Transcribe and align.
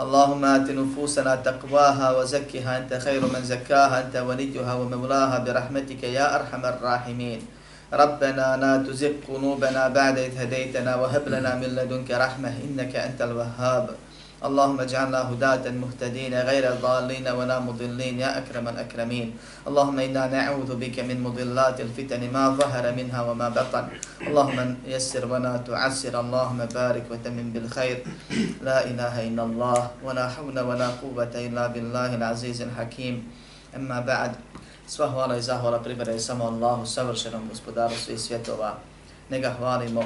اللهم 0.00 0.44
آت 0.44 0.68
نفوسنا 0.70 1.44
تقواها 1.44 2.08
وزكها 2.16 2.78
أنت 2.78 2.92
خير 3.04 3.20
من 3.20 3.42
زكاها 3.44 3.96
أنت 4.08 4.16
وليها 4.16 4.72
ومولاها 4.74 5.38
برحمتك 5.44 6.02
يا 6.04 6.26
أرحم 6.36 6.62
الراحمين. 6.64 7.40
ربنا 7.92 8.46
لا 8.62 8.72
تزغ 8.86 9.12
قلوبنا 9.28 9.82
بعد 9.88 10.16
إذ 10.18 10.32
هديتنا 10.42 10.96
وهب 10.96 11.24
لنا 11.28 11.54
من 11.60 11.70
لدنك 11.76 12.10
رحمة 12.10 12.52
إنك 12.64 12.96
أنت 12.96 13.20
الوهاب. 13.22 13.86
اللهم 14.40 14.80
اجعلنا 14.80 15.20
هداة 15.28 15.68
مهتدين 15.68 16.32
غير 16.32 16.64
ضالين 16.80 17.28
ولا 17.28 17.60
مضلين 17.60 18.24
يا 18.24 18.40
أكرم 18.40 18.68
الأكرمين. 18.68 19.28
اللهم 19.68 19.96
إنا 20.00 20.32
نعوذ 20.32 20.80
بك 20.80 20.96
من 21.04 21.20
مضلات 21.20 21.80
الفتن 21.80 22.32
ما 22.32 22.56
ظهر 22.56 22.84
منها 22.96 23.20
وما 23.28 23.48
بطن. 23.52 23.84
اللهم 24.24 24.58
يسر 24.88 25.28
ولا 25.28 25.60
تعسر. 25.60 26.14
اللهم 26.16 26.60
بارك 26.72 27.04
وتمن 27.12 27.52
بالخير. 27.52 27.98
لا 28.64 28.78
إله 28.88 29.14
إلا 29.28 29.42
الله 29.44 29.80
ولا 30.04 30.26
حول 30.28 30.56
ولا 30.56 30.88
قوة 31.04 31.34
إلا 31.36 31.64
بالله 31.76 32.16
العزيز 32.16 32.64
الحكيم. 32.64 33.16
أما 33.76 34.00
بعد 34.00 34.32
Sva 34.90 35.06
hvala 35.06 35.38
i 35.38 35.42
zahvala 35.42 35.78
pripada 35.78 36.18
samo 36.18 36.50
Allahu, 36.50 36.82
savršenom 36.82 37.46
gospodaru 37.46 37.94
svih 37.94 38.18
svjetova. 38.18 38.74
Nega 39.30 39.54
hvalimo 39.54 40.02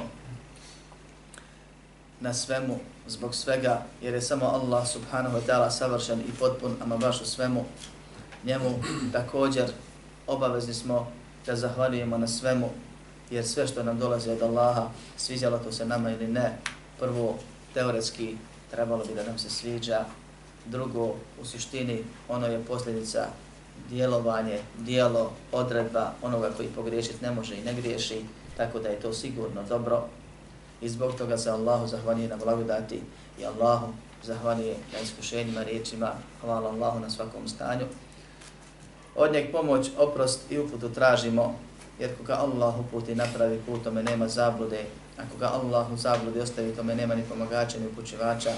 na 2.20 2.34
svemu, 2.36 2.76
zbog 3.06 3.34
svega, 3.34 3.82
jer 4.02 4.14
je 4.14 4.20
samo 4.20 4.46
Allah 4.46 4.88
subhanahu 4.88 5.36
wa 5.36 5.42
ta'ala 5.46 5.70
savršen 5.70 6.20
i 6.20 6.32
potpun, 6.38 6.76
ama 6.82 6.96
baš 6.96 7.20
u 7.20 7.26
svemu. 7.26 7.64
Njemu 8.44 8.70
također 9.12 9.64
obavezni 10.26 10.74
smo 10.74 11.12
da 11.46 11.56
zahvaljujemo 11.56 12.18
na 12.18 12.28
svemu, 12.28 12.70
jer 13.30 13.46
sve 13.46 13.66
što 13.66 13.82
nam 13.82 13.98
dolazi 13.98 14.30
od 14.30 14.42
Allaha, 14.42 14.88
sviđalo 15.16 15.58
to 15.58 15.72
se 15.72 15.86
nama 15.86 16.10
ili 16.10 16.26
ne, 16.26 16.58
prvo, 16.98 17.38
teoretski, 17.74 18.36
trebalo 18.70 19.04
bi 19.04 19.14
da 19.14 19.24
nam 19.24 19.38
se 19.38 19.50
sviđa, 19.50 20.04
drugo, 20.66 21.14
u 21.40 21.44
suštini, 21.44 22.04
ono 22.28 22.46
je 22.46 22.64
posljedica 22.64 23.26
djelovanje, 23.88 24.58
dijelo, 24.78 25.32
odredba 25.52 26.12
onoga 26.22 26.50
koji 26.56 26.68
pogriješit 26.68 27.20
ne 27.22 27.30
može 27.30 27.54
i 27.54 27.64
ne 27.64 27.74
griješi, 27.74 28.24
tako 28.56 28.78
da 28.78 28.88
je 28.88 29.00
to 29.00 29.12
sigurno 29.12 29.62
dobro, 29.68 30.08
i 30.80 30.88
zbog 30.88 31.14
toga 31.14 31.38
se 31.38 31.50
Allahu 31.50 31.86
zahvalije 31.86 32.28
na 32.28 32.36
blagodati 32.36 33.00
i 33.40 33.46
Allahu 33.46 33.86
zahvalije 34.22 34.76
na 34.92 34.98
iskušenjima 34.98 35.62
riječima. 35.62 36.12
Hvala 36.40 36.68
Allahu 36.70 37.00
na 37.00 37.10
svakom 37.10 37.48
stanju. 37.48 37.86
Od 39.16 39.32
njeg 39.32 39.52
pomoć, 39.52 39.90
oprost 39.98 40.40
i 40.50 40.58
uputu 40.58 40.88
tražimo, 40.88 41.54
jer 42.00 42.16
koga 42.16 42.34
Allah 42.34 42.74
uputi 42.80 43.14
napravi 43.14 43.60
put, 43.66 43.84
tome 43.84 44.02
nema 44.02 44.28
zablude, 44.28 44.84
a 45.18 45.22
koga 45.32 45.46
Allah 45.46 45.92
u 45.92 45.96
zabludi 45.96 46.40
ostavi, 46.40 46.76
tome 46.76 46.94
nema 46.94 47.14
ni 47.14 47.22
pomagača, 47.22 47.78
ni 47.78 47.86
upućivača. 47.86 48.50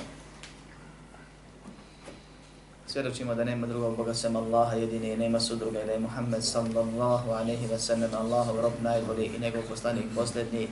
Svjedočimo 2.87 3.35
da 3.35 3.45
nema 3.45 3.67
drugog 3.67 3.97
Boga 3.97 4.15
sem 4.15 4.37
Allaha 4.37 4.77
jedini 4.77 5.13
i 5.13 5.17
nema 5.17 5.41
sudruga 5.41 5.83
i 5.83 5.87
da 5.87 5.93
je 5.93 5.99
Muhammed 5.99 6.45
sallallahu 6.45 7.31
alaihi 7.31 7.67
wa 7.67 7.79
sallam 7.79 8.11
Allahu 8.15 8.61
rob 8.61 8.73
najbolji 8.83 9.27
i 9.27 9.41
njegov 9.41 9.63
poslanik 9.69 10.05
posljednji 10.15 10.69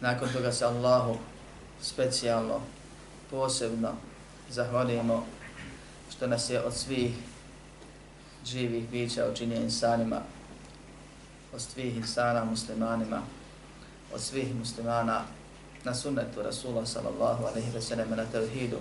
Nakon 0.00 0.28
toga 0.32 0.52
se 0.52 0.64
Allahu 0.64 1.16
specijalno, 1.82 2.60
posebno 3.30 3.92
zahvalimo 4.50 5.26
što 6.10 6.26
nas 6.26 6.50
je 6.50 6.62
od 6.62 6.74
svih 6.74 7.12
živih 8.46 8.88
bića 8.90 9.28
učinio 9.32 9.60
insanima, 9.60 10.20
od 11.54 11.60
svih 11.60 11.96
insana 11.96 12.44
muslimanima, 12.44 13.22
od 14.14 14.20
svih 14.20 14.54
muslimana 14.54 15.22
na 15.84 15.94
sunnetu 15.94 16.42
Rasula 16.42 16.86
sallallahu 16.86 17.44
alaihi 17.44 17.72
wa 17.76 17.80
sallam 17.80 18.10
na 18.10 18.24
tevhidu, 18.32 18.78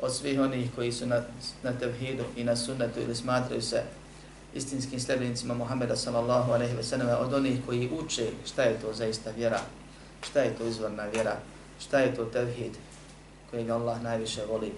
od 0.00 0.14
svih 0.14 0.40
onih 0.40 0.70
koji 0.74 0.92
su 0.92 1.06
na, 1.06 1.22
na 1.62 1.72
tevhidu 1.72 2.24
i 2.36 2.44
na 2.44 2.56
sunnetu 2.56 3.00
ili 3.00 3.14
smatraju 3.14 3.62
se 3.62 3.82
istinskim 4.54 5.00
sljedbenicima 5.00 5.54
Muhammeda 5.54 5.96
sallallahu 5.96 6.52
alaihi 6.52 6.76
wa 6.76 6.82
sallam, 6.82 7.08
od 7.20 7.34
onih 7.34 7.60
koji 7.66 7.90
uče 8.04 8.30
šta 8.46 8.62
je 8.62 8.80
to 8.80 8.92
zaista 8.92 9.30
vjera, 9.30 9.60
šta 10.22 10.40
je 10.40 10.56
to 10.56 10.66
izvorna 10.66 11.04
vjera, 11.04 11.36
šta 11.80 11.98
je 11.98 12.14
to 12.14 12.24
tevhid? 12.24 12.72
Kojeg 13.50 13.70
Allah 13.70 14.02
najviše 14.02 14.44
voli, 14.44 14.72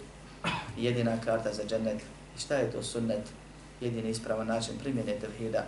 jedina 0.76 1.20
karta 1.25 1.53
za 1.53 1.62
džennet, 1.64 2.03
i 2.36 2.41
šta 2.41 2.54
je 2.54 2.72
to 2.72 2.82
sunnet, 2.82 3.28
jedini 3.80 4.10
ispravan 4.10 4.47
način 4.47 4.78
primjene 4.78 5.19
tevhida. 5.20 5.64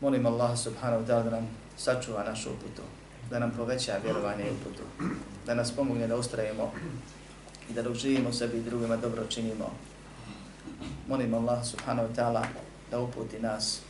Molim 0.00 0.26
Allah 0.26 0.58
subhanahu 0.58 1.02
wa 1.02 1.06
ta'ala 1.06 1.22
da 1.22 1.30
nam 1.30 1.48
sačuva 1.76 2.24
našu 2.24 2.50
uputu, 2.50 2.82
da 3.30 3.38
nam 3.38 3.50
poveća 3.56 3.98
vjerovanje 4.04 4.44
i 4.44 4.50
uputu, 4.50 4.82
da 5.46 5.54
nas 5.54 5.72
pomogne 5.72 6.06
da 6.06 6.16
ustrajemo 6.16 6.72
i 7.70 7.72
da 7.72 7.82
dok 7.82 7.94
živimo 7.94 8.32
sebi 8.32 8.58
i 8.58 8.62
drugima 8.62 8.96
dobro 8.96 9.24
činimo. 9.26 9.70
Molim 11.08 11.34
Allah 11.34 11.64
subhanahu 11.66 12.08
wa 12.08 12.14
ta'ala 12.14 12.44
da 12.90 13.00
uputi 13.00 13.38
nas, 13.38 13.80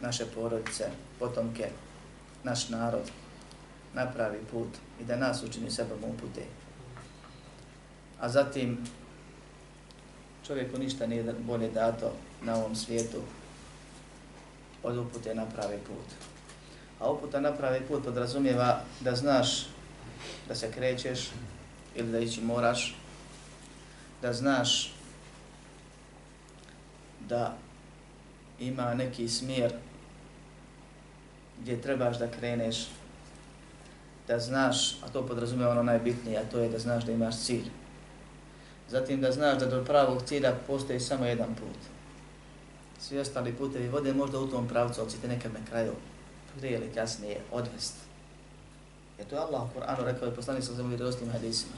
naše 0.00 0.26
porodice, 0.26 0.90
potomke, 1.18 1.70
naš 2.44 2.68
narod, 2.68 3.10
na 3.98 4.06
pravi 4.06 4.38
put 4.50 4.68
i 5.00 5.04
da 5.04 5.16
nas 5.16 5.42
učini 5.42 5.70
sebom 5.70 5.98
upute. 6.04 6.42
A 8.20 8.28
zatim, 8.28 8.78
čovjeku 10.46 10.78
ništa 10.78 11.06
nije 11.06 11.34
bolje 11.38 11.70
dato 11.70 12.12
na 12.42 12.56
ovom 12.56 12.76
svijetu 12.76 13.22
od 14.82 14.96
upute 14.96 15.34
na 15.34 15.46
pravi 15.46 15.78
put. 15.78 16.06
A 17.00 17.10
uputa 17.10 17.40
na 17.40 17.52
pravi 17.52 17.80
put 17.88 18.04
podrazumijeva 18.04 18.80
da 19.00 19.16
znaš 19.16 19.66
da 20.48 20.54
se 20.54 20.72
krećeš 20.72 21.30
ili 21.94 22.12
da 22.12 22.18
ići 22.18 22.40
moraš, 22.40 22.96
da 24.22 24.32
znaš 24.32 24.94
da 27.28 27.56
ima 28.60 28.94
neki 28.94 29.28
smjer 29.28 29.72
gdje 31.60 31.82
trebaš 31.82 32.18
da 32.18 32.30
kreneš 32.30 32.86
da 34.28 34.38
znaš, 34.38 34.94
a 35.02 35.08
to 35.12 35.26
podrazumije 35.26 35.68
ono 35.68 35.82
najbitnije, 35.82 36.38
a 36.38 36.50
to 36.50 36.58
je 36.58 36.68
da 36.68 36.78
znaš 36.78 37.04
da 37.04 37.12
imaš 37.12 37.38
cilj. 37.38 37.70
Zatim 38.88 39.20
da 39.20 39.32
znaš 39.32 39.58
da 39.58 39.66
do 39.66 39.84
pravog 39.84 40.22
cilja 40.22 40.54
postoji 40.66 41.00
samo 41.00 41.26
jedan 41.26 41.54
put. 41.54 41.78
Svi 43.00 43.18
ostali 43.18 43.52
putevi 43.52 43.88
vode 43.88 44.12
možda 44.12 44.38
u 44.38 44.46
tom 44.46 44.68
pravcu, 44.68 45.00
ali 45.00 45.10
ćete 45.10 45.28
nekad 45.28 45.52
na 45.52 45.60
kraju, 45.70 45.92
prije 46.58 46.74
ili 46.74 46.92
kasnije, 46.94 47.40
odvest. 47.52 47.94
Jer 49.18 49.28
to 49.28 49.36
je 49.36 49.40
Allah 49.40 49.62
u 49.62 49.78
Kur'anu 49.78 50.04
rekao 50.04 50.28
i 50.28 50.34
poslanik 50.34 50.64
sa 50.64 50.74
zemlji 50.74 50.96
dostim 50.96 51.30
hadisima. 51.30 51.72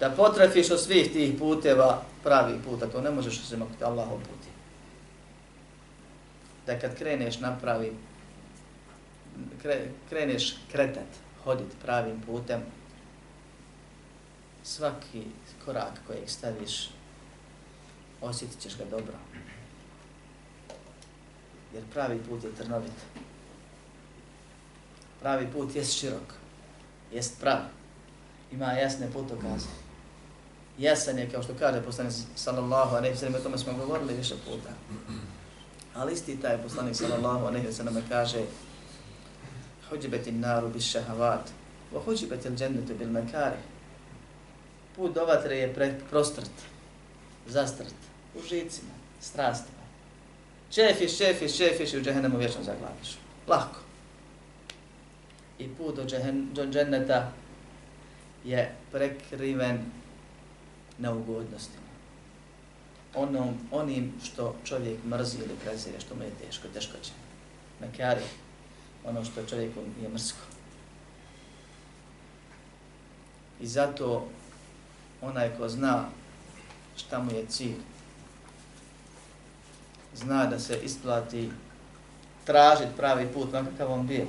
Da 0.00 0.10
potrefiš 0.10 0.70
od 0.70 0.80
svih 0.80 1.12
tih 1.12 1.38
puteva 1.38 2.02
pravi 2.22 2.58
put, 2.64 2.82
a 2.82 2.86
to 2.86 3.00
ne 3.00 3.10
možeš 3.10 3.40
osim 3.40 3.62
ako 3.62 3.72
te 3.78 3.84
Allah 3.84 4.08
uputi. 4.12 4.48
Da 6.66 6.78
kad 6.78 6.98
kreneš 6.98 7.40
na 7.40 7.58
pravi 7.58 7.92
kreneš 10.08 10.54
kretat, 10.72 11.08
hodit 11.44 11.76
pravim 11.82 12.20
putem, 12.26 12.60
svaki 14.62 15.22
korak 15.64 16.00
kojeg 16.06 16.30
staviš, 16.30 16.90
osjetit 18.20 18.60
ćeš 18.60 18.76
ga 18.78 18.84
dobro. 18.84 19.14
Jer 21.74 21.84
pravi 21.92 22.18
put 22.28 22.44
je 22.44 22.54
trnovit. 22.54 22.92
Pravi 25.20 25.48
put 25.52 25.74
je 25.74 25.84
širok, 25.84 26.34
jest 27.12 27.40
prav, 27.40 27.58
ima 28.52 28.72
jasne 28.72 29.12
putokaze. 29.12 29.68
Jasan 30.78 31.18
je, 31.18 31.30
kao 31.30 31.42
što 31.42 31.54
kaže 31.58 31.82
poslanik 31.82 32.12
sallallahu 32.34 32.96
a 32.96 33.00
ne 33.00 33.10
o 33.10 33.42
tome 33.42 33.58
smo 33.58 33.72
govorili 33.72 34.14
više 34.14 34.34
puta. 34.44 34.70
Ali 35.94 36.12
isti 36.12 36.40
taj 36.40 36.62
poslanik 36.62 36.96
sallallahu 36.96 37.46
a 37.46 37.50
ne 37.50 37.62
kaže 38.08 38.38
huđibeti 39.90 40.32
naru 40.32 40.68
bis 40.68 40.84
šahavat, 40.84 41.50
wa 41.94 42.04
huđibeti 42.04 42.48
džennetu 42.48 42.94
bil 42.98 43.10
mekare. 43.10 43.56
Put 44.96 45.14
do 45.14 45.24
vatre 45.24 45.56
je 45.56 45.74
pre, 45.74 45.94
prostrt, 46.10 46.50
zastrt, 47.46 47.94
u 48.34 48.42
žicima, 48.42 48.92
strastima. 49.20 49.76
Čefiš, 50.70 51.18
čefiš, 51.18 51.56
čefiš 51.56 51.94
i 51.94 51.98
u 51.98 52.02
džehennemu 52.02 52.38
vječno 52.38 52.62
zaglaviš. 52.62 53.16
Lako. 53.46 53.80
I 55.58 55.68
put 55.68 55.96
do, 55.96 56.04
džehen, 56.04 56.48
do 56.54 56.66
dženneta 56.66 57.32
je 58.44 58.74
prekriven 58.92 59.78
neugodnostima. 60.98 61.86
Onom, 63.14 63.54
onim 63.70 64.12
što 64.24 64.56
čovjek 64.64 65.04
mrzi 65.04 65.38
ili 65.38 65.54
prezire, 65.64 66.00
što 66.00 66.14
mu 66.14 66.22
je 66.22 66.30
teško, 66.30 66.68
teško 66.74 66.92
će. 67.02 67.12
Mekari, 67.80 68.20
ono 69.06 69.24
što 69.24 69.46
čovjeku 69.46 69.80
je 70.02 70.08
mrsko. 70.08 70.38
I 73.60 73.66
zato 73.66 74.28
onaj 75.20 75.56
ko 75.58 75.68
zna 75.68 76.04
šta 76.96 77.18
mu 77.18 77.32
je 77.32 77.46
cilj, 77.46 77.76
zna 80.14 80.46
da 80.46 80.58
se 80.58 80.80
isplati 80.82 81.50
tražiti 82.44 82.96
pravi 82.96 83.26
put, 83.34 83.52
na 83.52 83.64
kakav 83.64 83.92
on 83.92 84.06
bio. 84.06 84.26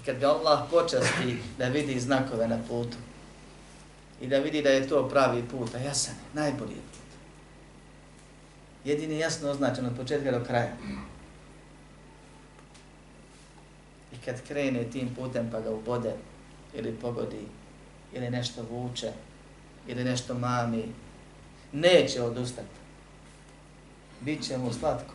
I 0.00 0.04
kad 0.04 0.18
ga 0.18 0.28
Allah 0.28 0.66
počasti 0.70 1.38
da 1.58 1.68
vidi 1.68 2.00
znakove 2.00 2.48
na 2.48 2.58
putu 2.68 2.96
i 4.20 4.26
da 4.26 4.38
vidi 4.38 4.62
da 4.62 4.70
je 4.70 4.88
to 4.88 5.08
pravi 5.08 5.42
put, 5.42 5.74
a 5.74 5.78
jasan 5.78 6.14
je, 6.14 6.42
najbolji 6.42 6.74
put. 6.74 7.04
Jedini 8.84 9.18
jasno 9.18 9.50
označen 9.50 9.86
od 9.86 9.96
početka 9.96 10.30
do 10.30 10.44
kraja. 10.44 10.72
I 14.10 14.12
kad 14.24 14.42
krene 14.48 14.84
tim 14.84 15.14
putem 15.14 15.50
pa 15.50 15.60
ga 15.60 15.70
ubode 15.70 16.14
ili 16.74 16.92
pogodi 16.92 17.46
ili 18.12 18.30
nešto 18.30 18.62
vuče 18.70 19.12
ili 19.88 20.04
nešto 20.04 20.34
mami, 20.34 20.84
neće 21.72 22.22
odustati. 22.22 22.68
Biće 24.20 24.58
mu 24.58 24.72
slatko 24.72 25.14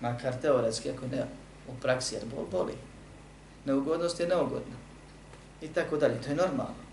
makar 0.00 0.40
teoretski, 0.40 0.90
ako 0.90 1.06
ne 1.06 1.26
u 1.68 1.72
praksi, 1.80 2.14
jer 2.14 2.24
bol 2.36 2.44
boli. 2.50 2.74
Neugodnost 3.64 4.20
je 4.20 4.26
neugodna. 4.26 4.76
I 5.62 5.68
tako 5.68 5.96
dalje, 5.96 6.20
to 6.20 6.28
je 6.28 6.36
normalno. 6.36 6.84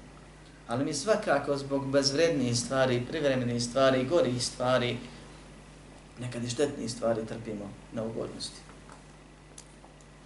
Ali 0.67 0.85
mi 0.85 0.93
svakako 0.93 1.57
zbog 1.57 1.91
bezvrednijih 1.91 2.57
stvari, 2.57 3.05
privremenih 3.09 3.63
stvari, 3.63 4.05
gorih 4.05 4.43
stvari, 4.43 4.97
nekad 6.19 6.43
i 6.43 6.49
štetnijih 6.49 6.91
stvari 6.91 7.25
trpimo 7.25 7.69
neugodnosti. 7.93 8.70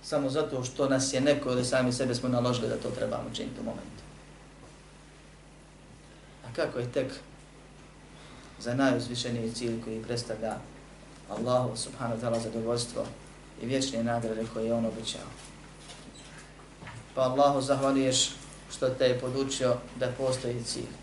Samo 0.06 0.30
zato 0.30 0.64
što 0.64 0.90
nas 0.90 1.14
je 1.14 1.22
neko 1.22 1.52
ili 1.52 1.66
sami 1.66 1.94
sebe 1.94 2.16
smo 2.16 2.30
naložili 2.30 2.70
da 2.70 2.78
to 2.78 2.90
trebamo 2.90 3.30
činiti 3.34 3.60
u 3.60 3.64
momentu. 3.64 4.04
A 6.46 6.54
kako 6.56 6.80
je 6.80 6.92
tek 6.92 7.14
za 8.60 8.76
najuzvišeniji 8.76 9.52
cilj 9.52 9.84
koji 9.84 10.04
predstavlja 10.04 10.56
Allahu 11.30 11.78
subhanahu 11.78 12.22
wa 12.22 12.26
ta'ala 12.26 12.44
zadovoljstvo 12.44 13.06
i 13.62 13.66
vječne 13.66 14.04
nagrade 14.04 14.46
koje 14.54 14.66
je 14.66 14.74
on 14.74 14.86
običao. 14.86 15.28
Pa 17.16 17.22
Allahu 17.22 17.62
zahvaliješ 17.62 18.32
što 18.72 18.90
te 18.90 19.06
je 19.06 19.20
podučio 19.20 19.76
da 20.00 20.12
postoji 20.18 20.64
cilj. 20.64 20.94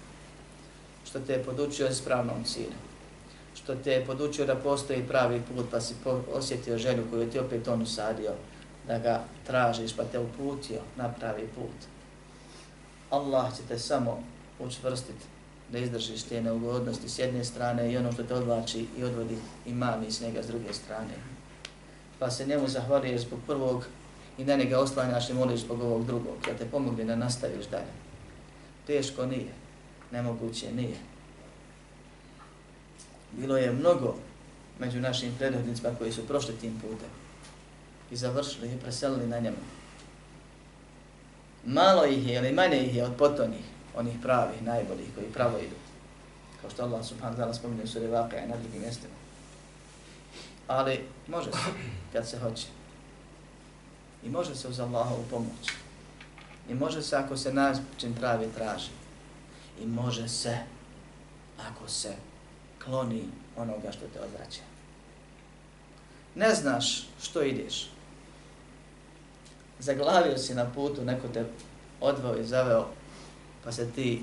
Što 1.04 1.20
te 1.20 1.32
je 1.32 1.44
podučio 1.44 1.88
ispravnom 1.88 2.44
cilju. 2.44 2.78
Što 3.54 3.74
te 3.74 3.90
je 3.90 4.06
podučio 4.06 4.46
da 4.46 4.56
postoji 4.56 5.08
pravi 5.08 5.42
put 5.54 5.66
pa 5.70 5.80
si 5.80 5.94
osjetio 6.32 6.78
želju 6.78 7.04
koju 7.10 7.30
ti 7.30 7.38
opet 7.38 7.68
on 7.68 7.82
usadio 7.82 8.32
da 8.86 8.98
ga 8.98 9.24
tražiš 9.46 9.96
pa 9.96 10.04
te 10.04 10.18
uputio 10.18 10.80
na 10.96 11.08
pravi 11.08 11.48
put. 11.54 11.92
Allah 13.10 13.56
će 13.56 13.62
te 13.68 13.78
samo 13.78 14.22
učvrstiti 14.58 15.24
da 15.72 15.78
izdržiš 15.78 16.22
te 16.22 16.42
neugodnosti 16.42 17.08
s 17.08 17.18
jedne 17.18 17.44
strane 17.44 17.92
i 17.92 17.96
ono 17.96 18.12
što 18.12 18.22
te 18.22 18.34
odlači 18.34 18.86
i 18.98 19.04
odvodi 19.04 19.38
i 19.66 19.74
mami 19.74 20.10
s 20.10 20.20
njega 20.20 20.42
s 20.42 20.46
druge 20.46 20.72
strane. 20.72 21.14
Pa 22.18 22.30
se 22.30 22.46
njemu 22.46 22.68
zahvaliješ 22.68 23.20
zbog 23.20 23.38
prvog 23.46 23.84
i 24.38 24.44
na 24.44 24.56
njega 24.56 24.78
oslanjaš 24.78 25.30
i 25.30 25.34
moliš 25.34 25.60
zbog 25.60 25.80
ovog 25.80 26.06
drugog, 26.06 26.36
da 26.46 26.54
te 26.54 26.64
pomogne 26.70 27.04
da 27.04 27.16
nastaviš 27.16 27.66
dalje. 27.66 27.92
Teško 28.86 29.26
nije, 29.26 29.52
nemoguće 30.12 30.72
nije. 30.72 30.96
Bilo 33.32 33.56
je 33.56 33.72
mnogo 33.72 34.14
među 34.78 35.00
našim 35.00 35.32
predhodnicima 35.38 35.90
koji 35.98 36.12
su 36.12 36.26
prošli 36.26 36.54
tim 36.56 36.80
putem 36.80 37.21
i 38.12 38.16
završili 38.16 38.74
i 38.74 38.78
preselili 38.78 39.26
na 39.26 39.38
njemu. 39.38 39.56
Malo 41.64 42.04
ih 42.04 42.28
je 42.28 42.34
ili 42.34 42.52
manje 42.52 42.86
ih 42.86 42.96
je 42.96 43.04
od 43.04 43.16
potonih, 43.18 43.64
onih 43.96 44.16
pravih, 44.22 44.62
najboljih, 44.62 45.08
koji 45.14 45.32
pravo 45.32 45.58
idu. 45.58 45.76
Kao 46.60 46.70
što 46.70 46.82
Allah 46.82 47.04
subhanahu 47.04 47.40
wa 47.40 47.44
ta'ala 47.44 47.54
spominje 47.54 47.82
u 47.82 47.86
suri 47.86 48.06
Vaqa 48.06 48.44
i 48.44 48.48
na 48.48 48.56
drugim 48.56 48.80
mjestima. 48.80 49.14
Ali 50.68 51.04
može 51.28 51.52
se, 51.52 51.58
kad 52.12 52.28
se 52.28 52.38
hoće. 52.38 52.66
I 54.24 54.28
može 54.28 54.54
se 54.54 54.68
uz 54.68 54.80
Allahovu 54.80 55.24
pomoć. 55.30 55.72
I 56.68 56.74
može 56.74 57.02
se 57.02 57.16
ako 57.16 57.36
se 57.36 57.52
način 57.52 58.14
pravi 58.14 58.48
traži. 58.54 58.90
I 59.82 59.86
može 59.86 60.28
se 60.28 60.58
ako 61.70 61.88
se 61.88 62.14
kloni 62.84 63.24
onoga 63.56 63.92
što 63.92 64.06
te 64.14 64.20
odvraća. 64.20 64.60
Ne 66.34 66.54
znaš 66.54 67.06
što 67.22 67.42
ideš. 67.42 67.91
Zaglavio 69.82 70.38
si 70.38 70.54
na 70.54 70.64
putu, 70.74 71.04
neko 71.04 71.28
te 71.28 71.44
odveo 72.00 72.36
i 72.36 72.44
zaveo 72.44 72.86
pa 73.64 73.72
se 73.72 73.90
ti 73.90 74.22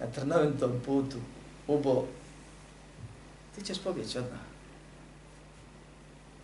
na 0.00 0.06
trnovitom 0.06 0.80
putu 0.86 1.16
ubo, 1.66 2.06
ti 3.54 3.64
ćeš 3.64 3.78
pobjeći 3.78 4.18
odmah. 4.18 4.40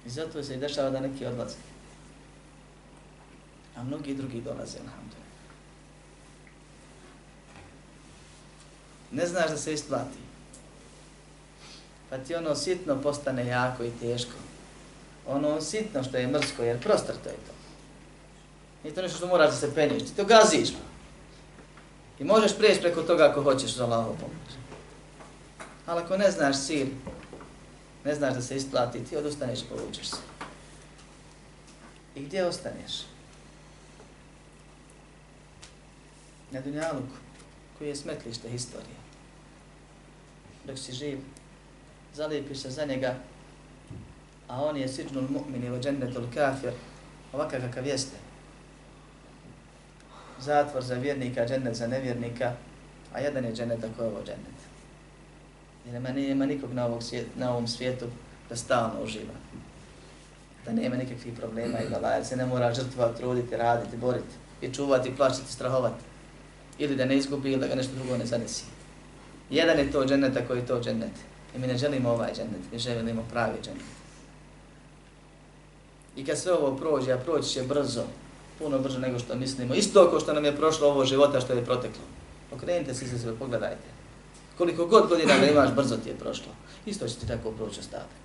I 0.06 0.10
zato 0.10 0.42
se 0.42 0.54
i 0.54 0.58
dešava 0.58 0.90
da 0.90 1.00
neki 1.00 1.26
odlaze. 1.26 1.56
A 3.76 3.82
mnogi 3.82 4.14
drugi 4.14 4.40
dolaze, 4.40 4.78
alhamdulillah. 4.78 5.24
Ne 9.12 9.26
znaš 9.26 9.50
da 9.50 9.56
se 9.56 9.72
isplati. 9.72 10.18
Pa 12.10 12.18
ti 12.18 12.34
ono 12.34 12.54
sitno 12.54 13.02
postane 13.02 13.46
jako 13.46 13.84
i 13.84 13.92
teško. 14.00 14.32
Ono 15.26 15.60
sitno 15.60 16.02
što 16.04 16.16
je 16.16 16.26
mrsko, 16.26 16.62
jer 16.62 16.80
prostrto 16.80 17.28
je 17.28 17.34
to. 17.46 17.53
Nije 18.84 18.94
to 18.94 19.02
nešto 19.02 19.18
što 19.18 19.26
moraš 19.26 19.50
da 19.50 19.56
se 19.56 19.74
penješ, 19.74 20.02
ti 20.02 20.16
to 20.16 20.24
gaziš. 20.24 20.72
Pa. 20.72 20.78
I 22.18 22.24
možeš 22.24 22.56
prijeći 22.56 22.80
preko 22.80 23.02
toga 23.02 23.24
ako 23.30 23.42
hoćeš 23.42 23.74
za 23.74 23.84
Allahovu 23.84 24.16
pomoć. 24.20 24.58
Ali 25.86 26.00
ako 26.00 26.16
ne 26.16 26.30
znaš 26.30 26.66
cilj, 26.66 26.90
ne 28.04 28.14
znaš 28.14 28.34
da 28.34 28.42
se 28.42 28.56
isplati, 28.56 29.04
ti 29.04 29.16
odustaneš 29.16 29.60
i 29.60 29.64
povučeš 29.64 30.06
se. 30.06 30.16
I 32.14 32.22
gdje 32.22 32.46
ostaneš? 32.46 32.92
Na 36.50 36.60
Dunjaluku, 36.60 37.16
koji 37.78 37.88
je 37.88 37.96
smetlište 37.96 38.48
historije. 38.48 38.96
Dok 40.64 40.78
si 40.78 40.92
živ, 40.92 41.18
zalijepiš 42.14 42.58
se 42.58 42.70
za 42.70 42.84
njega, 42.84 43.14
a 44.48 44.64
on 44.64 44.76
je 44.76 44.88
siđnul 44.88 45.24
mu'mini 45.28 45.78
u 45.78 45.82
džennetul 45.82 46.24
kafir, 46.34 46.72
ovakav 47.32 47.60
kakav 47.60 47.86
jeste 47.86 48.23
zatvor 50.44 50.82
za 50.82 50.94
vjernika, 50.94 51.46
džennet 51.46 51.76
za 51.76 51.86
nevjernika, 51.86 52.52
a 53.12 53.20
jedan 53.20 53.44
je 53.44 53.52
džennet 53.52 53.84
ako 53.84 54.02
je 54.02 54.08
ovo 54.08 54.20
džennet. 54.26 54.58
Jer 55.84 55.94
nema, 55.94 56.08
nema 56.08 56.46
nikog 56.46 56.72
na, 56.72 56.86
ovog 56.86 57.02
svijet, 57.02 57.26
na 57.36 57.50
ovom 57.50 57.68
svijetu 57.68 58.06
da 58.48 58.56
stalno 58.56 59.02
uživa. 59.02 59.34
Da 60.64 60.72
nema 60.72 60.96
nikakvih 60.96 61.34
problema 61.38 61.78
i 61.78 61.90
balaja, 61.90 62.14
jer 62.14 62.26
se 62.26 62.36
ne 62.36 62.46
mora 62.46 62.74
žrtvati, 62.74 63.18
truditi, 63.18 63.56
raditi, 63.56 63.96
boriti 63.96 64.34
i 64.62 64.74
čuvati, 64.74 65.16
plaćati, 65.16 65.52
strahovati. 65.52 66.04
Ili 66.78 66.96
da 66.96 67.04
ne 67.04 67.16
izgubi 67.16 67.52
ili 67.52 67.60
da 67.60 67.66
ga 67.66 67.74
nešto 67.74 67.94
drugo 67.94 68.16
ne 68.16 68.26
zanesi. 68.26 68.64
Jedan 69.50 69.78
je 69.78 69.92
to 69.92 70.04
džennet 70.04 70.36
ako 70.36 70.54
je 70.54 70.66
to 70.66 70.80
džennet. 70.80 71.12
I 71.56 71.58
mi 71.58 71.66
ne 71.66 71.78
želimo 71.78 72.10
ovaj 72.10 72.32
džennet, 72.34 72.72
mi 72.72 72.78
želimo 72.78 73.24
pravi 73.30 73.58
džennet. 73.62 73.94
I 76.16 76.24
kad 76.24 76.38
sve 76.38 76.52
ovo 76.52 76.76
prođe, 76.76 77.12
a 77.12 77.18
proći 77.18 77.48
će 77.48 77.62
brzo, 77.62 78.04
puno 78.58 78.78
brže 78.78 78.98
nego 78.98 79.18
što 79.18 79.34
mislimo. 79.34 79.74
Isto 79.74 80.10
kao 80.10 80.20
što 80.20 80.32
nam 80.32 80.44
je 80.44 80.56
prošlo 80.56 80.88
ovo 80.88 81.04
života 81.04 81.40
što 81.40 81.52
je 81.52 81.64
proteklo. 81.64 82.02
Okrenite 82.52 82.94
se 82.94 83.06
za 83.06 83.18
sebe, 83.18 83.38
pogledajte. 83.38 83.88
Koliko 84.58 84.86
god 84.86 85.08
godina 85.08 85.38
da 85.38 85.46
imaš, 85.46 85.74
brzo 85.74 85.96
ti 85.96 86.08
je 86.08 86.18
prošlo. 86.18 86.52
Isto 86.86 87.08
će 87.08 87.14
ti 87.14 87.26
tako 87.26 87.50
proći 87.50 87.80
ostatak. 87.80 88.24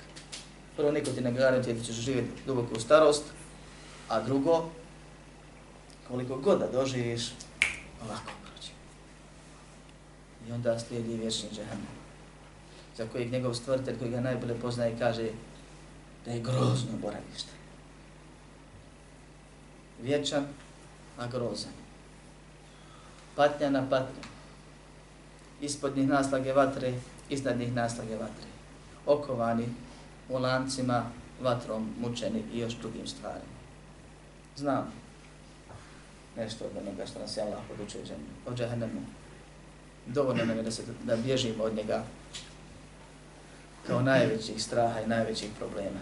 Prvo, 0.76 0.92
niko 0.92 1.12
ti 1.12 1.22
ne 1.22 1.32
garantuje 1.32 1.76
da 1.76 1.84
ćeš 1.84 1.96
živjeti 1.96 2.30
duboko 2.46 2.76
u 2.76 2.80
starost, 2.80 3.24
a 4.08 4.22
drugo, 4.22 4.70
koliko 6.08 6.38
god 6.38 6.60
da 6.60 6.68
doživiš, 6.68 7.32
lako 8.10 8.32
proći. 8.44 8.72
I 10.48 10.52
onda 10.52 10.80
slijedi 10.80 11.18
vječni 11.18 11.50
džehennem, 11.50 12.00
za 12.98 13.06
kojeg 13.12 13.32
njegov 13.32 13.54
stvrtelj, 13.54 14.00
koji 14.00 14.12
ga 14.12 14.22
najbolje 14.22 14.56
poznaje, 14.62 14.96
kaže 15.00 15.30
da 16.26 16.32
je 16.32 16.40
grozno 16.40 16.92
boravište 17.02 17.59
vječan, 20.04 20.46
a 21.18 21.28
grozan. 21.28 21.72
Patnja 23.36 23.70
na 23.70 23.90
patnju. 23.90 24.22
Ispod 25.62 25.98
njih 25.98 26.08
naslage 26.08 26.54
vatre, 26.54 26.94
iznad 27.30 27.60
njih 27.60 27.74
naslage 27.74 28.16
vatre. 28.16 28.48
Okovani 29.06 29.66
u 30.30 30.38
lancima, 30.38 31.06
vatrom 31.42 31.90
mučeni 32.02 32.44
i 32.54 32.60
još 32.60 32.74
drugim 32.74 33.08
stvarima. 33.08 33.60
Znam. 34.56 34.92
nešto 36.38 36.66
od 36.66 36.72
onoga 36.78 37.06
što 37.06 37.20
nas 37.20 37.38
je 37.38 37.44
Allah 37.44 37.60
podučio 37.70 38.02
o 38.48 38.54
džahennemu. 38.56 39.02
Dovoljno 40.06 40.46
nam 40.46 40.58
je 40.58 40.64
da, 40.64 40.72
se, 40.72 40.84
da 41.04 41.16
bježimo 41.16 41.64
od 41.64 41.76
njega 41.76 42.04
kao 43.88 44.02
najvećih 44.02 44.64
straha 44.64 45.02
i 45.02 45.08
najvećih 45.08 45.50
problema. 45.58 46.00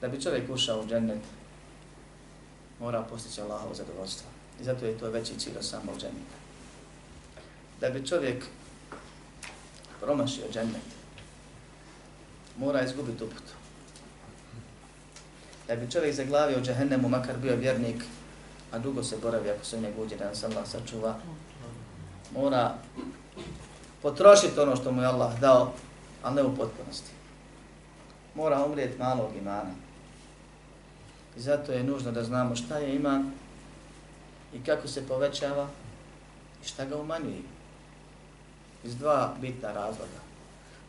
Da 0.00 0.08
bi 0.08 0.22
čovjek 0.22 0.50
ušao 0.50 0.80
u 0.80 0.86
džennet, 0.86 1.22
mora 2.80 3.02
postići 3.02 3.40
Allahovo 3.40 3.74
zadovoljstvo. 3.74 4.26
I 4.60 4.64
zato 4.64 4.86
je 4.86 4.98
to 4.98 5.10
veći 5.10 5.38
cilj 5.38 5.56
od 5.56 5.64
samog 5.64 5.94
dženneta. 5.94 6.38
Da 7.80 7.90
bi 7.90 8.06
čovjek 8.06 8.44
promašio 10.00 10.44
džennet, 10.52 10.82
mora 12.58 12.82
izgubiti 12.82 13.24
uputu. 13.24 13.52
Da 15.66 15.76
bi 15.76 15.90
čovjek 15.90 16.14
zaglavio 16.14 16.60
džehennemu, 16.60 17.08
makar 17.08 17.36
bio 17.36 17.56
vjernik, 17.56 18.04
a 18.72 18.78
dugo 18.78 19.02
se 19.02 19.16
boravi 19.22 19.50
ako 19.50 19.64
se 19.64 19.76
u 19.76 19.80
njegu 19.80 20.02
uđe, 20.02 20.16
da 20.16 20.28
nas 20.28 20.44
Allah 20.44 20.68
sačuva, 20.68 21.18
mora 22.34 22.74
potrošiti 24.02 24.60
ono 24.60 24.76
što 24.76 24.92
mu 24.92 25.02
je 25.02 25.08
Allah 25.08 25.40
dao, 25.40 25.72
ali 26.22 26.34
ne 26.34 26.42
u 26.42 26.56
potpunosti. 26.56 27.10
Mora 28.34 28.64
umrijeti 28.64 28.98
malog 28.98 29.30
imana. 29.40 29.87
I 31.38 31.40
zato 31.40 31.72
je 31.72 31.84
nužno 31.84 32.12
da 32.12 32.24
znamo 32.24 32.56
šta 32.56 32.78
je 32.78 32.96
iman 32.96 33.30
i 34.54 34.64
kako 34.64 34.88
se 34.88 35.06
povećava 35.06 35.68
i 36.64 36.68
šta 36.68 36.84
ga 36.84 36.96
umanjuje. 36.96 37.42
Iz 38.84 38.96
dva 38.96 39.34
bitna 39.40 39.72
razloga. 39.72 40.20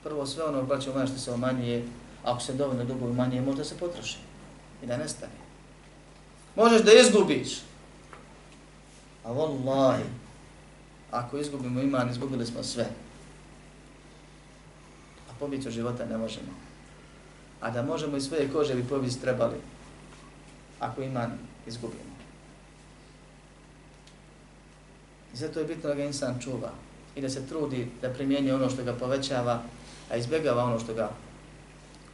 Prvo, 0.03 0.25
sve 0.25 0.44
ono 0.44 0.63
braćo 0.63 0.94
moja 0.94 1.08
što 1.08 1.18
se 1.18 1.32
umanjuje, 1.32 1.86
ako 2.24 2.41
se 2.41 2.53
dovoljno 2.53 2.84
dugo 2.84 3.06
umanjuje, 3.06 3.41
možda 3.41 3.63
se 3.63 3.77
potroši 3.77 4.18
i 4.84 4.86
da 4.86 4.98
nestane. 4.98 5.34
Možeš 6.56 6.82
da 6.82 6.91
izgubiš. 6.94 7.62
A 9.24 9.32
vallahi, 9.32 10.03
ako 11.12 11.38
izgubimo 11.38 11.82
iman, 11.82 12.10
izgubili 12.10 12.46
smo 12.46 12.63
sve. 12.63 12.88
A 15.29 15.34
pobiti 15.39 15.68
od 15.68 15.74
života 15.74 16.06
ne 16.06 16.18
možemo. 16.18 16.51
A 17.62 17.70
da 17.70 17.82
možemo 17.82 18.18
i 18.18 18.22
svoje 18.22 18.50
kože 18.53 18.75
bi 18.75 18.84
pobiti 18.84 19.22
trebali, 19.22 19.56
ako 20.79 21.01
iman 21.01 21.31
izgubimo. 21.67 22.09
I 25.33 25.38
zato 25.38 25.59
je 25.59 25.65
bitno 25.65 25.89
da 25.89 25.95
ga 25.95 26.03
insan 26.03 26.39
čuva 26.39 26.71
i 27.15 27.21
da 27.21 27.29
se 27.29 27.48
trudi 27.48 27.88
da 28.01 28.09
primjenje 28.09 28.53
ono 28.53 28.69
što 28.69 28.83
ga 28.83 28.93
povećava, 28.93 29.62
a 30.12 30.15
izbjegava 30.15 30.63
ono 30.63 30.79
što 30.79 30.93
ga 30.93 31.09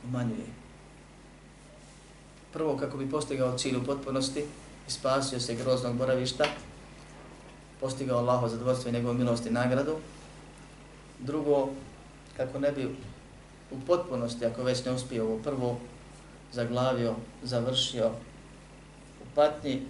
umanjuje. 0.08 0.48
Prvo, 2.54 2.78
kako 2.78 2.98
bi 2.98 3.10
postigao 3.10 3.58
cilj 3.58 3.78
u 3.78 3.84
potpunosti 3.84 4.40
i 4.88 4.92
spasio 4.92 5.40
se 5.40 5.56
groznog 5.56 5.96
boravišta, 5.96 6.46
postigao 7.80 8.18
Allaho 8.18 8.48
zadovoljstvo 8.48 8.90
i 8.90 8.94
njegovu 8.94 9.14
milost 9.14 9.46
i 9.46 9.52
nagradu. 9.52 9.96
Drugo, 11.20 11.70
kako 12.38 12.60
ne 12.60 12.72
bi 12.72 12.86
u 13.72 13.80
potpunosti, 13.88 14.46
ako 14.46 14.64
već 14.64 14.86
ne 14.86 14.92
uspio 14.92 15.24
ovo 15.24 15.38
prvo, 15.38 15.80
zaglavio, 16.52 17.16
završio 17.44 18.12
patnji 19.36 19.82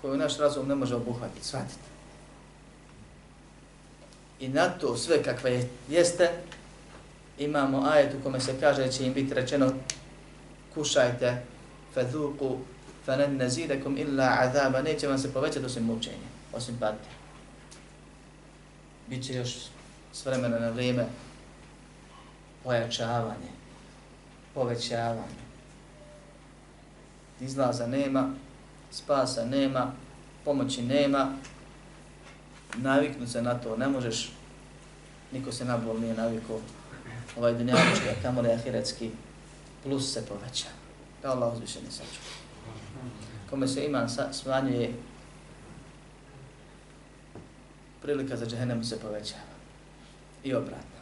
koju 0.00 0.16
naš 0.16 0.38
razum 0.38 0.68
ne 0.68 0.74
može 0.74 0.94
obuhvatiti, 0.94 1.46
shvatiti. 1.46 1.86
I 4.40 4.48
na 4.48 4.68
to 4.68 4.96
sve 4.96 5.22
kakve 5.22 5.52
je, 5.52 5.68
jeste, 5.88 6.30
imamo 7.38 7.86
ajet 7.90 8.14
u 8.14 8.22
kome 8.22 8.40
se 8.40 8.60
kaže 8.60 8.84
da 8.84 8.88
će 8.88 9.06
im 9.06 9.12
biti 9.12 9.34
rečeno 9.34 9.72
kušajte, 10.74 11.42
fadhuku, 11.94 12.58
fanen 13.04 13.36
nazidakum 13.36 13.98
illa 13.98 14.36
azaba, 14.40 14.82
neće 14.82 15.08
vam 15.08 15.18
se 15.18 15.32
povećati 15.32 15.66
osim 15.66 15.84
mučenja, 15.84 16.28
osim 16.52 16.76
patnje. 16.80 17.10
Biće 19.06 19.34
još 19.34 19.56
s 20.12 20.26
vremena 20.26 20.58
na 20.58 20.70
vrijeme 20.70 21.06
pojačavanje, 22.64 23.50
povećavanje. 24.54 25.46
Izlaza 27.40 27.86
nema, 27.86 28.30
spasa 28.96 29.44
nema, 29.44 29.92
pomoći 30.44 30.82
nema, 30.82 31.32
naviknu 32.76 33.26
se 33.26 33.42
na 33.42 33.54
to, 33.54 33.76
ne 33.76 33.88
možeš, 33.88 34.32
niko 35.32 35.52
se 35.52 35.64
na 35.64 35.76
bol 35.76 36.00
nije 36.00 36.14
navikao, 36.14 36.60
ovaj 37.36 37.54
dunjavički, 37.54 38.08
a 38.08 38.22
kamoli 38.22 38.52
ahiretski, 38.52 39.10
plus 39.82 40.12
se 40.12 40.26
poveća. 40.26 40.66
Da 41.22 41.30
Allah 41.30 41.54
uzviše 41.54 41.82
ne 41.82 41.90
saču. 41.90 42.20
Kome 43.50 43.68
se 43.68 43.84
iman 43.84 44.08
smanjuje, 44.32 44.94
prilika 48.02 48.36
za 48.36 48.46
džahennem 48.46 48.84
se 48.84 49.00
povećava. 49.00 49.56
I 50.44 50.54
obratno. 50.54 50.96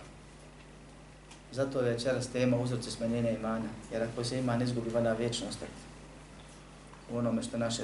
Zato 1.52 1.80
je 1.80 1.92
večeras 1.92 2.28
tema 2.28 2.56
uzroci 2.56 2.90
smanjenja 2.90 3.30
imana, 3.30 3.68
jer 3.92 4.02
ako 4.02 4.24
se 4.24 4.38
iman 4.38 4.62
izgubi, 4.62 4.90
vada 4.90 5.12
vječnost 5.12 5.58
u 7.10 7.18
onome 7.18 7.42
što 7.42 7.58
naše 7.58 7.82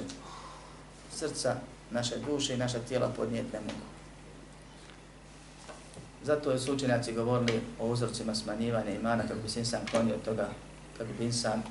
srca 1.13 1.55
naše 1.91 2.15
duše 2.25 2.53
i 2.53 2.57
naša 2.57 2.79
tijela 2.79 3.07
podnijeti 3.07 3.53
ne 3.53 3.59
mogu. 3.59 3.85
Zato 6.23 6.59
su 6.59 6.73
učenjaci 6.73 7.13
govorili 7.13 7.61
o 7.79 7.87
uzorcima 7.87 8.35
smanjivanja 8.35 8.91
imana 8.91 9.23
kako 9.23 9.39
bi 9.43 9.49
se 9.49 9.59
insan 9.59 9.81
klonio 9.91 10.15
od 10.15 10.21
toga, 10.21 10.49
kako 10.97 11.09
bi 11.19 11.25
insan 11.25 11.61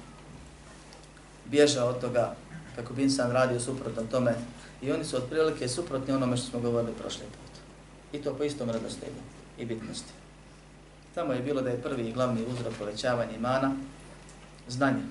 bježao 1.44 1.88
od 1.88 2.00
toga, 2.00 2.34
kako 2.76 2.94
bi 2.94 3.02
insan 3.02 3.30
radio 3.30 3.60
suprotno 3.60 4.02
tome. 4.10 4.34
I 4.82 4.92
oni 4.92 5.04
su 5.04 5.16
otprilike 5.16 5.68
suprotni 5.68 6.14
onome 6.14 6.36
što 6.36 6.50
smo 6.50 6.60
govorili 6.60 6.92
prošli 6.92 7.24
put. 7.24 7.60
I 8.12 8.22
to 8.22 8.34
po 8.34 8.44
istom 8.44 8.70
redoslijedu 8.70 9.20
i 9.58 9.64
bitnosti. 9.64 10.12
Tamo 11.14 11.32
je 11.32 11.42
bilo 11.42 11.62
da 11.62 11.70
je 11.70 11.82
prvi 11.82 12.08
i 12.08 12.12
glavni 12.12 12.44
uzrok 12.52 12.74
povećavanja 12.78 13.36
imana 13.36 13.72
znanje 14.68 15.02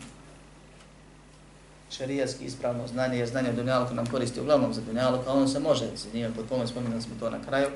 šarijatski 1.89 2.45
ispravno 2.45 2.87
znanje, 2.87 3.17
jer 3.17 3.27
znanje 3.27 3.49
o 3.49 3.53
dunjaluku 3.53 3.93
nam 3.93 4.05
koristi 4.05 4.39
uglavnom 4.39 4.73
za 4.73 4.81
dunjaluk, 4.81 5.27
a 5.27 5.33
ono 5.33 5.47
se 5.47 5.59
može 5.59 5.85
s 5.95 6.13
njime 6.13 6.33
pod 6.35 6.45
pomoć, 6.45 6.69
spominali 6.69 7.01
smo 7.01 7.15
to 7.19 7.29
na 7.29 7.37
kraju. 7.47 7.67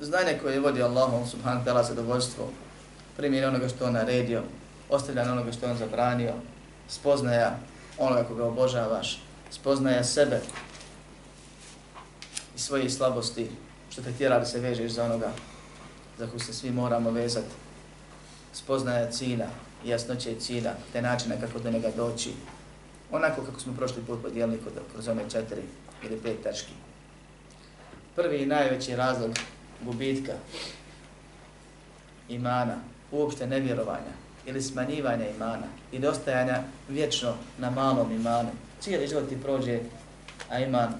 Znanje 0.00 0.38
koje 0.42 0.60
vodi 0.60 0.82
Allahom 0.82 1.26
subhanahu 1.26 1.66
ta'ala 1.66 1.82
zadovoljstvo, 1.88 2.48
primjer 3.16 3.44
onoga 3.44 3.68
što 3.68 3.86
on 3.86 3.92
naredio, 3.92 4.42
ostavljanje 4.90 5.30
onoga 5.30 5.52
što 5.52 5.70
on 5.70 5.76
zabranio, 5.76 6.32
spoznaja 6.88 7.58
onoga 7.98 8.24
koga 8.24 8.44
obožavaš, 8.44 9.22
spoznaja 9.50 10.04
sebe 10.04 10.40
i 12.56 12.58
svoje 12.58 12.90
slabosti, 12.90 13.50
što 13.90 14.02
te 14.02 14.12
tjera 14.12 14.38
da 14.38 14.44
se 14.44 14.60
vežeš 14.60 14.92
za 14.92 15.04
onoga 15.04 15.30
za 16.18 16.26
koju 16.26 16.40
se 16.40 16.52
svi 16.52 16.70
moramo 16.70 17.10
vezati, 17.10 17.54
spoznaja 18.52 19.10
cina, 19.10 19.46
jasnoće 19.88 20.34
cilja, 20.40 20.74
te 20.92 21.02
načina 21.02 21.34
kako 21.40 21.58
do 21.58 21.70
njega 21.70 21.90
doći, 21.96 22.32
onako 23.10 23.42
kako 23.42 23.60
smo 23.60 23.74
prošli 23.76 24.02
put 24.06 24.22
podijelili 24.22 24.60
kroz 24.92 25.08
ome 25.08 25.22
četiri 25.30 25.62
ili 26.02 26.20
pet 26.20 26.42
tački. 26.42 26.72
Prvi 28.16 28.42
i 28.42 28.46
najveći 28.46 28.96
razlog 28.96 29.30
gubitka 29.82 30.32
imana, 32.28 32.74
uopšte 33.12 33.46
nevjerovanja 33.46 34.12
ili 34.46 34.62
smanjivanja 34.62 35.28
imana 35.28 35.66
i 35.92 35.98
dostajanja 35.98 36.62
vječno 36.88 37.34
na 37.58 37.70
malom 37.70 38.12
imanu. 38.12 38.48
Cijeli 38.80 39.08
život 39.08 39.28
ti 39.28 39.42
prođe, 39.42 39.80
a 40.50 40.58
iman 40.58 40.94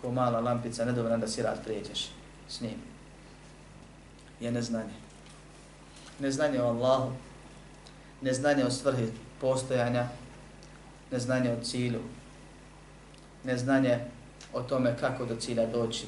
ko 0.00 0.12
mala 0.12 0.40
lampica, 0.40 0.84
nedovoljna 0.84 1.16
da 1.16 1.28
si 1.28 1.42
rad 1.42 1.64
prijeđeš 1.64 2.08
s 2.48 2.60
njim. 2.60 2.78
Je 4.40 4.50
neznanje 4.50 5.05
neznanje 6.18 6.62
o 6.62 6.66
Allahu, 6.66 7.12
neznanje 8.20 8.64
o 8.64 8.70
svrhi 8.70 9.12
postojanja, 9.40 10.08
neznanje 11.10 11.52
o 11.52 11.64
cilju, 11.64 12.00
neznanje 13.44 13.98
o 14.52 14.62
tome 14.62 14.96
kako 15.00 15.24
do 15.24 15.36
cilja 15.36 15.66
doći, 15.66 16.06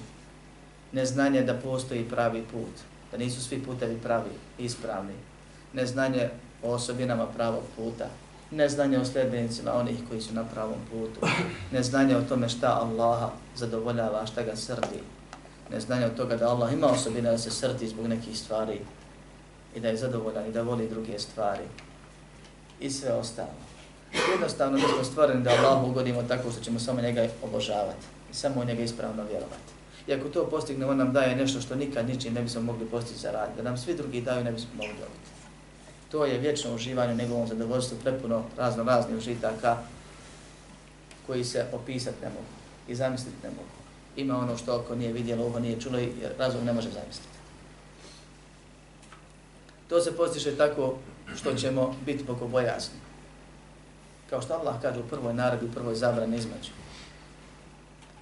neznanje 0.93 1.43
da 1.43 1.55
postoji 1.55 2.09
pravi 2.09 2.43
put, 2.53 2.75
da 3.13 3.19
nisu 3.19 3.45
svi 3.45 3.63
putevi 3.63 3.99
pravi, 4.03 4.31
ispravni, 4.59 5.15
neznanje 5.73 6.29
o 6.63 6.73
osobinama 6.73 7.27
pravog 7.27 7.63
puta, 7.77 8.07
neznanje 8.51 8.99
o 8.99 9.05
sljedbenicima 9.05 9.75
onih 9.75 9.97
koji 10.09 10.21
su 10.21 10.35
na 10.35 10.45
pravom 10.45 10.79
putu, 10.91 11.27
neznanje 11.73 12.17
o 12.17 12.23
tome 12.23 12.49
šta 12.49 12.81
Allaha 12.81 13.31
zadovoljava, 13.57 14.27
šta 14.27 14.43
ga 14.43 14.57
srdi, 14.57 15.01
neznanje 15.71 16.07
o 16.07 16.17
toga 16.17 16.37
da 16.37 16.49
Allah 16.49 16.73
ima 16.73 16.87
osobine 16.87 17.31
da 17.31 17.39
se 17.39 17.51
srdi 17.51 17.89
zbog 17.89 18.07
nekih 18.07 18.39
stvari, 18.39 18.81
i 19.75 19.81
da 19.81 19.89
je 19.89 19.97
zadovoljan 19.97 20.47
i 20.47 20.53
da 20.53 20.63
voli 20.63 20.89
druge 20.89 21.19
stvari 21.19 21.65
i 22.81 22.91
sve 22.91 23.13
ostalo. 23.13 23.69
Jednostavno 24.33 24.79
mi 24.79 24.85
smo 24.95 25.05
stvoreni 25.05 25.43
da 25.43 25.51
Allah 25.51 25.85
ugodimo 25.85 26.23
tako 26.23 26.51
što 26.51 26.61
ćemo 26.61 26.79
samo 26.79 27.01
njega 27.01 27.29
obožavati 27.43 28.07
i 28.31 28.35
samo 28.35 28.61
u 28.61 28.65
njega 28.65 28.83
ispravno 28.83 29.23
vjerovati. 29.25 29.73
I 30.07 30.13
ako 30.15 30.29
to 30.29 30.51
postigne, 30.51 30.87
on 30.87 30.97
nam 30.97 31.13
daje 31.13 31.37
nešto 31.37 31.61
što 31.61 31.75
nikad 31.75 32.09
ničim 32.09 32.35
ne 32.35 32.43
bismo 32.43 32.61
mogli 32.61 32.87
postići 32.87 33.21
za 33.21 33.31
rad, 33.31 33.49
da 33.57 33.63
nam 33.63 33.79
svi 33.79 33.95
drugi 33.95 34.21
daju 34.21 34.45
ne 34.45 34.53
bismo 34.53 34.71
mogli 34.77 34.93
dobiti. 34.93 35.31
to 36.11 36.25
je 36.25 36.39
vječno 36.39 36.75
uživanje 36.75 37.13
u 37.13 37.17
njegovom 37.17 37.47
zadovoljstvu, 37.47 37.99
prepuno 38.03 38.45
razno 38.57 38.85
raznih 38.85 39.19
užitaka 39.19 39.77
koji 41.27 41.45
se 41.45 41.67
opisati 41.73 42.17
ne 42.23 42.29
mogu 42.29 42.53
i 42.89 42.95
zamisliti 42.95 43.37
ne 43.43 43.51
mogu. 43.51 43.79
Ima 44.17 44.39
ono 44.39 44.57
što 44.57 44.77
oko 44.77 44.95
nije 44.95 45.13
vidjelo, 45.13 45.45
ovo 45.45 45.59
nije 45.59 45.81
čulo 45.81 45.99
i 45.99 46.13
razum 46.39 46.65
ne 46.65 46.73
može 46.73 46.91
zamisliti. 46.91 47.38
To 49.89 50.01
se 50.01 50.17
postiše 50.17 50.57
tako 50.57 50.95
što 51.37 51.55
ćemo 51.55 51.95
biti 52.07 52.25
bogobojazni. 52.25 52.99
Kao 54.31 54.43
što 54.43 54.55
Allah 54.55 54.75
kaže 54.83 55.01
u 55.01 55.09
prvoj 55.09 55.35
naredbi, 55.35 55.67
u 55.67 55.73
prvoj 55.73 55.95
zabrani 55.95 56.37
između. 56.37 56.71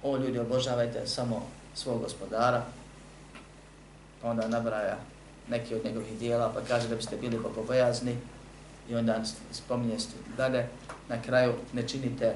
O 0.03 0.17
ljudi, 0.17 0.39
obožavajte 0.39 1.07
samo 1.07 1.45
svog 1.75 2.01
gospodara, 2.01 2.63
onda 4.23 4.47
nabraja 4.47 4.97
neki 5.49 5.75
od 5.75 5.85
njegovih 5.85 6.19
dijela, 6.19 6.51
pa 6.53 6.61
kaže 6.61 6.87
da 6.87 6.95
biste 6.95 7.17
bili 7.17 7.39
bogobojazni 7.39 8.17
i 8.89 8.95
onda 8.95 9.21
spominje 9.51 9.97
dalje, 10.37 10.67
na 11.09 11.21
kraju 11.21 11.53
ne 11.73 11.87
činite 11.87 12.35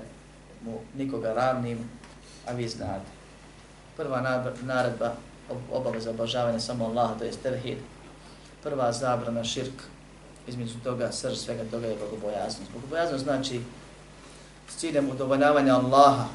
mu 0.66 0.80
nikoga 0.98 1.34
ravnim, 1.34 1.90
a 2.48 2.52
vi 2.52 2.68
znate. 2.68 3.06
Prva 3.98 4.44
naredba 4.62 5.14
obaveza 5.72 6.10
obožavanja 6.10 6.60
samo 6.60 6.86
Allaha, 6.86 7.16
to 7.20 7.24
je 7.24 7.32
tevhid. 7.32 7.78
Prva 8.64 8.92
zabrana 8.92 9.44
širk, 9.44 9.84
između 10.48 10.74
toga 10.84 11.12
srž 11.12 11.38
svega 11.38 11.64
toga 11.72 11.88
je 11.88 11.96
bogobojaznost. 11.96 12.72
Bogobojaznost 12.74 13.24
znači 13.24 13.62
s 14.70 14.76
ciljem 14.76 15.10
udovoljavanja 15.10 15.76
Allaha, 15.76 16.26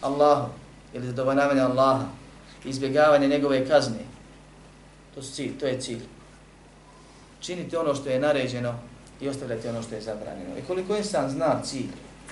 Allahu, 0.00 0.48
ili 0.92 1.06
zadovoljavanja 1.06 1.66
Allaha, 1.66 2.04
izbjegavanje 2.64 3.28
njegove 3.28 3.68
kazne. 3.68 4.04
To, 5.14 5.22
su 5.22 5.32
cilj, 5.34 5.58
to 5.58 5.66
je 5.66 5.80
cilj. 5.80 6.02
Činite 7.40 7.78
ono 7.78 7.94
što 7.94 8.08
je 8.08 8.20
naređeno 8.20 8.74
i 9.20 9.28
ostavljate 9.28 9.70
ono 9.70 9.82
što 9.82 9.94
je 9.94 10.00
zabranjeno. 10.00 10.58
I 10.58 10.62
koliko 10.66 10.96
insan 10.96 11.30
zna 11.30 11.62
cilj 11.62 11.88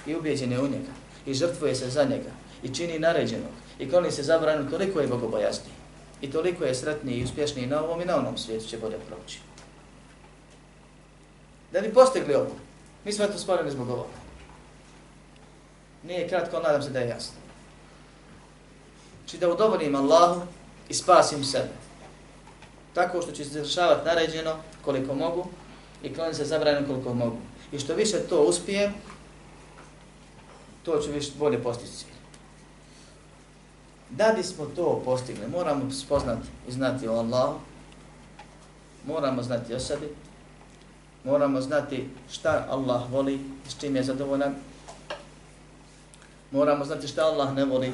i 0.07 0.17
ubjeđen 0.17 0.53
je 0.53 0.61
u 0.61 0.69
njega 0.69 0.93
i 1.27 1.35
žrtvuje 1.35 1.75
se 1.75 1.91
za 1.91 2.05
njega 2.05 2.31
i 2.63 2.75
čini 2.75 2.99
naređenog 2.99 3.51
i 3.79 3.91
kloni 3.91 4.11
se 4.11 4.23
zabranjeno, 4.23 4.71
toliko 4.71 5.01
je 5.01 5.07
bogobojasniji. 5.07 5.82
I 6.23 6.31
toliko 6.31 6.65
je 6.65 6.75
sretniji 6.75 7.21
i 7.21 7.25
uspješniji 7.25 7.67
na 7.67 7.85
ovom 7.85 8.01
i 8.01 8.05
na 8.05 8.17
onom 8.17 8.39
svijetu 8.39 8.67
će 8.67 8.79
bolje 8.79 8.99
proći. 9.09 9.39
Da 11.73 11.81
bi 11.81 11.95
postigli 11.95 12.35
ovo, 12.35 12.51
mi 13.05 13.13
smo 13.13 13.27
to 13.27 13.39
stvorili 13.39 13.71
zbog 13.71 13.91
ovoga. 13.91 14.23
Nije 16.03 16.29
kratko, 16.29 16.61
nadam 16.61 16.83
se 16.83 16.91
da 16.91 16.99
je 16.99 17.09
jasno. 17.09 17.35
Či 19.27 19.39
da 19.39 19.53
udovolim 19.53 19.95
Allahu 19.95 20.41
i 20.89 20.95
spasim 20.95 21.45
sebe. 21.45 21.75
Tako 22.95 23.23
što 23.23 23.33
ću 23.33 23.45
se 23.45 23.51
završavati 23.51 24.07
naređeno 24.07 24.57
koliko 24.85 25.15
mogu 25.15 25.47
i 26.03 26.15
klonim 26.15 26.35
se 26.35 26.45
zabranjeno 26.45 26.87
koliko 26.87 27.15
mogu. 27.15 27.37
I 27.73 27.79
što 27.79 27.95
više 27.95 28.19
to 28.29 28.43
uspijem, 28.43 28.95
to 30.83 31.01
ću 31.01 31.13
više 31.13 31.31
bolje 31.39 31.63
postići 31.63 32.12
Da 34.17 34.33
bismo 34.37 34.67
to 34.77 35.03
postigli, 35.05 35.49
moramo 35.49 35.91
spoznati 35.91 36.49
i 36.69 36.73
znati 36.73 37.09
o 37.09 37.13
Allahu, 37.13 37.59
moramo 39.07 39.43
znati 39.43 39.75
o 39.75 39.81
sebi, 39.81 40.09
moramo 41.25 41.61
znati 41.61 42.09
šta 42.31 42.67
Allah 42.71 43.03
voli, 43.11 43.41
s 43.69 43.81
čim 43.81 43.97
je 43.97 44.03
zadovoljan, 44.03 44.55
moramo 46.51 46.85
znati 46.85 47.09
šta 47.09 47.23
Allah 47.23 47.55
ne 47.55 47.65
voli, 47.65 47.93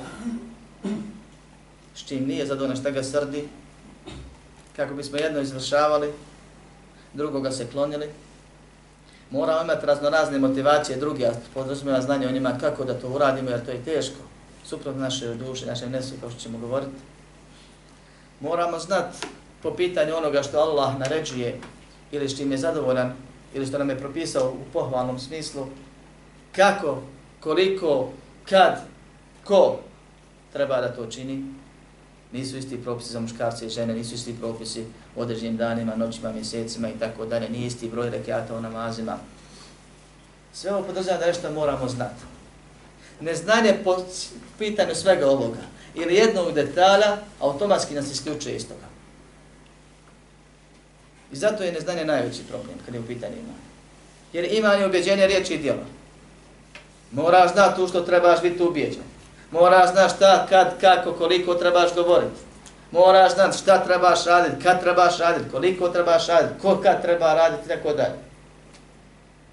s 1.95 2.05
čim 2.07 2.27
nije 2.27 2.47
zadovoljan, 2.47 2.77
šta 2.77 2.91
ga 2.91 3.03
srdi, 3.03 3.49
kako 4.77 4.95
bismo 4.95 5.19
jedno 5.19 5.41
izvršavali, 5.41 6.13
drugoga 7.15 7.51
se 7.51 7.67
klonili. 7.73 8.09
Moramo 9.31 9.63
imati 9.63 9.87
raznorazne 9.87 10.39
motivacije 10.39 10.99
drugi, 10.99 11.27
a 11.27 11.33
podrazumijeva 11.55 12.01
znanje 12.01 12.27
o 12.27 12.31
njima 12.31 12.59
kako 12.61 12.85
da 12.85 13.01
to 13.01 13.09
uradimo, 13.09 13.51
jer 13.51 13.65
to 13.65 13.71
je 13.71 13.85
teško, 13.85 14.19
suprot 14.69 14.97
naše 14.97 15.35
duše, 15.35 15.67
našem 15.67 15.91
nesu, 15.91 16.15
kao 16.21 16.31
što 16.31 16.41
ćemo 16.41 16.59
govoriti. 16.59 16.93
Moramo 18.41 18.79
znati 18.79 19.19
po 19.63 19.75
pitanju 19.75 20.17
onoga 20.17 20.43
što 20.43 20.59
Allah 20.59 20.99
naređuje 20.99 21.61
ili 22.13 22.29
s 22.29 22.37
čim 22.37 22.53
je 22.53 22.59
zadovoljan 22.59 23.13
ili 23.55 23.67
što 23.67 23.79
nam 23.79 23.91
je 23.91 23.99
propisao 23.99 24.51
u 24.51 24.73
pohvalnom 24.73 25.19
smislu, 25.19 25.67
kako, 26.57 27.03
koliko, 27.41 28.09
kad, 28.49 28.85
ko 29.45 29.79
treba 30.53 30.81
da 30.81 30.95
to 30.95 31.07
čini, 31.07 31.55
nisu 32.33 32.57
isti 32.57 32.83
propisi 32.83 33.13
za 33.13 33.21
muškarce 33.21 33.67
i 33.67 33.71
žene, 33.71 33.95
nisu 33.95 34.15
isti 34.15 34.37
propisi 34.41 34.85
u 35.17 35.21
određenim 35.21 35.57
danima, 35.57 35.97
noćima, 35.97 36.33
mjesecima 36.33 36.89
i 36.89 36.99
tako 36.99 37.27
dalje, 37.27 37.49
nije 37.49 37.67
isti 37.67 37.89
broj 37.89 38.11
rekiata 38.11 38.57
u 38.57 38.61
namazima. 38.61 39.17
Sve 40.53 40.73
ovo 40.73 40.83
podrazumijeva 40.83 41.21
da 41.21 41.27
nešto 41.27 41.53
moramo 41.53 41.89
znati. 41.89 42.38
Neznanje 43.21 43.75
po 43.85 43.97
pitanju 44.59 44.95
svega 44.95 45.31
ovoga 45.31 45.61
ili 45.95 46.15
jednog 46.15 46.53
detalja 46.53 47.17
automatski 47.41 47.95
nas 47.95 48.11
isključuje 48.13 48.57
iz 48.57 48.69
toga. 48.69 48.89
I 51.33 51.37
zato 51.37 51.63
je 51.63 51.73
neznanje 51.73 52.05
najveći 52.05 52.43
problem 52.49 52.79
kad 52.85 52.95
je 52.95 53.01
u 53.01 53.07
pitanju 53.07 53.35
imanja. 53.35 53.69
Jer 54.33 54.53
imanje 54.53 54.85
objeđenje 54.85 55.27
riječi 55.27 55.55
i 55.55 55.59
djela. 55.59 55.85
Moraš 57.13 57.53
znati 57.53 57.77
tu 57.77 57.89
što 57.89 58.01
trebaš 58.01 58.43
biti 58.43 58.63
ubijeđen. 58.63 59.03
Moraš 59.51 59.91
znati 59.93 60.15
šta, 60.15 60.47
kad, 60.49 60.81
kako, 60.81 61.13
koliko 61.13 61.55
trebaš 61.55 61.95
govoriti. 61.95 62.41
Moraš 62.91 63.35
znati 63.35 63.59
šta 63.59 63.85
trebaš 63.85 64.25
raditi, 64.25 64.63
kad 64.63 64.81
trebaš 64.81 65.19
raditi, 65.19 65.51
koliko 65.51 65.89
trebaš 65.89 66.27
raditi, 66.27 66.61
ko 66.63 66.81
kad 66.83 67.03
treba 67.03 67.35
raditi, 67.35 67.69
tako 67.69 67.93
dalje. 67.93 68.28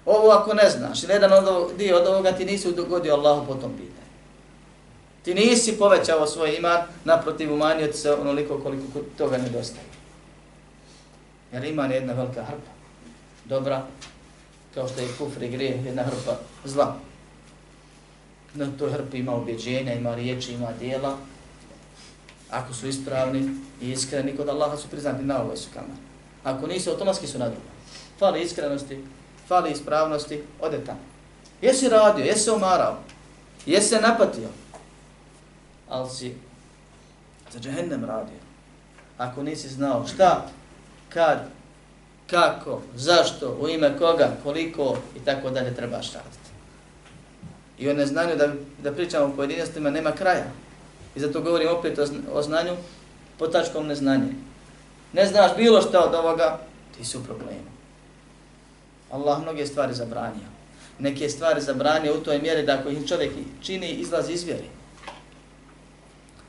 Ovo 0.06 0.30
ako 0.30 0.54
ne 0.54 0.70
znaš, 0.70 1.02
ili 1.02 1.12
jedan 1.12 1.32
od 1.32 1.76
dio 1.76 1.96
od 1.96 2.06
ovoga 2.06 2.32
ti 2.32 2.44
nisi 2.44 2.68
udogodio 2.68 3.14
Allahu 3.14 3.46
po 3.46 3.54
tom 3.54 3.72
pitanju. 3.72 4.06
Ti 5.22 5.34
nisi 5.34 5.78
povećao 5.78 6.26
svoj 6.26 6.56
iman, 6.56 6.80
naprotiv 7.04 7.54
umanio 7.54 7.86
ti 7.86 7.96
se 7.98 8.12
onoliko 8.12 8.58
koliko 8.58 9.00
toga 9.18 9.38
nedostaje. 9.38 9.86
Jer 11.52 11.64
iman 11.64 11.90
je 11.90 11.94
jedna 11.94 12.12
velika 12.12 12.44
hrpa. 12.44 12.70
Dobra, 13.44 13.86
kao 14.74 14.88
što 14.88 15.00
je 15.00 15.08
kufr 15.18 15.42
i 15.42 15.48
grije, 15.48 15.82
jedna 15.84 16.02
hrpa 16.02 16.36
zla 16.64 16.96
na 18.56 18.66
toj 18.78 18.92
hrpi 18.92 19.18
ima 19.18 19.34
objeđenja, 19.34 19.92
ima 19.92 20.14
riječi, 20.14 20.52
ima 20.52 20.72
dijela. 20.80 21.16
Ako 22.50 22.74
su 22.74 22.88
ispravni 22.88 23.50
i 23.82 23.90
iskreni 23.90 24.36
kod 24.36 24.48
Allaha 24.48 24.76
su 24.76 24.88
priznati 24.88 25.24
na 25.24 25.42
ovoj 25.42 25.56
su 25.56 25.68
kamer. 25.74 25.96
Ako 26.44 26.66
nisu, 26.66 26.90
automatski 26.90 27.26
su 27.26 27.38
na 27.38 27.44
drugom. 27.44 27.70
Fali 28.18 28.42
iskrenosti, 28.42 29.04
fali 29.48 29.70
ispravnosti, 29.70 30.42
ode 30.60 30.84
tamo. 30.84 30.98
Jesi 31.62 31.88
radio, 31.88 32.24
jesi 32.24 32.50
umarao, 32.50 32.96
jesi 33.66 33.88
se 33.88 34.00
napatio, 34.00 34.48
ali 35.88 36.10
si 36.10 36.34
za 37.52 37.58
džehennem 37.58 38.04
radio. 38.04 38.38
Ako 39.18 39.42
nisi 39.42 39.68
znao 39.68 40.06
šta, 40.06 40.46
kad, 41.08 41.38
kako, 42.30 42.80
zašto, 42.94 43.58
u 43.60 43.68
ime 43.68 43.98
koga, 43.98 44.30
koliko 44.42 44.96
i 45.16 45.24
tako 45.24 45.50
dalje 45.50 45.74
trebaš 45.74 46.12
raditi. 46.12 46.50
I 47.78 47.90
o 47.90 47.94
neznanju, 47.94 48.36
da, 48.36 48.52
da 48.82 48.92
pričamo 48.92 49.26
o 49.26 49.36
pojedinostima, 49.36 49.90
nema 49.90 50.12
kraja. 50.12 50.46
I 51.14 51.20
zato 51.20 51.40
govorim 51.40 51.68
opet 51.68 51.98
o, 51.98 52.06
o 52.32 52.42
znanju 52.42 52.76
po 53.38 53.46
tačkom 53.46 53.86
neznanje. 53.86 54.32
Ne 55.12 55.26
znaš 55.26 55.56
bilo 55.56 55.82
šta 55.82 56.00
od 56.00 56.14
ovoga, 56.14 56.58
ti 56.96 57.04
si 57.04 57.18
u 57.18 57.24
problemu. 57.24 57.75
Allah 59.16 59.42
mnoge 59.42 59.66
stvari 59.66 59.94
zabranio. 59.94 60.48
Neke 60.98 61.28
stvari 61.28 61.60
zabranio 61.60 62.14
u 62.14 62.20
toj 62.20 62.38
mjeri 62.38 62.62
da 62.62 62.74
ako 62.74 62.88
ih 62.88 63.08
čovjek 63.08 63.32
čini, 63.62 63.90
izlazi 63.90 64.32
iz 64.32 64.44
vjeri. 64.44 64.68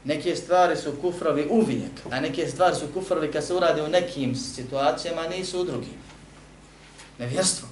Neke 0.03 0.35
stvari 0.35 0.75
su 0.75 0.93
kufrovi 1.01 1.47
uvijek, 1.49 1.91
a 2.11 2.19
neke 2.19 2.47
stvari 2.47 2.75
su 2.75 2.85
kufrovi 2.93 3.31
kad 3.31 3.43
se 3.43 3.53
uradi 3.53 3.81
u 3.81 3.87
nekim 3.87 4.35
situacijama, 4.35 5.27
nisu 5.27 5.61
u 5.61 5.63
drugim. 5.63 5.97
Nevjerstvo. 7.19 7.67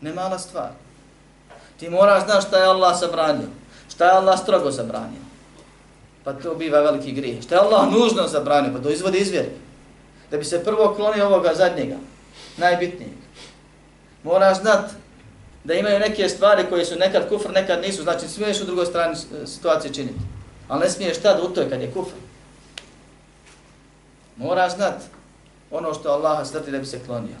Nemala 0.00 0.38
stvar. 0.38 0.70
Ti 1.76 1.90
moraš 1.90 2.24
znaš 2.24 2.46
šta 2.46 2.58
je 2.58 2.66
Allah 2.66 3.00
zabranio. 3.00 3.48
Šta 3.88 4.04
je 4.04 4.10
Allah 4.10 4.40
strogo 4.40 4.70
zabranio. 4.70 5.22
Pa 6.24 6.32
to 6.32 6.54
biva 6.54 6.80
veliki 6.80 7.12
grijeh. 7.12 7.42
Šta 7.42 7.54
je 7.54 7.60
Allah 7.60 7.92
nužno 7.92 8.28
zabranio? 8.28 8.72
Pa 8.72 8.82
to 8.82 8.90
izvodi 8.90 9.18
izvjeri. 9.18 9.50
Da 10.30 10.36
bi 10.36 10.44
se 10.44 10.64
prvo 10.64 10.94
klonio 10.96 11.26
ovoga 11.26 11.54
zadnjega. 11.54 11.96
Najbitnijeg. 12.56 13.21
Moraš 14.22 14.60
znat 14.60 14.90
da 15.64 15.74
imaju 15.74 15.98
neke 15.98 16.28
stvari 16.28 16.64
koje 16.68 16.84
su 16.84 16.98
nekad 16.98 17.28
kufr, 17.28 17.50
nekad 17.50 17.80
nisu. 17.80 18.02
Znači 18.02 18.28
smiješ 18.28 18.60
u 18.60 18.64
drugoj 18.64 18.86
strani 18.86 19.14
e, 19.14 19.46
situacije 19.46 19.94
činiti. 19.94 20.18
Ali 20.68 20.80
ne 20.80 20.90
smiješ 20.90 21.18
tad 21.18 21.40
u 21.40 21.48
toj 21.48 21.70
kad 21.70 21.80
je 21.80 21.92
kufr. 21.92 22.14
Moraš 24.36 24.74
znat 24.74 24.94
ono 25.70 25.94
što 25.94 26.08
Allah 26.08 26.48
srti 26.48 26.70
da 26.70 26.78
bi 26.78 26.86
se 26.86 27.00
klonio. 27.06 27.36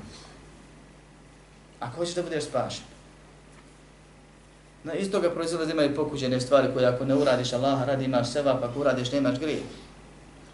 Ako 1.80 1.96
hoćeš 1.96 2.14
da 2.14 2.22
budeš 2.22 2.44
spašen. 2.44 2.84
Na 4.84 4.94
isto 4.94 5.20
ga 5.20 5.30
proizlaze 5.30 5.72
imaju 5.72 5.94
pokuđene 5.94 6.40
stvari 6.40 6.68
koje 6.74 6.86
ako 6.86 7.04
ne 7.04 7.14
uradiš 7.14 7.52
Allah 7.52 7.86
radi 7.86 8.04
imaš 8.04 8.32
seba, 8.32 8.58
pa 8.60 8.66
ako 8.66 8.80
uradiš 8.80 9.12
nemaš 9.12 9.38
grije. 9.38 9.62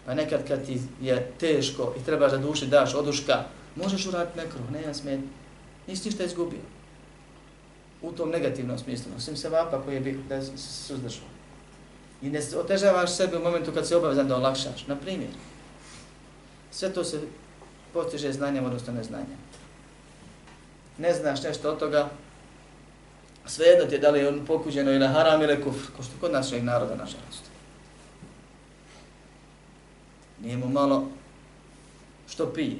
Pa 0.05 0.13
nekad 0.13 0.47
kad 0.47 0.65
ti 0.65 0.81
je 1.01 1.31
teško 1.39 1.93
i 2.01 2.05
trebaš 2.05 2.31
da 2.31 2.37
duši 2.37 2.65
daš 2.65 2.95
oduška, 2.95 3.43
Možeš 3.75 4.05
uraditi 4.05 4.37
nekro, 4.37 4.59
ne 4.71 4.81
ja 4.81 4.93
smet. 4.93 5.19
Nisi 5.89 6.09
ništa 6.09 6.23
izgubio. 6.23 6.59
U 8.01 8.11
tom 8.11 8.29
negativnom 8.29 8.77
smislu. 8.77 9.11
Osim 9.17 9.35
se 9.37 9.49
vapa 9.49 9.81
koji 9.81 9.95
je 9.95 10.01
bio 10.01 10.19
da 10.29 10.41
se 10.41 10.57
suzdržao. 10.57 11.25
I 12.21 12.29
ne 12.29 12.39
otežavaš 12.57 13.15
sebe 13.15 13.37
u 13.37 13.43
momentu 13.43 13.71
kad 13.73 13.87
se 13.87 13.95
obavezan 13.95 14.27
da 14.27 14.35
olakšaš. 14.35 14.87
Na 14.87 14.95
primjer, 14.95 15.31
sve 16.71 16.93
to 16.93 17.03
se 17.03 17.21
postiže 17.93 18.33
znanjem, 18.33 18.65
odnosno 18.65 18.93
neznanjem. 18.93 19.37
Ne 20.97 21.13
znaš 21.13 21.43
nešto 21.43 21.71
od 21.71 21.79
toga, 21.79 22.09
svejedno 23.45 23.85
ti 23.85 23.95
je 23.95 23.99
da 23.99 24.09
li 24.09 24.19
je 24.19 24.27
on 24.27 24.45
pokuđeno 24.45 24.91
ili 24.91 25.07
haram 25.07 25.41
ili 25.41 25.63
kufr, 25.63 25.91
ko 25.97 26.03
što 26.03 26.13
kod 26.19 26.31
našeg 26.31 26.63
naroda, 26.63 26.95
nažalost. 26.95 27.43
Nije 30.41 30.57
mu 30.57 30.69
malo 30.69 31.07
što 32.27 32.53
pije, 32.53 32.77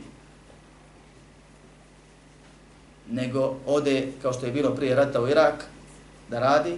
nego 3.10 3.56
ode, 3.66 4.08
kao 4.22 4.34
što 4.34 4.46
je 4.46 4.52
bilo 4.52 4.76
prije 4.76 4.96
rata 4.96 5.22
u 5.22 5.28
Irak, 5.28 5.66
da 6.30 6.40
radi, 6.40 6.78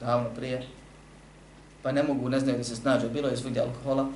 davno 0.00 0.30
prije, 0.36 0.66
pa 1.82 1.92
ne 1.92 2.02
mogu, 2.02 2.28
ne 2.28 2.40
znaju 2.40 2.58
da 2.58 2.64
se 2.64 2.76
snađu, 2.76 3.08
bilo 3.08 3.28
je 3.28 3.36
svugdje 3.36 3.62
alkohola, 3.62 4.08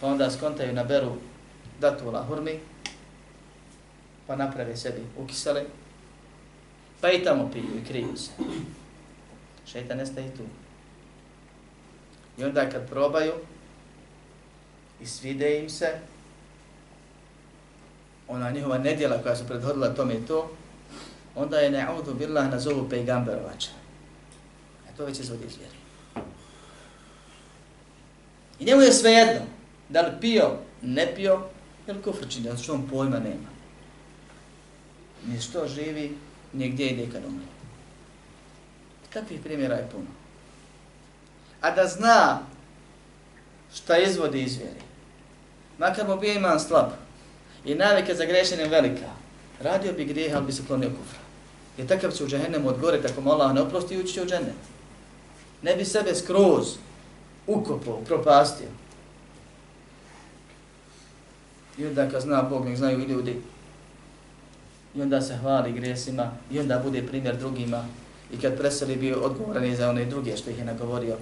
pa 0.00 0.06
onda 0.06 0.30
skontaju 0.30 0.72
na 0.72 0.84
beru 0.84 1.12
datula 1.80 2.24
hurmi, 2.24 2.60
pa 4.26 4.36
naprave 4.36 4.76
sebi 4.76 5.02
ukisele, 5.18 5.64
pa 7.00 7.10
i 7.10 7.24
tamo 7.24 7.50
piju 7.52 7.78
i 7.82 7.88
kriju 7.88 8.16
se. 8.16 8.30
Šeitan 9.66 9.98
nestaje 9.98 10.34
tu. 10.36 10.42
I 12.38 12.44
onda 12.44 12.70
kad 12.70 12.88
probaju 12.88 13.32
i 15.00 15.06
svide 15.06 15.58
im 15.58 15.70
se, 15.70 15.98
ona 18.32 18.50
njihova 18.50 18.78
nedjela 18.78 19.22
koja 19.22 19.36
su 19.36 19.46
prethodila 19.46 19.94
tome 19.94 20.14
i 20.14 20.26
to, 20.26 20.50
onda 21.34 21.58
je 21.58 21.70
na'udhu 21.70 22.14
billah 22.14 22.50
nazovu 22.50 22.88
pejgamberovača. 22.88 23.70
A 24.86 24.90
e, 24.90 24.96
to 24.96 25.04
već 25.04 25.20
izvodi 25.20 25.44
iz 25.46 25.56
vjeri. 25.56 25.76
I 28.60 28.64
njemu 28.64 28.82
je 28.82 28.92
sve 28.92 29.10
jedno, 29.10 29.42
da 29.88 30.00
li 30.00 30.12
pio, 30.20 30.50
ne 30.82 31.14
pio, 31.14 31.40
ili 31.86 32.02
kufr 32.02 32.28
čini, 32.28 32.44
zato 32.44 32.62
što 32.62 32.74
on 32.74 32.88
pojma 32.88 33.18
nema. 33.18 33.52
Ni 35.26 35.40
što 35.40 35.68
živi, 35.68 36.16
ni 36.52 36.70
gdje 36.70 36.86
ide 36.86 37.12
kad 37.12 37.24
umre. 37.24 37.44
Takvih 39.12 39.40
primjera 39.40 39.74
je 39.74 39.88
puno. 39.92 40.06
A 41.60 41.70
da 41.70 41.86
zna 41.86 42.40
šta 43.74 43.98
izvodi 43.98 44.42
iz 44.42 44.56
vjeri, 44.56 44.80
makar 45.78 46.08
mu 46.08 46.16
bio 46.16 46.32
iman 46.32 46.60
slab 46.60 46.90
i 47.64 47.74
navika 47.74 48.14
za 48.14 48.24
grešenjem 48.24 48.70
velika, 48.70 49.08
radio 49.60 49.92
bi 49.92 50.04
grijeha, 50.04 50.36
ali 50.36 50.46
bi 50.46 50.52
se 50.52 50.62
klonio 50.66 50.90
kufra. 50.90 51.18
Jer 51.78 51.88
takav 51.88 52.10
će 52.10 52.24
u 52.24 52.28
džahennemu 52.28 52.68
odgore, 52.68 53.02
tako 53.02 53.20
mu 53.20 53.30
Allah 53.30 53.54
ne 53.54 53.60
oprosti, 53.60 53.98
ući 53.98 54.12
će 54.12 54.22
u 54.22 54.26
džennet. 54.26 54.62
Ne 55.62 55.76
bi 55.76 55.84
sebe 55.84 56.14
skroz 56.14 56.76
ukopao, 57.46 58.00
propastio. 58.00 58.66
I 61.78 61.86
onda 61.86 62.08
kad 62.08 62.22
zna 62.22 62.42
Bog, 62.42 62.66
nek 62.66 62.76
znaju 62.76 63.00
i 63.00 63.04
ljudi, 63.04 63.36
i 64.94 65.02
onda 65.02 65.20
se 65.20 65.36
hvali 65.36 65.72
grijesima, 65.72 66.30
i 66.50 66.60
onda 66.60 66.78
bude 66.78 67.06
primjer 67.06 67.36
drugima, 67.36 67.84
i 68.32 68.40
kad 68.40 68.58
preseli 68.58 68.96
bio 68.96 69.20
odgovoran 69.20 69.76
za 69.76 69.90
one 69.90 70.04
druge 70.04 70.36
što 70.36 70.50
ih 70.50 70.58
je 70.58 70.64
nagovorio, 70.64 71.16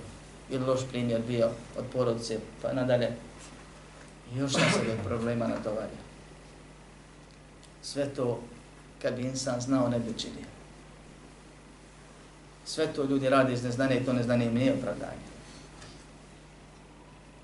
ili 0.50 0.64
loš 0.64 0.80
primjer 0.90 1.20
bio 1.28 1.50
od 1.78 1.84
porodice, 1.92 2.38
pa 2.62 2.72
nadalje, 2.72 3.12
i 4.34 4.38
još 4.38 4.52
se 4.52 4.60
sebe 4.72 4.96
problema 5.04 5.46
natovario. 5.46 6.09
Sve 7.82 8.08
to, 8.08 8.40
kad 9.02 9.16
bi 9.16 9.22
insan 9.22 9.60
znao, 9.60 9.88
ne 9.88 9.98
bi 9.98 10.10
učinio. 10.10 10.50
Sve 12.64 12.86
to 12.86 13.04
ljudi 13.04 13.28
rade 13.28 13.52
iz 13.52 13.64
neznanja 13.64 13.94
i 13.94 14.04
to 14.04 14.12
neznanje 14.12 14.46
im 14.46 14.54
nije 14.54 14.74
opravdanje 14.74 15.30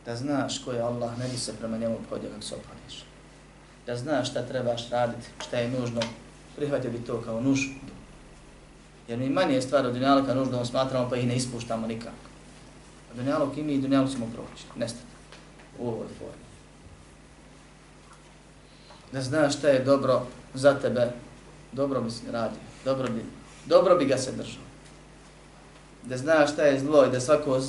da 0.06 0.16
znaš 0.16 0.58
ko 0.64 0.72
je 0.72 0.80
Allah, 0.80 1.18
ne 1.18 1.28
bi 1.28 1.36
se 1.36 1.52
prema 1.58 1.78
njemu 1.78 1.94
obhodio 1.94 2.30
kako 2.30 2.42
se 2.42 2.54
obhodiš. 2.54 3.04
Da 3.86 3.96
znaš 3.96 4.30
šta 4.30 4.42
trebaš 4.42 4.90
raditi, 4.90 5.26
šta 5.46 5.56
je 5.56 5.70
nužno, 5.70 6.00
prihvatio 6.56 6.90
bi 6.90 6.98
to 6.98 7.20
kao 7.20 7.40
nužno. 7.40 7.74
Jer 9.08 9.18
mi 9.18 9.28
manje 9.28 9.62
stvari 9.62 9.86
od 9.86 9.94
dunjalka 9.94 10.34
nužno 10.34 10.64
smatramo 10.64 11.10
pa 11.10 11.16
ih 11.16 11.26
ne 11.26 11.36
ispuštamo 11.36 11.86
nikako. 11.86 12.26
A 13.12 13.16
dunjalog 13.16 13.58
i 13.58 13.62
mi 13.62 13.74
i 13.74 13.80
dunjalog 13.80 14.10
ćemo 14.10 14.26
proći, 14.34 14.64
nestati 14.76 15.06
u 15.78 15.88
ovoj 15.88 16.06
formi. 16.18 16.45
Da 19.12 19.20
znaš 19.20 19.56
šta 19.56 19.68
je 19.68 19.84
dobro 19.84 20.22
za 20.54 20.74
tebe, 20.74 21.10
dobro 21.72 22.00
bi 22.00 22.10
se 22.10 22.32
radio, 22.32 22.58
dobro 22.84 23.08
bi, 23.08 23.24
dobro 23.66 23.96
bi 23.96 24.04
ga 24.04 24.16
se 24.16 24.32
držao 24.32 24.66
da 26.08 26.16
znaš 26.16 26.52
šta 26.52 26.62
je 26.62 26.80
zlo 26.80 27.04
i 27.04 27.10
da 27.10 27.20
svako, 27.20 27.60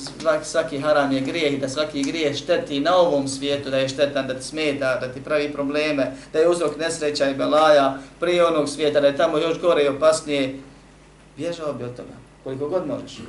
svaki 0.43 0.80
haram 0.80 1.12
je 1.12 1.21
grijeh 1.21 1.54
i 1.54 1.58
da 1.58 1.69
svaki 1.69 2.04
grijeh 2.04 2.36
šteti 2.36 2.80
na 2.80 2.95
ovom 2.95 3.28
svijetu, 3.28 3.69
da 3.69 3.78
je 3.78 3.89
štetan, 3.89 4.28
da 4.28 4.34
ti 4.34 4.43
smeta, 4.43 5.00
da 5.00 5.13
ti 5.13 5.23
pravi 5.23 5.54
probleme, 5.54 6.12
da 6.34 6.39
je 6.39 6.50
uzrok 6.50 6.78
nesreća 6.78 7.30
i 7.30 7.36
belaja 7.36 7.97
prije 8.19 8.45
onog 8.45 8.69
svijeta, 8.69 9.02
da 9.02 9.08
je 9.08 9.17
tamo 9.17 9.38
još 9.38 9.62
gore 9.62 9.84
i 9.84 9.88
opasnije, 9.88 10.60
bježao 11.38 11.73
bi 11.73 11.84
od 11.84 11.95
toga, 11.95 12.13
koliko 12.43 12.69
god 12.69 12.88
možeš. 12.88 13.19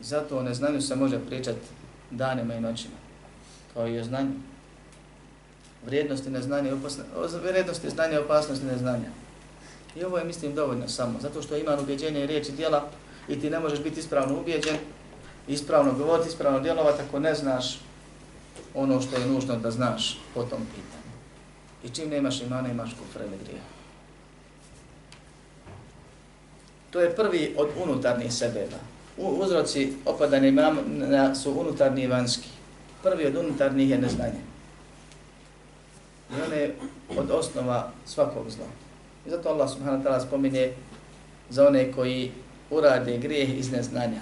I 0.00 0.04
zato 0.04 0.38
o 0.38 0.42
neznanju 0.42 0.82
se 0.82 0.96
može 0.96 1.18
pričati 1.18 1.66
danima 2.10 2.54
i 2.54 2.60
noćima, 2.60 2.94
kao 3.74 3.88
i 3.88 3.98
o 3.98 4.04
znanju. 4.04 4.32
Vrijednosti 5.86 6.30
neznanja 6.30 6.70
i 6.70 6.74
vrijednosti 7.42 7.90
znanja 7.90 8.12
i 8.12 8.24
opasnosti 8.24 8.66
neznanja. 8.66 9.08
I 9.96 10.04
ovo 10.04 10.18
je, 10.18 10.24
mislim, 10.24 10.54
dovoljno 10.54 10.88
samo, 10.88 11.18
zato 11.20 11.42
što 11.42 11.56
ima 11.56 11.78
ubjeđenje 11.80 12.24
i 12.24 12.26
riječi 12.26 12.52
djela 12.52 12.88
i 13.28 13.40
ti 13.40 13.50
ne 13.50 13.60
možeš 13.60 13.82
biti 13.82 14.00
ispravno 14.00 14.40
ubjeđen, 14.40 14.76
ispravno 15.48 15.92
govoriti, 15.92 16.28
ispravno 16.28 16.60
djelovati 16.60 17.02
ako 17.08 17.18
ne 17.18 17.34
znaš 17.34 17.78
ono 18.74 19.00
što 19.00 19.16
je 19.16 19.26
nužno 19.26 19.56
da 19.56 19.70
znaš 19.70 20.18
po 20.34 20.42
tom 20.42 20.60
pitanju. 20.74 21.12
I 21.84 21.88
čim 21.88 22.10
nemaš 22.10 22.42
imana, 22.42 22.68
imaš 22.68 22.90
kufra 22.90 23.24
ili 23.24 23.38
grija. 23.44 23.62
To 26.90 27.00
je 27.00 27.16
prvi 27.16 27.54
od 27.58 27.68
unutarnjih 27.82 28.32
sebeba. 28.32 28.76
Uzroci 29.16 29.92
opadanja 30.04 30.48
imana 30.48 31.34
su 31.34 31.52
unutarnji 31.52 32.02
i 32.02 32.06
vanjski. 32.06 32.48
Prvi 33.02 33.26
od 33.26 33.36
unutarnjih 33.36 33.90
je 33.90 33.98
neznanje. 33.98 34.45
I 36.30 36.42
ona 36.46 36.54
je 36.54 36.74
od 37.18 37.30
osnova 37.30 37.90
svakog 38.06 38.50
zla. 38.50 38.66
I 39.26 39.30
zato 39.30 39.48
Allah 39.48 39.70
subhanahu 39.70 40.02
wa 40.02 40.04
ta'ala 40.04 40.26
spominje 40.26 40.72
za 41.50 41.66
one 41.66 41.92
koji 41.92 42.32
urade 42.70 43.18
grijeh 43.18 43.58
iz 43.58 43.72
neznanja. 43.72 44.20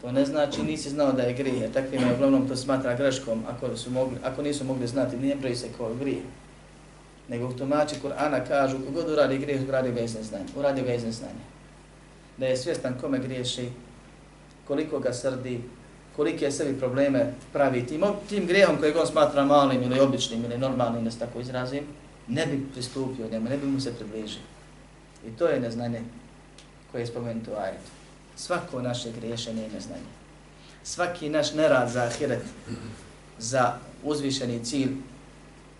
To 0.00 0.12
ne 0.12 0.24
znači 0.24 0.62
nisi 0.62 0.90
znao 0.90 1.12
da 1.12 1.22
je 1.22 1.34
grijeh, 1.34 1.72
takvima 1.72 2.06
je 2.06 2.14
uglavnom 2.14 2.48
to 2.48 2.56
smatra 2.56 2.96
greškom 2.96 3.42
ako, 3.48 3.76
su 3.76 3.90
mogli, 3.90 4.16
ako 4.24 4.42
nisu 4.42 4.64
mogli 4.64 4.86
znati, 4.86 5.16
nije 5.16 5.40
pravi 5.40 5.56
se 5.56 5.68
kao 5.76 5.94
grijeh. 5.94 6.22
Nego 7.28 7.48
u 7.48 7.52
tumači 7.52 7.96
Kur'ana 8.02 8.48
kažu 8.48 8.78
kogod 8.86 9.10
uradi 9.10 9.38
grijeh, 9.38 9.68
uradi 9.68 9.92
ga 9.92 10.00
iz 10.00 10.14
neznanja. 10.14 10.44
Uradi 10.56 10.82
ga 10.82 10.94
iz 10.94 11.04
neznanja. 11.04 11.44
Da 12.36 12.46
je 12.46 12.56
svjestan 12.56 12.94
kome 13.00 13.18
griješi, 13.18 13.68
koliko 14.66 14.98
ga 14.98 15.12
srdi, 15.12 15.60
kolike 16.16 16.44
je 16.44 16.52
sebi 16.52 16.78
probleme 16.78 17.32
pravi 17.52 17.86
tim, 17.86 18.04
tim 18.28 18.46
grehom 18.46 18.76
kojeg 18.76 18.96
on 18.96 19.06
smatra 19.06 19.44
malim 19.44 19.82
ili 19.82 20.00
običnim 20.00 20.44
ili 20.44 20.58
normalnim, 20.58 21.04
da 21.04 21.10
se 21.10 21.18
tako 21.18 21.40
izrazim, 21.40 21.84
ne 22.28 22.46
bi 22.46 22.66
pristupio 22.72 23.28
njemu, 23.30 23.48
ne 23.48 23.56
bi 23.56 23.66
mu 23.66 23.80
se 23.80 23.94
približio. 23.94 24.42
I 25.26 25.30
to 25.30 25.46
je 25.46 25.60
neznanje 25.60 26.02
koje 26.92 27.02
je 27.02 27.06
spomenuto 27.06 27.50
u 27.50 27.54
ajetu. 27.54 27.90
Svako 28.36 28.82
naše 28.82 29.12
griješenje 29.12 29.62
je 29.62 29.70
neznanje. 29.70 30.10
Svaki 30.82 31.28
naš 31.28 31.54
nerad 31.54 31.90
za 31.90 32.02
ahiret, 32.02 32.42
za 33.38 33.74
uzvišeni 34.04 34.64
cilj, 34.64 34.96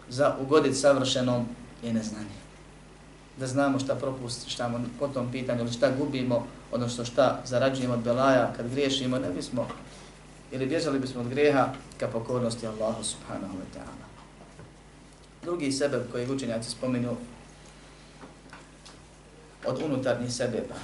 za 0.09 0.37
ugodit 0.41 0.77
savršenom 0.77 1.47
je 1.83 1.93
neznanje. 1.93 2.41
Da 3.37 3.47
znamo 3.47 3.79
šta 3.79 3.95
propuštamo 3.95 4.81
po 4.99 5.09
tom 5.09 5.33
pitanju 5.33 5.73
šta 5.73 5.91
gubimo, 5.99 6.47
odnosno 6.73 7.05
šta 7.05 7.41
zarađujemo 7.45 7.95
od 7.95 8.01
belaja 8.01 8.53
kad 8.57 8.71
griješimo, 8.71 9.19
ne 9.19 9.31
bismo 9.31 9.69
ili 10.51 10.67
bježali 10.67 10.99
bismo 10.99 11.21
od 11.21 11.29
grijeha 11.29 11.73
ka 11.99 12.09
pokornosti 12.09 12.67
Allahu 12.67 13.05
subhanahu 13.05 13.55
wa 13.55 13.79
ta'ala. 13.79 14.07
Drugi 15.43 15.73
sebeb 15.73 16.03
koji 16.13 16.31
učenjaci 16.31 16.71
spominu 16.71 17.17
od 19.67 19.83
unutarnjih 19.83 20.33
sebeba. 20.33 20.75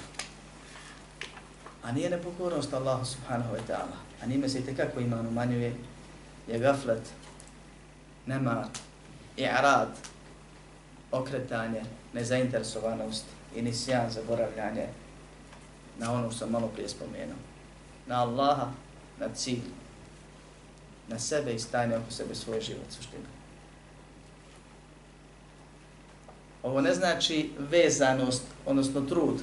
A 1.83 1.92
nije 1.92 2.11
nepokornost 2.11 2.74
Allahu 2.74 3.05
subhanahu 3.05 3.55
wa 3.55 3.61
ta'ala. 3.68 3.96
A 4.22 4.26
nime 4.26 4.48
se 4.48 4.59
i 4.59 4.64
tekako 4.64 5.00
iman 5.00 5.26
umanjuje 5.26 5.74
je 6.48 6.59
gaflet, 6.59 7.02
nemar, 8.26 8.66
i'rad, 9.37 9.88
okretanje, 11.12 11.83
nezainteresovanost 12.12 13.24
i 13.55 13.62
nisjan 13.62 14.11
zaboravljanje 14.11 14.87
na 15.98 16.12
ono 16.12 16.31
što 16.31 16.38
sam 16.38 16.50
malo 16.50 16.68
prije 16.68 16.88
spomenuo. 16.88 17.37
Na 18.07 18.22
Allaha, 18.22 18.70
na 19.20 19.29
cilj. 19.35 19.62
na 21.09 21.18
sebe 21.18 21.55
i 21.55 21.59
stane 21.59 21.96
oko 21.96 22.11
sebe 22.11 22.35
svoj 22.35 22.61
život 22.61 22.85
suštine. 22.90 23.24
Ovo 26.62 26.81
ne 26.81 26.94
znači 26.94 27.50
vezanost, 27.59 28.42
odnosno 28.66 29.00
trud 29.00 29.42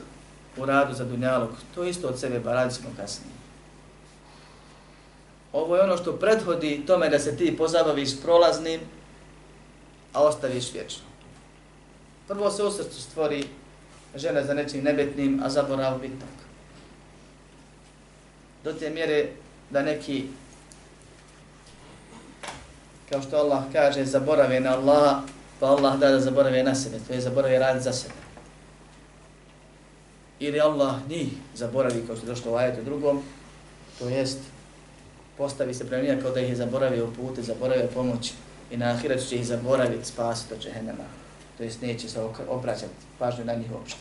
u 0.58 0.66
radu 0.66 0.94
za 0.94 1.06
dunjalog. 1.06 1.50
To 1.76 1.84
isto 1.84 2.08
od 2.08 2.20
sebe, 2.20 2.42
pa 2.44 2.54
radit 2.54 2.78
ćemo 2.78 2.90
kasnije. 2.98 3.34
Ovo 5.54 5.76
je 5.76 5.84
ono 5.84 5.98
što 5.98 6.14
prethodi 6.14 6.84
tome 6.88 7.10
da 7.10 7.20
se 7.20 7.38
ti 7.38 7.58
pozabaviš 7.58 8.22
prolaznim, 8.22 8.82
a 10.14 10.24
ostaviš 10.24 10.74
vječno. 10.74 11.04
Prvo 12.28 12.52
se 12.52 12.64
u 12.64 12.72
srcu 12.72 13.02
stvori 13.02 13.46
žena 14.16 14.44
za 14.44 14.54
nečim 14.54 14.84
nebetnim, 14.84 15.42
a 15.44 15.50
zaborav 15.50 16.00
bitnog. 16.00 16.30
Do 18.64 18.74
te 18.74 18.90
mjere 18.90 19.30
da 19.74 19.82
neki, 19.82 20.24
kao 23.10 23.22
što 23.22 23.38
Allah 23.38 23.64
kaže, 23.74 24.06
zaborave 24.06 24.60
na 24.60 24.78
Allah, 24.78 25.18
pa 25.60 25.66
Allah 25.66 26.00
da 26.00 26.12
da 26.12 26.20
zaborave 26.20 26.64
na 26.64 26.76
sebe, 26.76 26.98
to 27.08 27.14
je 27.14 27.22
zaborave 27.22 27.60
radi 27.60 27.82
za 27.82 27.94
sebe. 27.94 28.14
Ili 30.40 30.62
Allah 30.62 30.96
njih 31.10 31.28
zaboravi, 31.56 32.04
kao 32.08 32.16
što 32.16 32.26
je 32.26 32.30
došlo 32.30 32.52
u 32.52 32.56
ajetu 32.56 32.84
drugom, 32.84 33.24
to 34.00 34.10
jest 34.10 34.40
postavi 35.38 35.74
se 35.74 35.88
prema 35.88 36.04
njima 36.04 36.22
kao 36.22 36.32
da 36.32 36.40
ih 36.40 36.50
je 36.50 36.56
zaboravio 36.56 37.08
pute, 37.16 37.42
zaboravio 37.42 37.88
pomoć 37.94 38.34
i 38.72 38.78
na 38.78 38.92
ahiretu 38.92 39.26
će 39.26 39.36
ih 39.36 39.48
zaboraviti, 39.48 40.06
spasiti 40.06 40.54
od 40.54 40.62
džehennema. 40.62 41.06
To 41.58 41.64
jest 41.64 41.82
neće 41.82 42.10
se 42.10 42.20
obraćati 42.50 42.94
pažnju 43.20 43.46
na 43.46 43.54
njih 43.54 43.72
uopšte. 43.72 44.00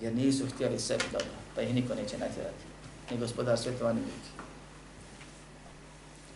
Jer 0.00 0.14
nisu 0.14 0.46
htjeli 0.54 0.78
sebi 0.78 1.04
dobro, 1.12 1.34
pa 1.54 1.62
ih 1.62 1.74
niko 1.74 1.94
neće 1.94 2.18
natjerati. 2.18 2.69
Ni 3.10 3.18
gospodar 3.18 3.58
svjetova, 3.58 3.92
ni. 3.92 4.00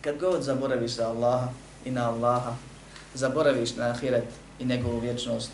Kad 0.01 0.19
god 0.19 0.43
zaboraviš 0.43 0.91
za 0.91 1.07
Allaha 1.07 1.49
i 1.85 1.91
na 1.91 2.09
Allaha, 2.09 2.55
zaboraviš 3.13 3.75
na 3.75 3.85
ahiret 3.85 4.27
i 4.59 4.65
njegovu 4.65 4.99
vječnost, 4.99 5.51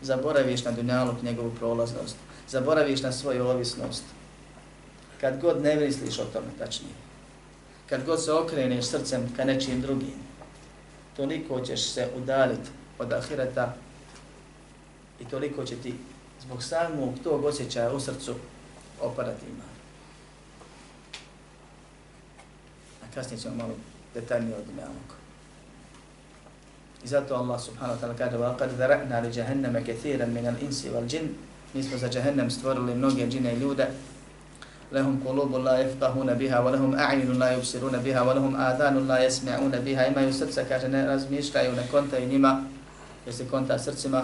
zaboraviš 0.00 0.64
na 0.64 0.70
dunjaluk 0.70 1.22
njegovu 1.22 1.50
prolaznost, 1.58 2.16
zaboraviš 2.48 3.02
na 3.02 3.12
svoju 3.12 3.46
ovisnost, 3.46 4.04
kad 5.20 5.40
god 5.40 5.62
ne 5.62 5.76
misliš 5.76 6.18
o 6.18 6.24
tome, 6.24 6.46
tačnije, 6.58 6.94
kad 7.88 8.04
god 8.04 8.24
se 8.24 8.32
okreneš 8.32 8.84
srcem 8.84 9.32
ka 9.36 9.44
nečim 9.44 9.80
drugim, 9.80 10.14
toliko 11.16 11.60
ćeš 11.60 11.82
se 11.82 12.08
udaliti 12.16 12.70
od 12.98 13.12
ahireta 13.12 13.74
i 15.20 15.24
toliko 15.24 15.64
će 15.64 15.76
ti 15.76 15.94
zbog 16.40 16.62
samog 16.62 17.14
tog 17.24 17.44
osjećaja 17.44 17.92
u 17.92 18.00
srcu 18.00 18.34
opadati 19.00 19.46
iman. 19.46 19.74
A 23.02 23.03
kasnije 23.13 23.41
ćemo 23.41 23.55
malo 23.55 23.73
detaljnije 24.13 24.55
od 24.55 24.65
dunjalog. 24.65 25.09
I 27.03 27.07
zato 27.07 27.35
Allah 27.35 27.61
subhanahu 27.61 27.99
wa 27.99 28.01
ta'ala 28.01 28.17
kaže 28.17 28.37
وَقَدْ 28.37 28.69
ذَرَعْنَا 28.77 29.21
لِجَهَنَّمَ 29.21 29.75
كَثِيرًا 29.87 30.25
مِنَ 30.25 30.45
الْإِنْسِ 30.53 30.85
وَالْجِنِ 30.93 31.27
Mi 31.73 31.83
smo 31.83 31.97
za 31.97 32.09
Jahannam 32.13 32.49
stvorili 32.49 32.95
mnoge 32.95 33.27
džine 33.27 33.53
i 33.53 33.59
ljude. 33.59 33.87
لهم 34.91 35.21
قلوب 35.25 35.55
لا 35.55 35.79
يفقهون 35.79 36.33
بها 36.33 36.59
ولهم 36.59 36.95
أعين 36.95 37.39
لا 37.39 37.53
يبصرون 37.53 37.97
بها 37.97 38.21
ولهم 38.21 38.55
آذان 38.55 39.07
لا 39.07 39.25
يسمعون 39.25 39.71
بها 39.71 40.07
إما 40.07 40.21
يسرca 40.21 40.65
kaže 40.69 40.87
ne 40.89 41.05
razmišljaju 41.05 41.75
ne 41.75 41.87
kontaju 41.91 42.27
njima 42.27 42.63
jer 43.25 43.35
se 43.35 43.47
konta 43.47 43.79
srcima 43.79 44.23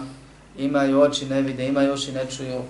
imaju 0.57 1.01
oči 1.01 1.25
ne 1.25 1.41
vide 1.41 1.67
imaju 1.67 1.93
uši 1.93 2.11
ne 2.11 2.25
čuju 2.25 2.61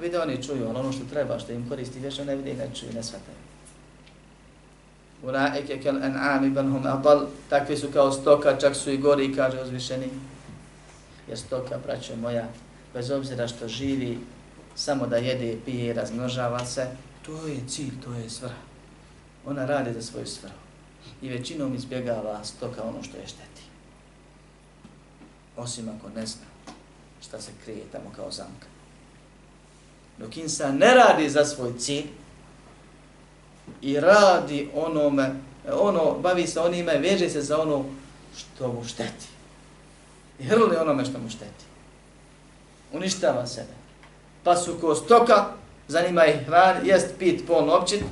vide 0.00 0.20
oni 0.20 0.42
čuju 0.42 0.68
ono 0.68 0.92
što 0.92 1.04
treba 1.10 1.38
što 1.38 1.52
im 1.52 1.68
koristi 1.68 1.98
vječno 1.98 2.24
ne 2.24 2.36
vide 2.36 2.50
i 2.50 2.56
ne 2.56 2.68
čuju 2.74 2.92
ne 2.94 3.02
shvataju 3.02 3.36
Ulaike 5.25 5.79
kel 5.81 5.95
en'ami 5.95 6.53
bal 6.53 6.69
hum 6.69 6.85
adal. 6.85 7.27
Takvi 7.49 7.77
su 7.77 7.91
kao 7.93 8.11
stoka, 8.11 8.57
čak 8.57 8.75
su 8.75 8.91
i 8.91 8.97
gori, 8.97 9.35
kaže 9.35 9.61
uzvišeni. 9.61 10.09
Jer 11.27 11.37
stoka, 11.37 11.77
braćo 11.85 12.15
moja, 12.15 12.47
bez 12.93 13.11
obzira 13.11 13.47
što 13.47 13.67
živi, 13.67 14.19
samo 14.75 15.07
da 15.07 15.17
jede, 15.17 15.57
pije 15.65 15.85
i 15.85 15.93
razmnožava 15.93 16.65
se, 16.65 16.87
to 17.25 17.47
je 17.47 17.57
cilj, 17.67 17.91
to 18.03 18.13
je 18.13 18.29
svrha. 18.29 18.65
Ona 19.45 19.65
radi 19.65 19.93
za 19.93 20.01
svoju 20.01 20.25
svrhu. 20.25 20.55
I 21.21 21.29
većinom 21.29 21.75
izbjegava 21.75 22.43
stoka 22.43 22.83
ono 22.83 23.03
što 23.03 23.17
je 23.17 23.27
šteti. 23.27 23.61
Osim 25.57 25.89
ako 25.89 26.09
ne 26.15 26.25
zna 26.25 26.45
šta 27.27 27.41
se 27.41 27.51
krije 27.63 27.83
tamo 27.91 28.11
kao 28.15 28.31
zamka. 28.31 28.67
Dok 30.17 30.37
insan 30.37 30.77
ne 30.77 30.93
radi 30.93 31.29
za 31.29 31.45
svoj 31.45 31.73
cilj, 31.79 32.05
i 33.81 33.99
radi 33.99 34.69
onome, 34.75 35.35
ono, 35.73 36.11
bavi 36.19 36.47
se 36.47 36.59
onime, 36.59 36.97
veže 36.97 37.29
se 37.29 37.41
za 37.41 37.61
ono 37.61 37.85
što 38.37 38.67
mu 38.67 38.83
šteti. 38.83 39.27
I 40.39 40.43
hrli 40.43 40.77
onome 40.77 41.05
što 41.05 41.19
mu 41.19 41.29
šteti. 41.29 41.65
Uništava 42.93 43.45
sebe. 43.47 43.73
Pa 44.43 44.55
su 44.55 44.77
ko 44.81 44.95
stoka, 44.95 45.45
zanima 45.87 46.25
ih 46.25 46.45
hran, 46.45 46.85
jest, 46.85 47.07
pit, 47.19 47.47
pon, 47.47 47.69
općit, 47.69 48.03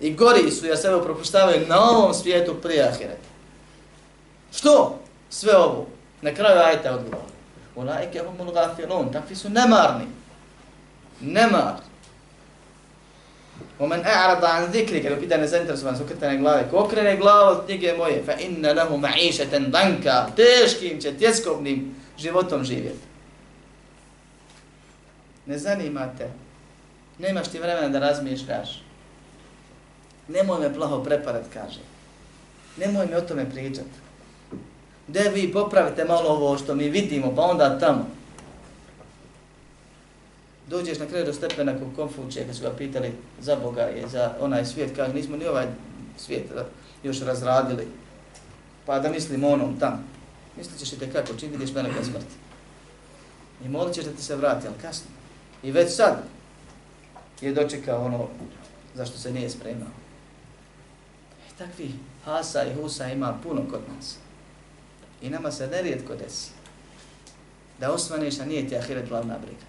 i 0.00 0.14
gori 0.14 0.50
su, 0.50 0.66
ja 0.66 0.76
sebe 0.76 1.02
propuštavaju 1.02 1.66
na 1.68 1.90
ovom 1.90 2.14
svijetu 2.14 2.54
prije 2.62 2.88
ahireta. 2.88 3.28
Što? 4.52 4.98
Sve 5.30 5.56
ovo. 5.56 5.86
Na 6.22 6.34
kraju 6.34 6.60
ajta 6.60 6.94
odgovor. 6.94 7.26
Ulaike 7.76 8.22
humul 8.26 8.52
gafilun, 8.52 9.12
takvi 9.12 9.36
su 9.36 9.48
nemarni. 9.48 10.04
Nemarni. 11.20 11.87
ومن 13.79 14.05
أعرض 14.05 14.45
عن 14.45 14.63
ذكرك 14.65 15.05
لو 15.05 15.19
pitanje 15.19 15.47
zainteresovan 15.47 15.97
su 15.97 16.05
krtane 16.05 16.37
glave, 16.37 16.69
ko 16.71 16.77
okrene 16.77 17.17
glavu 17.17 17.51
od 17.51 17.65
knjige 17.65 17.93
moje, 17.97 18.23
fa 18.25 18.33
inna 18.39 18.73
lahu 18.73 18.97
ma'išeten 18.97 19.71
danka, 19.71 20.27
teškim 20.35 21.01
će, 21.01 21.13
tjeskobnim 21.13 21.95
životom 22.17 22.63
živjeti. 22.63 23.05
Ne 25.45 25.57
zanimate, 25.57 26.29
nemaš 27.19 27.47
ti 27.47 27.59
vremena 27.59 27.89
da 27.89 27.99
razmišljaš. 27.99 28.83
Nemoj 30.27 30.59
me 30.59 30.73
plaho 30.73 31.03
preparat, 31.03 31.45
kaže. 31.53 31.79
Nemoj 32.77 33.07
mi 33.07 33.15
o 33.15 33.21
tome 33.21 33.49
pričat. 33.49 33.85
Gde 35.07 35.29
vi 35.33 35.51
popravite 35.51 36.05
malo 36.05 36.29
ovo 36.29 36.57
što 36.57 36.75
mi 36.75 36.89
vidimo, 36.89 37.35
pa 37.35 37.41
onda 37.41 37.79
tamo 37.79 38.09
dođeš 40.68 40.98
na 40.98 41.06
kraju 41.06 41.24
do 41.24 41.32
stepena 41.32 41.78
kod 41.78 41.88
Konfučija, 41.96 42.46
kad 42.46 42.56
su 42.56 42.62
ga 42.62 42.70
pitali 42.70 43.12
za 43.40 43.56
Boga 43.56 43.90
i 43.90 44.08
za 44.08 44.34
onaj 44.40 44.64
svijet, 44.64 44.96
kaže, 44.96 45.14
nismo 45.14 45.36
ni 45.36 45.46
ovaj 45.46 45.66
svijet 46.16 46.50
eh, 46.56 46.64
još 47.02 47.20
razradili, 47.20 47.86
pa 48.86 48.98
da 48.98 49.10
mislimo 49.10 49.48
onom 49.48 49.80
tam. 49.80 50.04
Mislit 50.56 50.78
ćeš 50.78 50.92
i 50.92 50.98
tekako, 50.98 51.34
čim 51.34 51.50
vidiš 51.50 51.74
meleka 51.74 52.04
smrti. 52.04 52.34
I 53.64 53.68
molit 53.68 53.94
ćeš 53.94 54.04
da 54.04 54.12
ti 54.12 54.22
se 54.22 54.36
vrati, 54.36 54.66
ali 54.66 54.76
kasno. 54.82 55.10
I 55.62 55.72
već 55.72 55.94
sad 55.94 56.22
je 57.40 57.52
dočekao 57.52 58.04
ono 58.04 58.28
zašto 58.94 59.18
se 59.18 59.32
nije 59.32 59.50
spremao. 59.50 59.88
I 61.48 61.58
takvi 61.58 61.90
hasa 62.24 62.64
i 62.64 62.74
husa 62.74 63.08
ima 63.08 63.38
puno 63.42 63.62
kod 63.70 63.80
nas. 63.96 64.16
I 65.22 65.30
nama 65.30 65.50
se 65.50 65.66
nerijetko 65.66 66.14
desi 66.14 66.50
da 67.80 67.92
osvaneš, 67.92 68.40
a 68.40 68.44
nije 68.44 68.68
ti 68.68 68.76
ahiret 68.76 69.08
glavna 69.08 69.38
briga 69.38 69.67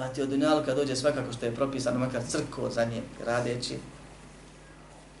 pa 0.00 0.08
ti 0.08 0.22
od 0.22 0.28
dunjaluka 0.28 0.74
dođe 0.74 0.96
svakako 0.96 1.32
što 1.32 1.46
je 1.46 1.54
propisano, 1.54 1.98
makar 1.98 2.22
crko 2.28 2.70
za 2.70 2.84
njim 2.84 3.02
radeći, 3.26 3.76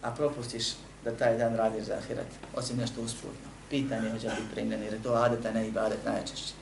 a 0.02 0.10
propustiš 0.10 0.64
da 1.04 1.12
taj 1.12 1.38
dan 1.38 1.56
radiš 1.56 1.84
za 1.84 1.94
ahiret, 1.94 2.26
osim 2.56 2.76
nešto 2.76 3.02
usputno. 3.02 3.50
Pitanje 3.70 4.10
hoće 4.10 4.28
biti 4.28 4.54
primljeni, 4.54 4.84
jer 4.84 4.92
je 4.92 5.02
to 5.02 5.12
adeta, 5.12 5.52
ne 5.52 5.68
i 5.68 5.70
badet 5.70 5.98
najčešće. 6.06 6.54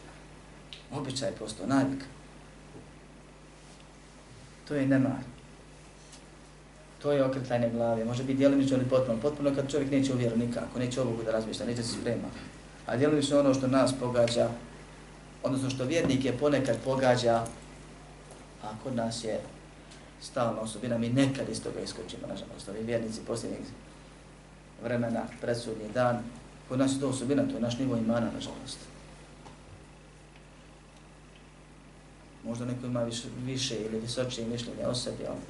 Običaj 0.92 1.32
posto, 1.32 1.66
navik. 1.66 2.04
To 4.68 4.74
je 4.74 4.86
nemar. 4.86 5.22
To 7.02 7.12
je 7.12 7.24
okretanje 7.24 7.70
glave. 7.70 8.04
Može 8.04 8.22
biti 8.22 8.38
djelimično 8.38 8.76
ili 8.76 8.88
potpuno. 8.88 9.20
Potpuno 9.20 9.54
kad 9.54 9.70
čovjek 9.70 9.90
neće 9.90 10.14
u 10.14 10.16
vjeru 10.16 10.36
nikako, 10.36 10.78
neće 10.78 11.00
ovogu 11.00 11.22
da 11.22 11.30
razmišlja, 11.30 11.66
neće 11.66 11.82
se 11.82 11.92
sprema. 12.00 12.28
A 12.86 12.96
djelimično 12.96 13.40
ono 13.40 13.54
što 13.54 13.66
nas 13.66 13.92
pogađa, 14.00 14.48
odnosno 15.42 15.70
što 15.70 15.84
vjernike 15.84 16.32
ponekad 16.32 16.76
pogađa, 16.84 17.44
A 18.62 18.68
kod 18.82 18.96
nas 18.96 19.24
je 19.24 19.40
stalna 20.20 20.60
osobina, 20.60 20.98
mi 20.98 21.08
nekad 21.08 21.48
iz 21.48 21.62
toga 21.62 21.80
iskočimo, 21.80 22.26
nažalost, 22.26 22.68
ovi 22.68 22.82
vjernici 22.82 23.20
posljednjeg 23.26 23.60
vremena, 24.82 25.22
predsudnji 25.40 25.88
dan, 25.94 26.22
kod 26.68 26.78
nas 26.78 26.94
je 26.94 27.00
to 27.00 27.08
osobina, 27.08 27.48
to 27.48 27.54
je 27.54 27.60
naš 27.60 27.78
nivo 27.78 27.96
imana, 27.96 28.30
nažalost. 28.34 28.78
Možda 32.44 32.64
neko 32.64 32.86
ima 32.86 33.02
više, 33.02 33.28
više 33.44 33.76
ili 33.76 34.00
visočije 34.00 34.48
mišljenje 34.48 34.86
o 34.86 34.94
sebi, 34.94 35.26
ali 35.28 35.40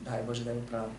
daj 0.00 0.22
Bože 0.22 0.44
da 0.44 0.50
je 0.50 0.66
pravi. 0.70 0.92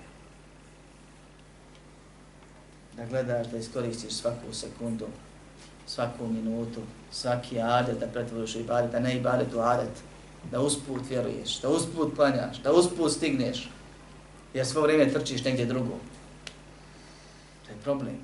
Da 2.98 3.06
gledaš, 3.06 3.48
da 3.48 3.58
iskoristiš 3.58 4.14
svaku 4.14 4.54
sekundu, 4.54 5.08
svaku 5.88 6.28
minutu, 6.28 6.82
svaki 7.12 7.60
adet 7.60 8.00
da 8.00 8.08
pretvoriš 8.08 8.56
i 8.56 8.60
ibadet, 8.60 8.92
da 8.92 9.00
ne 9.00 9.18
ibadet 9.18 9.54
u 9.54 9.60
adet 9.60 10.04
da 10.52 10.60
usput 10.62 11.02
vjeruješ, 11.10 11.62
da 11.62 11.70
usput 11.70 12.16
planjaš, 12.16 12.58
da 12.64 12.74
usput 12.74 13.12
stigneš. 13.12 13.70
jer 14.54 14.66
svo 14.66 14.82
vrijeme 14.82 15.14
trčiš 15.14 15.44
negdje 15.44 15.66
drugo. 15.66 15.94
To 17.66 17.72
je 17.72 17.78
problem. 17.84 18.18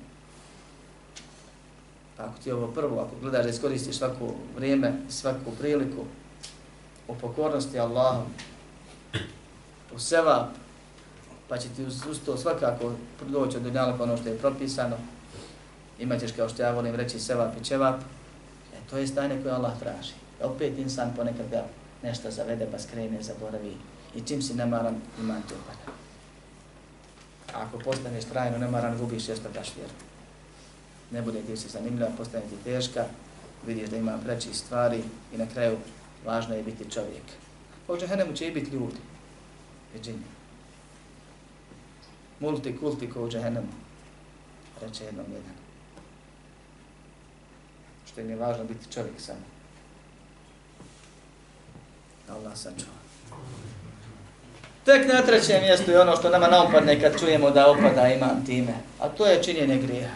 Pa 2.16 2.24
ako 2.24 2.38
ti 2.44 2.52
ovo 2.52 2.66
prvo, 2.66 3.00
ako 3.00 3.20
gledaš 3.20 3.44
da 3.44 3.50
iskoristiš 3.50 3.96
svako 3.96 4.34
vrijeme, 4.56 4.92
svaku 5.08 5.50
priliku 5.58 6.04
u 7.08 7.14
pokornosti 7.14 7.78
Allahom, 7.78 8.26
u 9.94 9.98
sevap, 9.98 10.48
pa 11.48 11.58
će 11.58 11.68
ti 11.76 11.84
uz, 11.84 12.06
uz 12.10 12.18
to 12.26 12.36
svakako 12.36 12.92
doći 13.28 13.56
od 13.56 13.72
pa 13.98 14.04
ono 14.04 14.16
što 14.16 14.28
je 14.28 14.38
propisano, 14.38 14.96
imat 15.98 16.20
ćeš 16.20 16.32
kao 16.32 16.48
što 16.48 16.62
ja 16.62 16.72
volim 16.72 16.94
reći 16.94 17.20
sevap 17.20 17.56
i 17.60 17.64
čevap, 17.64 18.00
e, 18.74 18.76
to 18.90 18.98
je 18.98 19.06
stanje 19.06 19.42
koje 19.42 19.54
Allah 19.54 19.72
traži. 19.80 20.12
Opet 20.42 20.78
insan 20.78 21.12
ponekad 21.16 21.50
ga 21.50 21.64
nešto 22.04 22.30
zavede 22.30 22.68
pa 22.70 22.78
skrene, 22.78 23.22
zaboravi 23.22 23.76
i 24.14 24.20
čim 24.20 24.42
si 24.42 24.54
nemaran, 24.54 25.00
iman 25.20 25.42
ti 25.42 25.54
upada. 25.54 25.98
A 27.54 27.66
ako 27.66 27.78
postaneš 27.78 28.24
trajno 28.24 28.58
nemaran, 28.58 28.98
gubiš 28.98 29.28
jesto 29.28 29.48
daš 29.54 29.76
vjeru. 29.76 29.92
Ne 31.10 31.22
bude 31.22 31.42
ti 31.42 31.56
se 31.56 31.68
zanimljiva, 31.68 32.10
postane 32.16 32.44
ti 32.44 32.64
teška, 32.64 33.04
vidiš 33.66 33.88
da 33.88 33.96
ima 33.96 34.18
preći 34.24 34.54
stvari 34.54 35.02
i 35.34 35.38
na 35.38 35.46
kraju 35.46 35.76
važno 36.26 36.54
je 36.54 36.62
biti 36.62 36.90
čovjek. 36.90 37.22
Hoće 37.86 38.06
džahennemu 38.06 38.36
će 38.36 38.48
i 38.48 38.52
biti 38.52 38.70
ljudi, 38.70 39.00
je 39.94 40.00
džinja. 40.00 40.34
Multikulti 42.40 43.10
ko 43.10 43.24
u 43.24 43.30
džahenemu, 43.30 43.72
reče 44.82 45.04
jednom 45.04 45.26
jedan. 45.26 45.56
Što 48.06 48.20
im 48.20 48.30
je 48.30 48.36
važno 48.36 48.64
biti 48.64 48.92
čovjek 48.92 49.20
samo. 49.20 49.53
Allah 52.28 52.56
sačuva. 52.56 53.04
Tek 54.84 55.08
na 55.08 55.22
trećem 55.22 55.62
mjestu 55.62 55.90
je 55.90 56.00
ono 56.00 56.16
što 56.16 56.30
nama 56.30 56.48
naopadne 56.48 57.00
kad 57.00 57.20
čujemo 57.20 57.50
da 57.50 57.70
opada 57.70 58.08
iman 58.08 58.46
time, 58.46 58.74
a 59.00 59.08
to 59.08 59.26
je 59.26 59.42
činjenje 59.42 59.78
grija. 59.78 60.10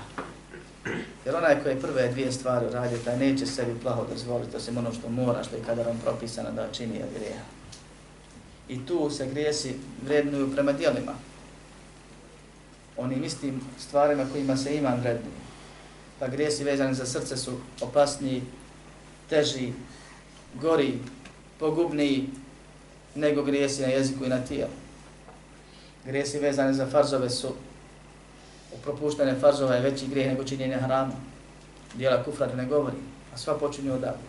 Jer 1.25 1.37
onaj 1.37 1.62
koji 1.62 1.81
prve 1.81 2.09
dvije 2.09 2.33
stvari 2.33 2.66
radi, 2.73 2.99
taj 3.05 3.16
neće 3.18 3.47
sebi 3.47 3.81
plaho 3.83 4.07
dozvoliti, 4.12 4.57
osim 4.57 4.79
ono 4.79 4.92
što 4.92 5.09
mora, 5.09 5.44
što 5.44 5.57
je 5.57 5.62
kada 5.66 5.83
vam 5.83 6.01
propisano 6.05 6.51
da 6.51 6.73
čini 6.73 7.03
od 7.03 7.09
grija. 7.18 7.40
I 8.68 8.87
tu 8.87 9.11
se 9.11 9.27
grijesi 9.27 9.75
vrednuju 10.05 10.53
prema 10.53 10.73
dijelima. 10.73 11.12
Onim 12.97 13.25
istim 13.25 13.61
stvarima 13.79 14.27
kojima 14.33 14.57
se 14.57 14.77
iman 14.77 15.01
vrednuje. 15.01 15.38
Pa 16.18 16.29
grijesi 16.29 16.64
vezani 16.64 16.94
za 16.94 17.07
srce 17.07 17.37
su 17.37 17.53
opasniji, 17.81 18.42
teži, 19.29 19.73
gori, 20.55 20.99
pogubniji 21.59 22.29
nego 23.14 23.42
grijesi 23.42 23.83
na 23.83 23.88
jeziku 23.88 24.25
i 24.25 24.29
na 24.29 24.40
tijelu. 24.40 24.73
Grijesi 26.05 26.38
vezane 26.38 26.73
za 26.73 26.87
farzove 26.87 27.31
su 27.31 27.49
u 28.75 28.77
propuštene 28.83 29.35
farzova 29.40 29.75
je 29.75 29.83
veći 29.83 30.07
grijeh 30.07 30.29
nego 30.29 30.44
činjenje 30.44 30.77
harama. 30.77 31.12
Dijela 31.94 32.23
kufra 32.23 32.55
ne 32.55 32.66
govori, 32.66 32.97
a 33.35 33.38
sva 33.38 33.59
počinju 33.59 33.94
odavde. 33.94 34.29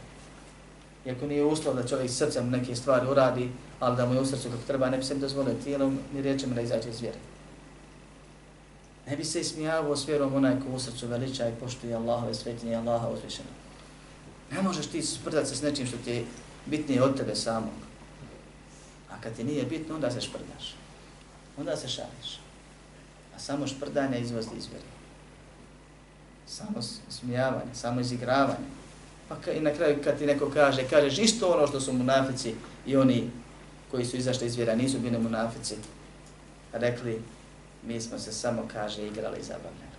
Iako 1.06 1.28
nije 1.28 1.46
uslov 1.46 1.76
da 1.76 1.88
čovjek 1.88 2.12
srcem 2.12 2.50
neke 2.50 2.76
stvari 2.76 3.08
uradi, 3.08 3.50
ali 3.80 3.98
da 3.98 4.06
mu 4.06 4.14
je 4.14 4.22
u 4.22 4.26
srcu 4.26 4.50
kako 4.50 4.64
treba, 4.68 4.90
ne 4.90 4.98
bi 4.98 5.04
se 5.04 5.14
mi 5.14 5.20
dozvolio 5.20 5.54
tijelom 5.64 6.00
ni 6.14 6.22
riječima 6.22 6.56
da 6.56 6.62
izađe 6.62 6.90
iz 6.90 7.02
vjere. 7.02 7.18
Ne 9.10 9.16
bi 9.16 9.26
se 9.26 9.42
ismijavao 9.42 9.96
s 9.96 10.08
vjerom 10.08 10.34
onaj 10.34 10.60
ko 10.60 10.76
u 10.76 10.80
srcu 10.80 11.08
veliča 11.08 11.50
i 11.50 11.56
poštuje 11.60 11.96
Allahove 11.96 12.34
svetinje 12.34 12.72
i 12.72 12.76
Allaha 12.76 13.10
uzvišeno. 13.10 13.50
Ne 14.52 14.62
možeš 14.62 14.86
ti 14.86 15.02
sprdati 15.02 15.50
se 15.50 15.56
s 15.56 15.62
nečim 15.62 15.88
što 15.88 15.98
ti 15.98 16.12
je 16.12 16.26
bitnije 16.70 17.04
od 17.04 17.18
tebe 17.18 17.36
samog. 17.36 17.74
A 19.12 19.22
kad 19.22 19.36
ti 19.36 19.44
nije 19.44 19.64
bitno, 19.64 19.96
onda 19.96 20.12
se 20.12 20.22
šprdaš. 20.22 20.76
Onda 21.58 21.78
se 21.78 21.88
šališ. 21.88 22.40
A 23.36 23.40
samo 23.40 23.68
šprdanje 23.68 24.20
izvozi 24.20 24.50
izvjeri. 24.58 24.86
Samo 26.48 26.82
smijavanje, 27.10 27.76
samo 27.76 28.02
izigravanje. 28.02 28.68
Pa 29.28 29.36
ka, 29.36 29.52
i 29.52 29.60
na 29.60 29.74
kraju 29.74 29.98
kad 30.04 30.18
ti 30.18 30.26
neko 30.26 30.50
kaže, 30.50 30.88
kažeš 30.90 31.20
isto 31.20 31.52
ono 31.52 31.68
što 31.68 31.82
su 31.82 31.94
munafici 31.94 32.56
i 32.86 32.96
oni 32.96 33.30
koji 33.92 34.06
su 34.06 34.18
izašli 34.18 34.48
iz 34.48 34.56
vjera, 34.56 34.76
nisu 34.76 35.00
bili 35.00 35.20
munafici, 35.20 35.76
rekli, 36.74 37.22
mi 37.84 38.02
smo 38.02 38.20
se 38.20 38.32
samo, 38.32 38.68
kaže, 38.74 39.08
igrali 39.08 39.40
i 39.40 39.44
zabavljali. 39.44 39.90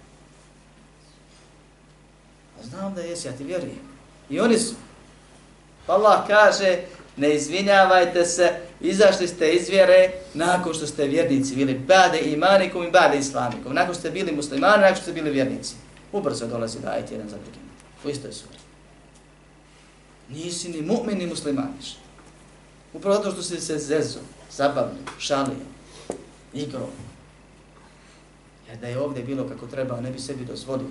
A 2.60 2.66
znam 2.66 2.94
da 2.94 3.00
jesi, 3.00 3.28
ja 3.28 3.32
ti 3.32 3.44
vjerujem. 3.44 3.78
I 4.30 4.40
oni 4.40 4.58
su. 4.58 4.74
Allah 5.86 6.26
kaže, 6.26 6.78
ne 7.16 7.34
izvinjavajte 7.34 8.24
se, 8.24 8.50
izašli 8.80 9.28
ste 9.28 9.52
iz 9.52 9.68
vjere 9.68 10.10
nakon 10.34 10.74
što 10.74 10.86
ste 10.86 11.06
vjernici 11.06 11.56
bili 11.56 11.74
bade 11.74 12.20
imanikom 12.20 12.86
i 12.86 12.90
bade 12.90 13.18
islamikom. 13.18 13.74
Nakon 13.74 13.94
što 13.94 14.00
ste 14.00 14.10
bili 14.10 14.32
muslimani, 14.32 14.82
nakon 14.82 14.94
što 14.94 15.02
ste 15.02 15.12
bili 15.12 15.30
vjernici. 15.30 15.74
Ubrzo 16.12 16.46
dolazi 16.46 16.80
da 16.80 16.90
ajte 16.90 17.14
jedan 17.14 17.28
za 17.28 17.36
drugim. 17.36 17.62
U 18.04 18.08
istoj 18.08 18.32
suri. 18.32 18.58
Nisi 20.28 20.68
ni 20.68 20.82
mu'min 20.82 21.18
ni 21.18 21.26
muslimaniš. 21.26 21.96
Upravo 22.92 23.18
to 23.18 23.32
što 23.32 23.42
si 23.42 23.60
se 23.60 23.78
zezo, 23.78 24.18
zabavlio, 24.50 25.02
šalio, 25.18 25.66
igro. 26.54 26.88
Jer 28.68 28.78
da 28.78 28.86
je 28.86 28.98
ovdje 28.98 29.22
bilo 29.22 29.48
kako 29.48 29.66
treba, 29.66 30.00
ne 30.00 30.10
bi 30.10 30.18
sebi 30.18 30.44
dozvolio. 30.44 30.86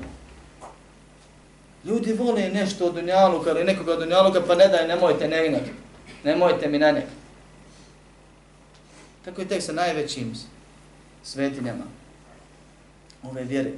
Ljudi 1.85 2.13
vole 2.13 2.49
nešto 2.49 2.85
od 2.85 2.93
Dunjaluka 2.93 3.49
ili 3.49 3.63
nekoga 3.63 3.93
od 3.93 3.99
Dunjaluka, 3.99 4.41
pa 4.47 4.55
ne 4.55 4.67
daj, 4.67 4.87
nemojte 4.87 5.27
ne. 5.27 5.61
Nemojte 6.23 6.67
mi 6.67 6.79
na 6.79 6.91
nek. 6.91 7.05
Tako 9.25 9.41
je 9.41 9.47
tek 9.47 9.63
sa 9.63 9.73
najvećim 9.73 10.33
svetinjama 11.23 11.83
ove 13.23 13.43
vjere. 13.43 13.71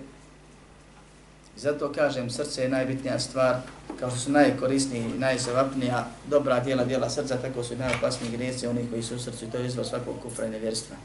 I 1.58 1.60
zato 1.60 1.92
kažem, 1.92 2.30
srce 2.30 2.64
je 2.64 2.70
najbitnija 2.70 3.20
stvar, 3.20 3.56
kao 4.00 4.10
što 4.10 4.20
su 4.20 4.32
najkorisniji 4.32 5.02
i 5.02 5.20
najsevapnija 5.20 6.08
dobra 6.30 6.60
dijela 6.60 6.84
dijela 6.84 7.10
srca, 7.10 7.38
tako 7.38 7.64
su 7.64 7.74
i 7.74 7.78
najopasniji 7.78 8.32
grijeci, 8.32 8.68
oni 8.68 8.88
koji 8.90 9.04
su 9.04 9.16
u 9.16 9.20
srcu 9.20 9.46
i 9.46 9.52
to 9.52 9.58
je 9.58 9.66
izvor 9.66 9.86
svakog 9.86 10.16
kufra 10.24 10.46
i 10.46 10.50
nevjerstva. 10.50 10.96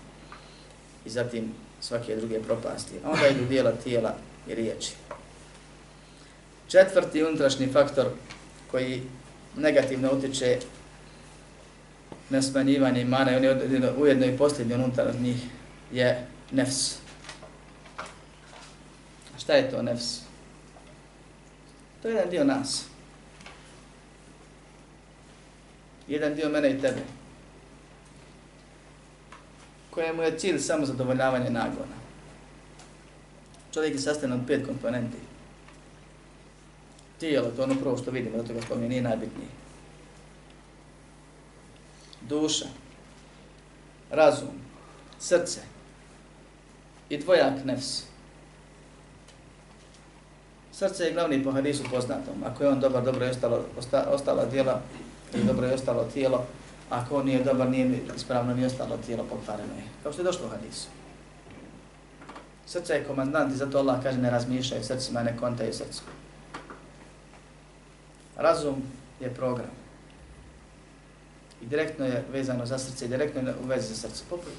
I 1.04 1.10
zatim 1.10 1.52
svake 1.80 2.16
druge 2.16 2.42
propasti. 2.42 2.94
A 3.04 3.10
onda 3.10 3.28
idu 3.28 3.44
dijela 3.44 3.72
tijela 3.72 4.14
i 4.48 4.54
riječi. 4.54 4.92
Četvrti 6.68 7.24
unutrašnji 7.24 7.66
faktor 7.72 8.06
koji 8.70 9.02
negativno 9.56 10.12
utiče 10.12 10.58
na 12.30 12.42
smanjivanje 12.42 13.00
imana 13.00 13.32
i 13.32 13.36
on 13.36 13.44
je 13.44 13.92
ujedno 13.98 14.26
i 14.26 14.36
posljednji 14.36 14.74
unutar 14.74 15.14
njih 15.20 15.36
je 15.92 16.26
nefs. 16.52 16.96
Šta 19.38 19.52
je 19.52 19.70
to 19.70 19.82
nefs? 19.82 20.20
To 22.02 22.08
je 22.08 22.14
jedan 22.14 22.30
dio 22.30 22.44
nas. 22.44 22.84
Jedan 26.08 26.34
dio 26.34 26.48
mene 26.48 26.70
i 26.70 26.80
tebe. 26.80 27.00
Kojemu 29.90 30.22
je 30.22 30.38
cilj 30.38 30.58
samo 30.58 30.86
zadovoljavanje 30.86 31.50
nagona. 31.50 31.96
Čovjek 33.74 33.94
je 33.94 34.00
sastavljen 34.00 34.40
od 34.40 34.46
pet 34.46 34.66
komponenti 34.66 35.35
tijelo, 37.20 37.50
to 37.50 37.62
je 37.62 37.64
ono 37.64 37.80
prvo 37.80 37.96
što 37.96 38.10
vidimo, 38.10 38.38
zato 38.38 38.54
ga 38.54 38.62
spominje, 38.62 38.88
nije 38.88 39.02
najbitnije. 39.02 39.48
Duša, 42.28 42.66
razum, 44.10 44.48
srce 45.18 45.60
i 47.08 47.18
dvojak 47.18 47.64
nefs. 47.64 48.02
Srce 50.72 51.04
je 51.04 51.12
glavni 51.12 51.44
po 51.44 51.52
hadisu 51.52 51.84
poznatom. 51.90 52.34
Ako 52.44 52.64
je 52.64 52.70
on 52.70 52.80
dobar, 52.80 53.04
dobro 53.04 53.24
je 53.24 53.30
ostalo, 53.30 53.64
osta, 53.78 54.06
ostala 54.10 54.46
tijelo 54.46 54.80
i 55.34 55.44
dobro 55.44 55.66
je 55.66 55.74
ostalo 55.74 56.04
tijelo. 56.04 56.44
Ako 56.90 57.16
on 57.16 57.26
nije 57.26 57.44
dobar, 57.44 57.70
nije 57.70 58.00
ispravno 58.16 58.54
ni 58.54 58.64
ostalo 58.64 58.96
tijelo 59.06 59.24
pokvareno 59.24 59.74
je. 59.74 59.82
Kao 60.02 60.12
što 60.12 60.20
je 60.20 60.24
došlo 60.24 60.46
u 60.46 60.50
hadisu. 60.50 60.88
Srce 62.66 62.92
je 62.92 63.04
komandant 63.04 63.52
i 63.52 63.56
zato 63.56 63.78
Allah 63.78 64.02
kaže 64.02 64.18
ne 64.18 64.30
razmišljaj 64.30 64.82
srcima, 64.82 65.22
ne 65.22 65.36
kontaju 65.36 65.72
srcima. 65.72 66.15
Razum 68.36 68.82
je 69.20 69.34
program. 69.34 69.70
I 71.62 71.66
direktno 71.66 72.06
je 72.06 72.24
vezano 72.32 72.66
za 72.66 72.78
srce 72.78 73.04
i 73.04 73.08
direktno 73.08 73.40
je 73.40 73.54
u 73.64 73.66
vezi 73.66 73.94
za 73.94 73.94
srce. 73.94 74.24
Poput. 74.30 74.52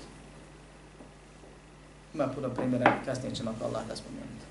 Ima 2.13 2.27
puno 2.27 2.49
primjera, 2.49 2.93
kasnije 3.05 3.35
ćemo 3.35 3.51
ako 3.51 3.65
Allah 3.65 3.87
da 3.87 3.95
spomenuti. 3.95 4.45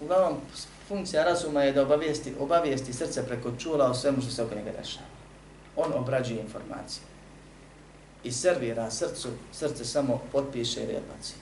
Uglavnom, 0.00 0.40
funkcija 0.88 1.24
razuma 1.24 1.62
je 1.62 1.72
da 1.72 1.82
obavijesti, 1.82 2.34
obavijesti 2.38 2.92
srce 2.92 3.26
preko 3.26 3.52
čula 3.58 3.90
o 3.90 3.94
svemu 3.94 4.22
što 4.22 4.30
se 4.30 4.42
oko 4.42 4.54
njega 4.54 4.70
dešava. 4.78 5.06
On 5.76 5.92
obrađuje 5.94 6.40
informacije. 6.40 7.02
I 8.24 8.32
servira 8.32 8.90
srcu, 8.90 9.28
srce 9.52 9.84
samo 9.84 10.22
potpiše 10.32 10.80
i 10.80 10.96
odbaci. 10.96 11.34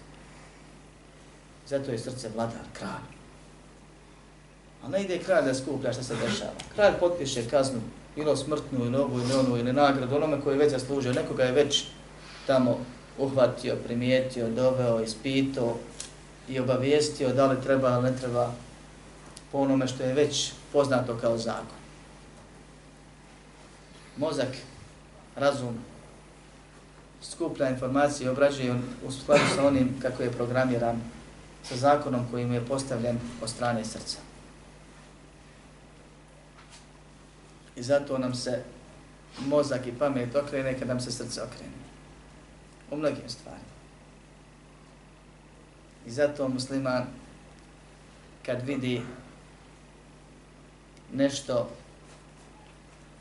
Zato 1.66 1.90
je 1.90 1.98
srce 1.98 2.28
vladar, 2.34 2.64
kralj. 2.72 3.15
A 4.86 4.88
ne 4.88 5.02
ide 5.02 5.18
kralj 5.18 5.44
da 5.44 5.54
skuplja 5.54 5.92
što 5.92 6.02
se 6.02 6.14
dešava. 6.14 6.52
Kralj 6.74 6.92
potpiše 7.00 7.48
kaznu, 7.50 7.80
ili 8.16 8.36
smrtnu, 8.36 8.84
ili 8.84 8.96
ovu, 8.96 9.20
ili 9.20 9.32
onu, 9.32 9.56
ili 9.56 9.72
nagradu, 9.72 10.16
onome 10.16 10.40
koji 10.40 10.54
je 10.54 10.58
već 10.58 10.70
zaslužio, 10.72 11.12
nekoga 11.12 11.44
je 11.44 11.52
već 11.52 11.84
tamo 12.46 12.78
uhvatio, 13.18 13.76
primijetio, 13.84 14.50
doveo, 14.50 15.00
ispitao 15.00 15.76
i 16.48 16.60
obavijestio 16.60 17.32
da 17.32 17.46
li 17.46 17.62
treba 17.62 17.90
ili 17.90 18.02
ne 18.02 18.16
treba 18.16 18.52
po 19.52 19.58
onome 19.58 19.86
što 19.86 20.02
je 20.02 20.14
već 20.14 20.52
poznato 20.72 21.18
kao 21.20 21.38
zakon. 21.38 21.78
Mozak, 24.16 24.56
razum, 25.36 25.78
skuplja 27.22 27.68
informacije 27.68 28.26
i 28.26 28.28
obrađuje 28.28 28.74
u 29.06 29.12
skladu 29.12 29.44
sa 29.54 29.66
onim 29.66 29.96
kako 30.02 30.22
je 30.22 30.32
programiran 30.32 31.00
sa 31.64 31.76
zakonom 31.76 32.26
koji 32.30 32.46
mu 32.46 32.54
je 32.54 32.66
postavljen 32.66 33.18
od 33.42 33.50
strane 33.50 33.84
srca. 33.84 34.25
I 37.76 37.82
zato 37.82 38.18
nam 38.18 38.34
se 38.34 38.62
mozak 39.38 39.86
i 39.86 39.98
pamet 39.98 40.36
okrene 40.36 40.78
kad 40.78 40.88
nam 40.88 41.00
se 41.00 41.12
srce 41.12 41.42
okrene. 41.42 41.76
U 42.90 42.96
mnogim 42.96 43.28
stvarima. 43.28 43.76
I 46.06 46.10
zato 46.10 46.48
musliman 46.48 47.06
kad 48.46 48.62
vidi 48.62 49.02
nešto 51.12 51.70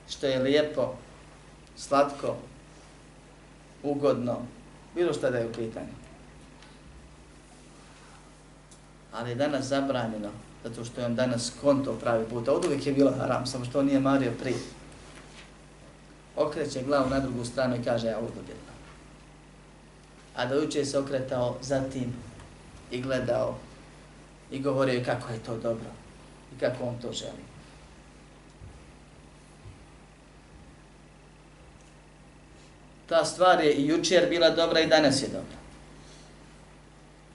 što 0.09 0.27
je 0.27 0.39
lijepo, 0.39 0.95
slatko, 1.77 2.35
ugodno, 3.83 4.41
bilo 4.95 5.13
što 5.13 5.31
da 5.31 5.37
je 5.37 5.47
u 5.47 5.53
pitanju. 5.53 6.04
Ali 9.15 9.29
je 9.29 9.35
danas 9.35 9.65
zabranjeno, 9.65 10.29
zato 10.63 10.85
što 10.85 11.01
je 11.01 11.05
on 11.05 11.15
danas 11.15 11.51
konto 11.61 11.93
pravi 11.93 12.25
puta. 12.29 12.53
Od 12.53 12.65
uvijek 12.65 12.87
je 12.87 12.93
bilo 12.93 13.11
haram, 13.11 13.45
samo 13.45 13.65
što 13.65 13.79
on 13.79 13.85
nije 13.85 13.99
mario 13.99 14.31
prije. 14.41 14.57
Okreće 16.35 16.83
glavu 16.83 17.09
na 17.09 17.19
drugu 17.19 17.45
stranu 17.45 17.75
i 17.75 17.83
kaže 17.83 18.07
ja 18.07 18.19
ugodno. 18.19 18.41
A 20.35 20.45
da 20.45 20.59
uče 20.59 20.85
se 20.85 20.99
okretao 20.99 21.57
zatim 21.61 22.13
i 22.91 23.01
gledao 23.01 23.55
i 24.51 24.59
govorio 24.59 25.03
kako 25.05 25.33
je 25.33 25.39
to 25.39 25.57
dobro 25.57 25.89
i 26.55 26.59
kako 26.59 26.83
on 26.83 26.97
to 27.01 27.11
želi. 27.13 27.55
ta 33.09 33.25
stvar 33.25 33.63
je 33.63 33.73
i 33.73 33.87
jučer 33.87 34.29
bila 34.29 34.49
dobra 34.49 34.79
i 34.79 34.87
danas 34.87 35.21
je 35.21 35.27
dobra. 35.27 35.64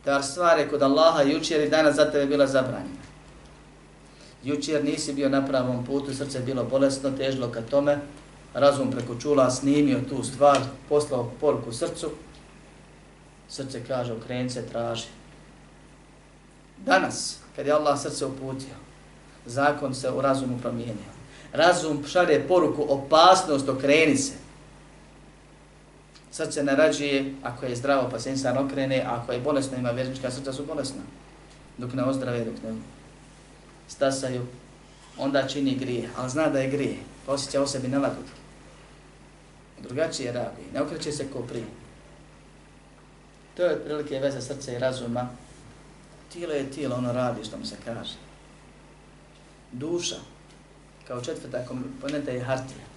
Ta 0.05 0.22
stvar 0.22 0.59
je 0.59 0.68
kod 0.68 0.82
Allaha 0.82 1.22
jučer 1.22 1.61
i 1.61 1.68
danas 1.68 1.96
za 1.96 2.11
tebe 2.11 2.26
bila 2.26 2.46
zabranjena. 2.46 3.01
Jučer 4.44 4.84
nisi 4.84 5.12
bio 5.12 5.28
na 5.28 5.46
pravom 5.46 5.84
putu, 5.84 6.14
srce 6.14 6.38
je 6.38 6.44
bilo 6.44 6.64
bolesno, 6.64 7.11
težilo 7.11 7.48
ka 7.48 7.61
tome, 7.61 7.98
razum 8.55 8.90
preko 8.90 9.14
čula 9.20 9.51
snimio 9.51 10.01
tu 10.09 10.22
stvar, 10.24 10.59
poslao 10.88 11.30
poruku 11.40 11.72
srcu, 11.72 12.11
srce 13.48 13.82
kaže 13.88 14.12
okrence, 14.12 14.62
se, 14.62 14.68
traži. 14.68 15.07
Danas, 16.78 17.38
kad 17.57 17.66
je 17.66 17.72
Allah 17.72 18.01
srce 18.01 18.26
uputio, 18.26 18.74
zakon 19.46 19.94
se 19.94 20.11
u 20.11 20.20
razumu 20.20 20.59
promijenio. 20.62 21.11
Razum 21.53 22.05
šalje 22.07 22.48
poruku 22.48 22.86
opasnost, 22.88 23.68
okreni 23.68 24.16
se 24.16 24.34
srce 26.31 26.62
narađuje, 26.62 27.35
ako 27.43 27.66
je 27.66 27.76
zdravo 27.76 28.09
pa 28.11 28.18
se 28.18 28.31
insan 28.31 28.59
okrene, 28.59 29.03
a 29.07 29.14
ako 29.14 29.33
je 29.33 29.41
bolesno 29.41 29.78
ima 29.78 29.91
vjernička 29.91 30.31
srca 30.31 30.53
su 30.53 30.66
bolesna. 30.66 31.03
Dok 31.78 31.93
ne 31.93 32.05
ozdrave, 32.05 32.45
dok 32.45 32.62
ne 32.62 32.74
stasaju, 33.89 34.47
onda 35.18 35.49
čini 35.49 35.76
grije, 35.76 36.11
ali 36.16 36.31
zna 36.31 36.49
da 36.49 36.59
je 36.61 36.70
grije, 36.70 36.97
pa 37.26 37.33
osjeća 37.33 37.62
o 37.62 37.66
sebi 37.66 37.89
nelagodu. 37.89 38.33
Drugačije 39.83 40.33
radi, 40.33 40.62
ne 40.74 40.83
okreće 40.83 41.12
se 41.12 41.31
ko 41.33 41.43
prije. 41.43 41.66
To 43.57 43.62
je 43.62 43.74
otprilike 43.74 44.18
veza 44.18 44.41
srca 44.41 44.72
i 44.72 44.78
razuma. 44.78 45.28
Tilo 46.33 46.53
je 46.53 46.70
tilo, 46.70 46.97
ono 46.97 47.12
radi 47.12 47.45
što 47.45 47.57
mu 47.59 47.66
se 47.66 47.76
kaže. 47.85 48.14
Duša, 49.72 50.16
kao 51.09 51.20
četvrta 51.20 51.66
komponenta 51.66 52.31
je 52.31 52.41
hartija 52.41 52.91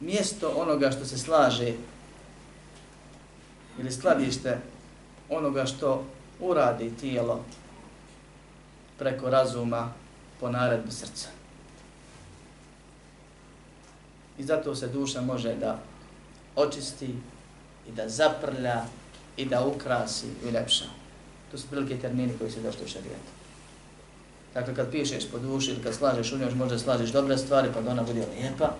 mjesto 0.00 0.52
onoga 0.56 0.90
što 0.90 1.04
se 1.04 1.18
slaže 1.18 1.72
ili 3.78 3.92
skladište 3.92 4.58
onoga 5.28 5.66
što 5.66 6.04
uradi 6.40 6.92
tijelo 7.00 7.40
preko 8.98 9.30
razuma 9.30 9.92
po 10.40 10.50
naredbi 10.50 10.92
srca. 10.92 11.28
I 14.38 14.44
zato 14.44 14.74
se 14.74 14.88
duša 14.88 15.20
može 15.20 15.54
da 15.54 15.78
očisti 16.56 17.14
i 17.88 17.92
da 17.92 18.08
zaprlja 18.08 18.84
i 19.36 19.44
da 19.44 19.64
ukrasi 19.64 20.26
i 20.26 20.48
uljepša. 20.48 20.84
To 21.50 21.58
su 21.58 21.68
prilike 21.68 21.98
termini 21.98 22.38
koji 22.38 22.50
se 22.50 22.60
došli 22.60 22.84
u 22.84 22.88
šarijetu. 22.88 23.30
Dakle, 24.54 24.74
kad 24.74 24.90
pišeš 24.90 25.30
po 25.32 25.38
duši 25.38 25.70
ili 25.70 25.82
kad 25.82 25.94
slažeš 25.94 26.32
u 26.32 26.38
njoj, 26.38 26.54
možda 26.54 26.78
slažeš 26.78 27.10
dobre 27.10 27.38
stvari 27.38 27.68
pa 27.74 27.80
da 27.80 27.90
ona 27.90 28.02
bude 28.02 28.26
lijepa, 28.36 28.70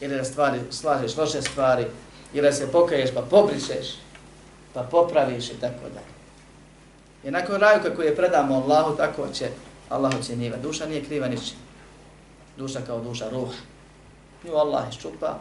ili 0.00 0.16
da 0.16 0.24
stvari, 0.24 0.60
slažeš 0.70 1.16
loše 1.16 1.42
stvari, 1.42 1.86
ili 2.32 2.42
da 2.42 2.52
se 2.52 2.72
pokaješ 2.72 3.10
pa 3.14 3.22
pobrišeš, 3.22 3.86
pa 4.74 4.82
popraviš 4.82 5.50
i 5.50 5.60
tako 5.60 5.88
dalje. 5.94 6.10
I 7.24 7.30
nakon 7.30 7.60
raju 7.60 7.80
kako 7.82 8.02
je 8.02 8.16
predamo 8.16 8.54
Allahu, 8.54 8.96
tako 8.96 9.28
će 9.32 9.48
Allah 9.88 10.12
ocjenjiva. 10.18 10.56
Duša 10.56 10.86
nije 10.86 11.04
kriva 11.04 11.28
ničim. 11.28 11.56
Duša 12.56 12.80
kao 12.86 13.00
duša, 13.00 13.30
ruh. 13.30 13.50
Nju 14.44 14.54
Allah 14.54 14.84
iščupa, 14.90 15.38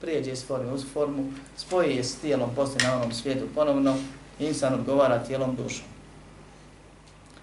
prijeđe 0.00 0.32
iz 0.32 0.46
formu 0.46 0.74
uz 0.74 0.84
formu, 0.92 1.32
spoji 1.56 1.96
je 1.96 2.04
s 2.04 2.16
tijelom 2.16 2.50
poslije 2.54 2.88
na 2.88 2.96
onom 2.96 3.12
svijetu 3.12 3.44
ponovno, 3.54 3.96
insan 4.38 4.74
odgovara 4.74 5.24
tijelom 5.24 5.56
dušom. 5.56 5.86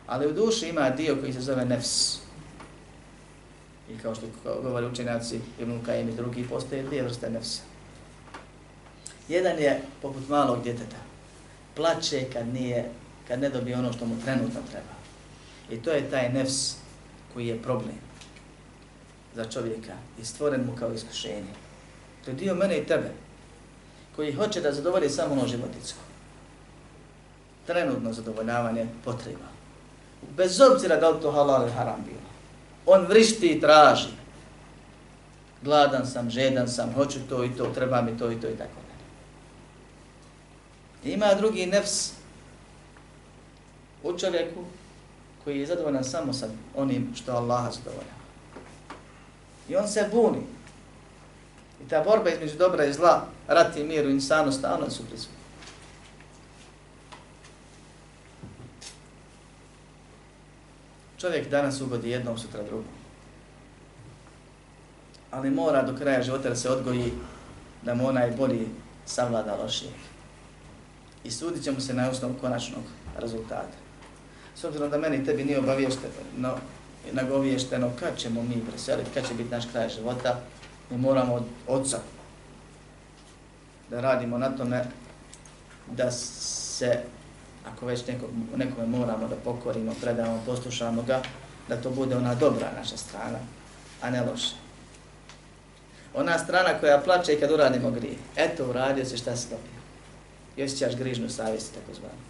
Ali 0.08 0.28
u 0.28 0.34
duši 0.34 0.70
ima 0.70 0.90
dio 0.90 1.16
koji 1.16 1.34
se 1.34 1.42
zove 1.42 1.66
nefs. 1.66 2.25
I 3.90 3.98
kao 3.98 4.16
što 4.16 4.26
govori 4.64 4.86
učenjaci 4.86 5.40
Ibn 5.60 5.80
Kajim 5.86 6.10
i 6.10 6.16
drugi, 6.16 6.48
postoje 6.48 6.84
dvije 6.84 7.04
vrste 7.04 7.30
nefsa. 7.30 7.62
Jedan 9.28 9.60
je 9.60 9.82
poput 10.02 10.30
malog 10.30 10.64
djeteta. 10.64 10.98
Plače 11.76 12.26
kad, 12.34 12.48
nije, 12.48 12.90
kad 13.28 13.40
ne 13.40 13.50
dobije 13.50 13.78
ono 13.78 13.94
što 13.94 14.06
mu 14.06 14.16
trenutno 14.26 14.62
treba. 14.72 14.96
I 15.70 15.84
to 15.84 15.92
je 15.92 16.10
taj 16.10 16.34
nefs 16.34 16.76
koji 17.34 17.48
je 17.48 17.62
problem 17.62 17.96
za 19.36 19.46
čovjeka 19.46 19.94
i 20.22 20.26
stvoren 20.26 20.66
mu 20.66 20.76
kao 20.76 20.94
iskušenje. 20.94 21.54
To 22.26 22.32
je 22.32 22.36
dio 22.36 22.56
mene 22.56 22.78
i 22.78 22.86
tebe 22.86 23.12
koji 24.16 24.34
hoće 24.34 24.62
da 24.62 24.72
zadovolji 24.72 25.10
samo 25.10 25.34
ono 25.34 25.48
životinsko. 25.48 26.00
Trenutno 27.66 28.14
zadovoljavanje 28.14 28.88
potreba. 29.06 29.48
Bez 30.38 30.62
obzira 30.62 30.96
da 30.96 31.10
li 31.10 31.22
to 31.22 31.32
halal 31.32 31.62
ili 31.62 31.72
haram 31.72 32.04
bilo 32.06 32.25
on 32.86 33.06
vrišti 33.06 33.48
i 33.48 33.62
traži. 33.62 34.10
Gladan 35.62 36.08
sam, 36.08 36.30
žedan 36.30 36.68
sam, 36.68 36.94
hoću 36.94 37.20
to 37.30 37.44
i 37.44 37.50
to, 37.58 37.66
treba 37.66 38.02
mi 38.02 38.18
to 38.18 38.32
i 38.32 38.42
to 38.42 38.48
i 38.48 38.58
tako 38.58 38.80
dalje. 38.88 39.06
Ima 41.14 41.34
drugi 41.34 41.66
nefs 41.66 42.12
u 44.04 44.18
čovjeku 44.18 44.64
koji 45.44 45.60
je 45.60 45.66
zadovoljan 45.66 46.04
samo 46.04 46.34
sa 46.34 46.48
onim 46.76 47.14
što 47.16 47.32
Allaha 47.32 47.72
zadovolja. 47.72 48.16
I 49.70 49.76
on 49.76 49.88
se 49.88 50.10
buni. 50.14 50.42
I 51.86 51.90
ta 51.90 52.04
borba 52.04 52.30
između 52.30 52.58
dobra 52.58 52.86
i 52.86 52.94
zla, 52.94 53.26
rat 53.48 53.78
i 53.78 53.84
mir 53.84 54.06
u 54.06 54.10
insanu, 54.10 54.52
stalno 54.52 54.90
su 54.90 55.06
prisutni. 55.06 55.45
Čovjek 61.18 61.50
danas 61.50 61.82
ugodi 61.82 62.10
jednom, 62.10 62.38
sutra 62.38 62.64
drugom. 62.64 62.86
Ali 65.32 65.50
mora 65.50 65.82
do 65.84 65.98
kraja 65.98 66.24
života 66.24 66.50
da 66.50 66.56
se 66.56 66.70
odgoji 66.70 67.14
da 67.82 67.96
mu 67.96 68.08
onaj 68.08 68.32
bolji 68.32 68.68
savlada 69.06 69.56
lošijeg. 69.56 69.94
I 71.24 71.32
sudit 71.32 71.64
će 71.64 71.72
mu 71.72 71.82
se 71.82 71.94
na 71.94 72.10
osnovu 72.10 72.34
konačnog 72.42 72.84
rezultata. 73.18 73.78
S 74.56 74.64
obzirom 74.64 74.90
da 74.90 74.98
meni 74.98 75.26
tebi 75.26 75.44
nije 75.44 75.60
obaviješteno, 75.60 76.58
nagoviješteno 77.12 77.92
kad 78.00 78.18
ćemo 78.18 78.44
mi 78.44 78.66
preseliti, 78.70 79.10
kad 79.14 79.28
će 79.28 79.34
biti 79.34 79.52
naš 79.52 79.66
kraj 79.72 79.90
života, 79.90 80.40
mi 80.90 80.98
moramo 80.98 81.34
od 81.34 81.44
oca 81.68 82.00
da 83.90 84.02
radimo 84.02 84.38
na 84.38 84.50
tome 84.50 84.86
da 85.92 86.12
se 86.12 87.04
ako 87.74 87.86
već 87.86 88.08
nekog, 88.08 88.30
nekome 88.56 88.88
moramo 88.88 89.28
da 89.28 89.36
pokorimo, 89.36 89.94
predamo, 90.02 90.44
poslušamo 90.46 91.02
ga, 91.02 91.22
da 91.70 91.82
to 91.82 91.90
bude 91.90 92.16
ona 92.16 92.36
dobra 92.36 92.68
naša 92.78 92.98
strana, 92.98 93.40
a 94.02 94.10
ne 94.10 94.22
loša. 94.22 94.56
Ona 96.16 96.40
strana 96.40 96.80
koja 96.80 97.02
plače 97.02 97.34
i 97.34 97.40
kad 97.40 97.52
uradimo 97.52 97.92
grije. 97.92 98.16
Eto, 98.36 98.70
uradio 98.70 99.06
si 99.06 99.18
šta 99.18 99.36
se 99.36 99.50
dobio. 99.50 99.82
I 100.58 100.64
osjećaš 100.64 100.96
grižnu 100.96 101.30
savjest, 101.30 101.74
tako 101.74 101.94
zvanu. 101.94 102.22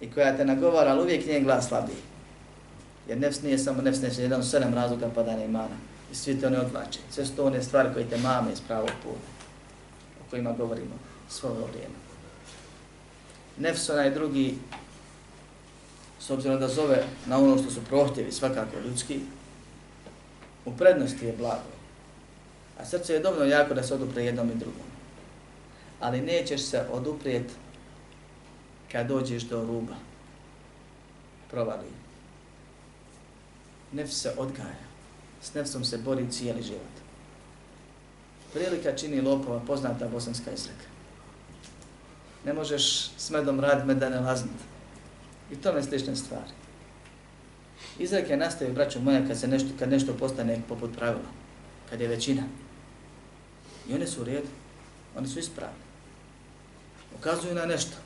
I 0.00 0.10
koja 0.10 0.36
te 0.36 0.44
nagovara, 0.44 0.90
ali 0.90 1.02
uvijek 1.02 1.26
njen 1.26 1.44
glas 1.44 1.68
slabiji. 1.68 1.96
Jer 3.08 3.18
nefs 3.18 3.42
nije 3.42 3.58
samo 3.58 3.82
nefs, 3.82 4.02
nefs 4.02 4.18
je 4.18 4.22
jedan 4.22 4.40
od 4.40 4.50
sedam 4.50 4.74
razloga 4.74 5.10
padanja 5.14 5.44
imana. 5.44 5.76
I 6.12 6.14
svi 6.14 6.40
te 6.40 6.46
one 6.46 6.60
odlače. 6.60 6.98
Sve 7.10 7.26
su 7.26 7.36
to 7.36 7.44
one 7.44 7.62
stvari 7.62 7.88
koje 7.94 8.08
te 8.08 8.18
mame 8.18 8.52
iz 8.52 8.60
pravog 8.60 8.90
puta. 9.02 9.32
O 10.20 10.30
kojima 10.30 10.52
govorimo 10.52 10.94
svo 11.28 11.48
ovo 11.50 11.66
vrijeme. 11.66 12.11
Nefs 13.58 13.90
onaj 13.90 14.10
drugi, 14.10 14.58
s 16.20 16.30
obzirom 16.30 16.60
da 16.60 16.68
zove 16.68 17.04
na 17.26 17.38
ono 17.38 17.58
što 17.58 17.70
su 17.70 17.84
prohtjevi 17.84 18.32
svakako 18.32 18.78
ljudski, 18.84 19.20
u 20.64 20.76
prednosti 20.76 21.26
je 21.26 21.36
blago. 21.38 21.72
A 22.78 22.84
srce 22.84 23.12
je 23.12 23.20
dovoljno 23.20 23.44
jako 23.44 23.74
da 23.74 23.82
se 23.82 23.94
odupre 23.94 24.24
jednom 24.24 24.50
i 24.50 24.54
drugom. 24.54 24.86
Ali 26.00 26.20
nećeš 26.20 26.60
se 26.62 26.86
oduprijet 26.92 27.50
kad 28.92 29.06
dođeš 29.06 29.42
do 29.42 29.64
ruba. 29.64 29.94
Provali. 31.50 31.88
Nefs 33.92 34.22
se 34.22 34.34
odgaja. 34.38 34.92
S 35.42 35.54
nefsom 35.54 35.84
se 35.84 35.98
bori 35.98 36.30
cijeli 36.30 36.62
život. 36.62 36.92
Prilika 38.52 38.96
čini 38.96 39.20
lopova, 39.20 39.60
poznata 39.66 40.08
bosanska 40.08 40.50
izreka. 40.50 40.91
Ne 42.44 42.52
možeš 42.52 43.10
s 43.18 43.30
medom 43.30 43.60
raditi 43.60 43.86
meda 43.86 44.08
ne 44.08 44.20
laznut. 44.20 44.60
I 45.50 45.56
to 45.56 45.70
je 45.70 45.82
slične 45.82 46.16
stvari. 46.16 46.52
Izreke 47.98 48.36
nastaje, 48.36 48.72
braćo 48.72 49.00
moja, 49.00 49.26
kad, 49.26 49.38
se 49.38 49.48
nešto, 49.48 49.68
kad 49.78 49.90
nešto 49.90 50.14
postane 50.14 50.62
poput 50.68 50.96
pravila. 50.96 51.28
Kad 51.90 52.00
je 52.00 52.08
većina. 52.08 52.42
I 53.88 53.94
one 53.94 54.06
su 54.06 54.20
u 54.20 54.24
redu. 54.24 54.48
Oni 55.16 55.28
su 55.28 55.38
ispravne. 55.38 55.82
Ukazuju 57.18 57.54
na 57.54 57.66
nešto. 57.66 57.96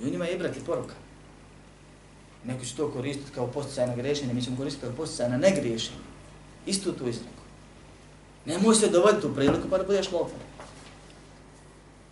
I 0.00 0.06
u 0.06 0.10
njima 0.10 0.24
je 0.24 0.34
i 0.34 0.64
poruka. 0.66 0.94
Neko 2.44 2.64
će 2.64 2.76
to 2.76 2.90
koristiti 2.90 3.32
kao 3.34 3.46
posticaj 3.46 3.86
na 3.86 3.96
grešenje, 3.96 4.34
mi 4.34 4.42
ćemo 4.42 4.56
koristiti 4.56 4.86
kao 4.86 4.96
posticaj 4.96 5.30
na 5.30 5.36
negriješenje. 5.36 5.98
Istu 6.66 6.92
tu 6.92 7.08
izreku. 7.08 7.44
Nemoj 8.46 8.74
se 8.74 8.88
dovoditi 8.88 9.26
u 9.26 9.34
priliku 9.34 9.68
pa 9.70 9.78
da 9.78 9.84
budeš 9.84 10.12
lopan. 10.12 10.38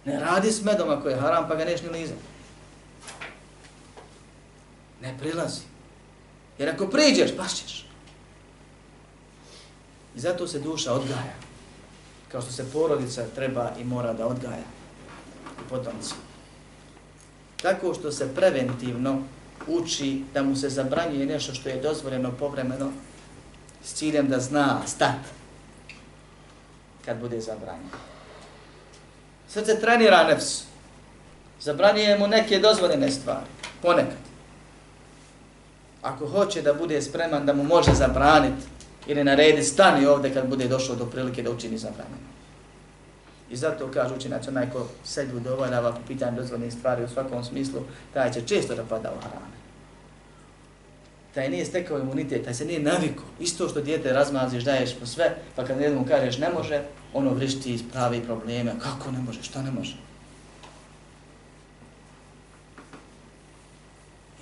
Ne 0.05 0.21
radi 0.21 0.53
s 0.53 0.65
medom 0.65 0.91
ako 0.91 1.09
je 1.09 1.17
haram 1.17 1.49
pa 1.49 1.55
ga 1.55 1.65
neš 1.65 1.83
ni 1.83 1.89
lizati. 1.89 2.21
Ne 5.03 5.19
prilazi. 5.19 5.61
Jer 6.59 6.69
ako 6.69 6.87
priđeš, 6.87 7.37
pašćeš. 7.37 7.87
I 10.17 10.21
zato 10.21 10.47
se 10.47 10.59
duša 10.59 10.93
odgaja. 10.93 11.35
Kao 12.33 12.43
što 12.43 12.53
se 12.53 12.73
porodica 12.73 13.25
treba 13.35 13.73
i 13.79 13.85
mora 13.85 14.13
da 14.13 14.27
odgaja. 14.27 14.65
I 15.61 15.69
potomci. 15.69 16.15
Tako 17.63 17.95
što 17.95 18.13
se 18.13 18.35
preventivno 18.35 19.23
uči 19.67 20.25
da 20.35 20.43
mu 20.43 20.57
se 20.57 20.69
zabranjuje 20.69 21.27
nešto 21.27 21.55
što 21.55 21.69
je 21.69 21.81
dozvoljeno 21.81 22.33
povremeno 22.39 22.91
s 23.85 23.95
ciljem 23.95 24.29
da 24.29 24.41
zna 24.41 24.81
stat 24.87 25.19
kad 27.05 27.21
bude 27.21 27.41
zabranjeno. 27.41 28.12
Srce 29.53 29.81
trenira 29.81 30.25
nefs. 30.25 30.65
Zabranjuje 31.61 32.19
mu 32.19 32.27
neke 32.27 32.59
dozvoljene 32.59 33.11
stvari. 33.11 33.47
Ponekad. 33.83 34.23
Ako 36.03 36.27
hoće 36.27 36.63
da 36.63 36.75
bude 36.75 37.03
spreman 37.03 37.47
da 37.47 37.53
mu 37.53 37.65
može 37.65 37.93
zabraniti 37.93 38.67
ili 39.07 39.25
naredi 39.25 39.63
stani 39.63 40.07
ovdje 40.07 40.35
kad 40.35 40.49
bude 40.49 40.69
došao 40.69 40.97
do 40.97 41.07
prilike 41.07 41.43
da 41.43 41.51
učini 41.51 41.79
zabranjeno. 41.79 42.33
I 43.51 43.57
zato 43.57 43.91
kaže 43.95 44.15
učinac, 44.15 44.49
onaj 44.49 44.71
ko 44.71 44.87
sebi 45.05 45.37
udovoljava 45.37 45.93
po 45.93 46.01
pitanju 46.09 46.37
dozvoljnih 46.37 46.73
stvari 46.73 47.05
u 47.05 47.09
svakom 47.09 47.45
smislu, 47.45 47.81
taj 48.15 48.33
će 48.33 48.47
često 48.47 48.75
da 48.75 48.85
pada 48.85 49.13
u 49.13 49.21
harame. 49.23 49.62
Taj 51.35 51.49
nije 51.51 51.65
stekao 51.65 51.99
imunitet, 51.99 52.45
taj 52.45 52.55
se 52.55 52.65
nije 52.65 52.81
naviko. 52.81 53.23
Isto 53.41 53.69
što 53.69 53.81
dijete 53.81 54.13
razmaziš, 54.13 54.65
daješ 54.65 54.95
po 55.01 55.07
sve, 55.07 55.37
pa 55.57 55.65
kad 55.65 55.81
jednom 55.81 56.05
kažeš 56.05 56.39
ne 56.39 56.51
može, 56.51 56.83
ono 57.15 57.31
vrišti 57.31 57.75
iz 57.75 57.83
pravi 57.93 58.21
probleme. 58.21 58.73
Kako 58.83 59.11
ne 59.11 59.19
može, 59.19 59.43
šta 59.43 59.63
ne 59.63 59.71
može? 59.71 59.97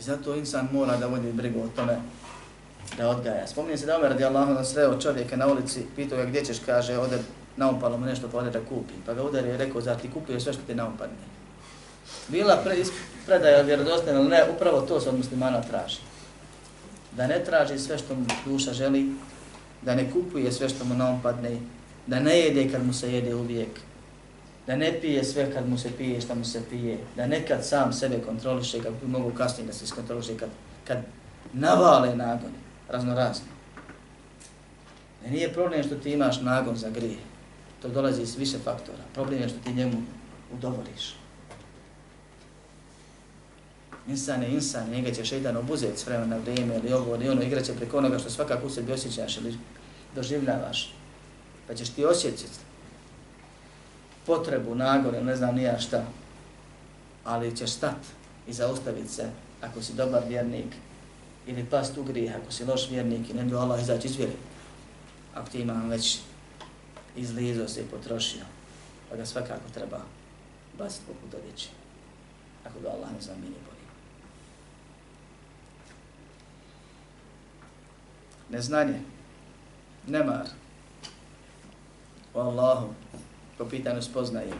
I 0.00 0.02
zato 0.02 0.34
insan 0.34 0.68
mora 0.72 0.96
da 0.96 1.06
vodi 1.06 1.32
brigu 1.32 1.60
o 1.60 1.68
tome 1.76 1.96
da 2.96 3.08
odgaja. 3.08 3.46
Spominje 3.46 3.76
se 3.76 3.86
da 3.86 3.96
Omer 3.96 4.10
radi 4.10 4.24
Allahom 4.24 4.64
sreo 4.64 5.00
čovjeka 5.00 5.36
na 5.36 5.46
ulici, 5.46 5.86
pitao 5.96 6.18
ga 6.18 6.24
gdje 6.24 6.44
ćeš, 6.44 6.58
kaže, 6.66 6.98
ode 6.98 7.18
naumpalo 7.56 7.98
mu 7.98 8.06
nešto 8.06 8.28
pa 8.28 8.38
ode 8.38 8.50
da 8.50 8.60
kupi. 8.60 8.94
Pa 9.06 9.14
ga 9.14 9.22
udari 9.22 9.48
i 9.48 9.56
rekao, 9.56 9.80
zar 9.80 9.96
ti 9.96 10.10
kupio 10.10 10.40
sve 10.40 10.52
što 10.52 10.62
ti 10.66 10.74
naumpadne? 10.74 11.16
Bila 12.28 12.56
pre, 12.64 12.76
predaja 13.26 13.62
vjerodostojna, 13.62 14.20
ali 14.20 14.28
ne, 14.28 14.44
upravo 14.56 14.80
to 14.80 15.00
se 15.00 15.08
od 15.08 15.16
muslimana 15.16 15.62
traži. 15.62 16.09
Da 17.16 17.26
ne 17.26 17.44
traži 17.44 17.78
sve 17.78 17.98
što 17.98 18.14
mu 18.14 18.26
duša 18.44 18.72
želi, 18.72 19.12
da 19.82 19.94
ne 19.94 20.10
kupuje 20.10 20.52
sve 20.52 20.68
što 20.68 20.84
mu 20.84 20.94
naumpadne, 20.94 21.56
da 22.06 22.20
ne 22.20 22.38
jede 22.38 22.72
kad 22.72 22.86
mu 22.86 22.92
se 22.92 23.12
jede 23.12 23.34
uvijek, 23.34 23.80
da 24.66 24.76
ne 24.76 25.00
pije 25.00 25.24
sve 25.24 25.52
kad 25.52 25.68
mu 25.68 25.78
se 25.78 25.90
pije 25.98 26.20
što 26.20 26.34
mu 26.34 26.44
se 26.44 26.62
pije, 26.70 26.98
da 27.16 27.26
nekad 27.26 27.66
sam 27.66 27.92
sebe 27.92 28.18
kontroliše 28.26 28.82
kako 28.82 28.94
bi 29.02 29.06
mogu 29.06 29.30
kasnije 29.30 29.66
da 29.66 29.72
se 29.72 29.84
iskontroliše 29.84 30.36
kad, 30.36 30.48
kad 30.86 30.98
navale 31.52 32.16
nagon, 32.16 32.52
razno. 32.88 33.14
Ne 35.22 35.28
e, 35.28 35.30
nije 35.30 35.52
problem 35.52 35.82
što 35.82 35.94
ti 35.94 36.12
imaš 36.12 36.40
nagon 36.40 36.76
za 36.76 36.90
grije, 36.90 37.18
to 37.82 37.88
dolazi 37.88 38.22
iz 38.22 38.36
više 38.36 38.58
faktora. 38.64 38.98
Problem 39.14 39.42
je 39.42 39.48
što 39.48 39.58
ti 39.58 39.74
njemu 39.74 40.02
udovoliš. 40.52 41.19
Insan 44.08 44.42
je 44.42 44.50
insan, 44.50 44.90
njega 44.90 45.12
će 45.12 45.24
šeitan 45.24 45.56
obuzeti 45.56 45.98
s 45.98 46.06
vremena 46.06 46.36
vrijeme 46.36 46.76
ili 46.76 46.92
ovo 46.92 47.14
ili 47.14 47.28
ono, 47.28 47.42
igraće 47.42 47.74
preko 47.74 47.98
onoga 47.98 48.18
što 48.18 48.30
svakako 48.30 48.66
u 48.66 48.70
sebi 48.70 48.92
osjećaš 48.92 49.36
ili 49.36 49.58
doživljavaš. 50.14 50.94
Pa 51.66 51.74
ćeš 51.74 51.88
ti 51.88 52.04
osjećati 52.04 52.58
potrebu, 54.26 54.74
nagore, 54.74 55.24
ne 55.24 55.36
znam 55.36 55.54
nija 55.54 55.78
šta, 55.78 56.04
ali 57.24 57.56
ćeš 57.56 57.70
stat 57.70 57.96
i 58.48 58.52
zaustaviti 58.52 59.08
se 59.08 59.30
ako 59.60 59.82
si 59.82 59.94
dobar 59.94 60.22
vjernik 60.28 60.74
ili 61.46 61.64
past 61.64 61.98
u 61.98 62.02
grijeh 62.02 62.36
ako 62.36 62.52
si 62.52 62.64
loš 62.64 62.90
vjernik 62.90 63.30
i 63.30 63.34
ne 63.34 63.44
bi 63.44 63.54
Allah 63.54 63.82
izaći 63.82 64.08
iz 64.08 64.16
vjeri. 64.16 64.36
Ako 65.34 65.50
ti 65.50 65.60
imam 65.60 65.88
već 65.88 66.18
izlizo 67.16 67.68
se 67.68 67.80
i 67.80 67.84
potrošio, 67.90 68.44
pa 69.10 69.16
ga 69.16 69.26
svakako 69.26 69.70
treba 69.74 70.00
baciti 70.78 71.04
poput 71.06 71.34
odjeći, 71.34 71.68
ako 72.64 72.80
ga 72.80 72.88
Allah 72.88 73.12
ne 73.12 73.20
zamini 73.20 73.46
bolje. 73.46 73.80
Neznanje, 78.50 79.00
nemar, 80.06 80.46
o 82.34 82.40
Allahu, 82.40 82.94
po 83.58 83.64
pitanju 83.64 84.02
spoznaje, 84.02 84.52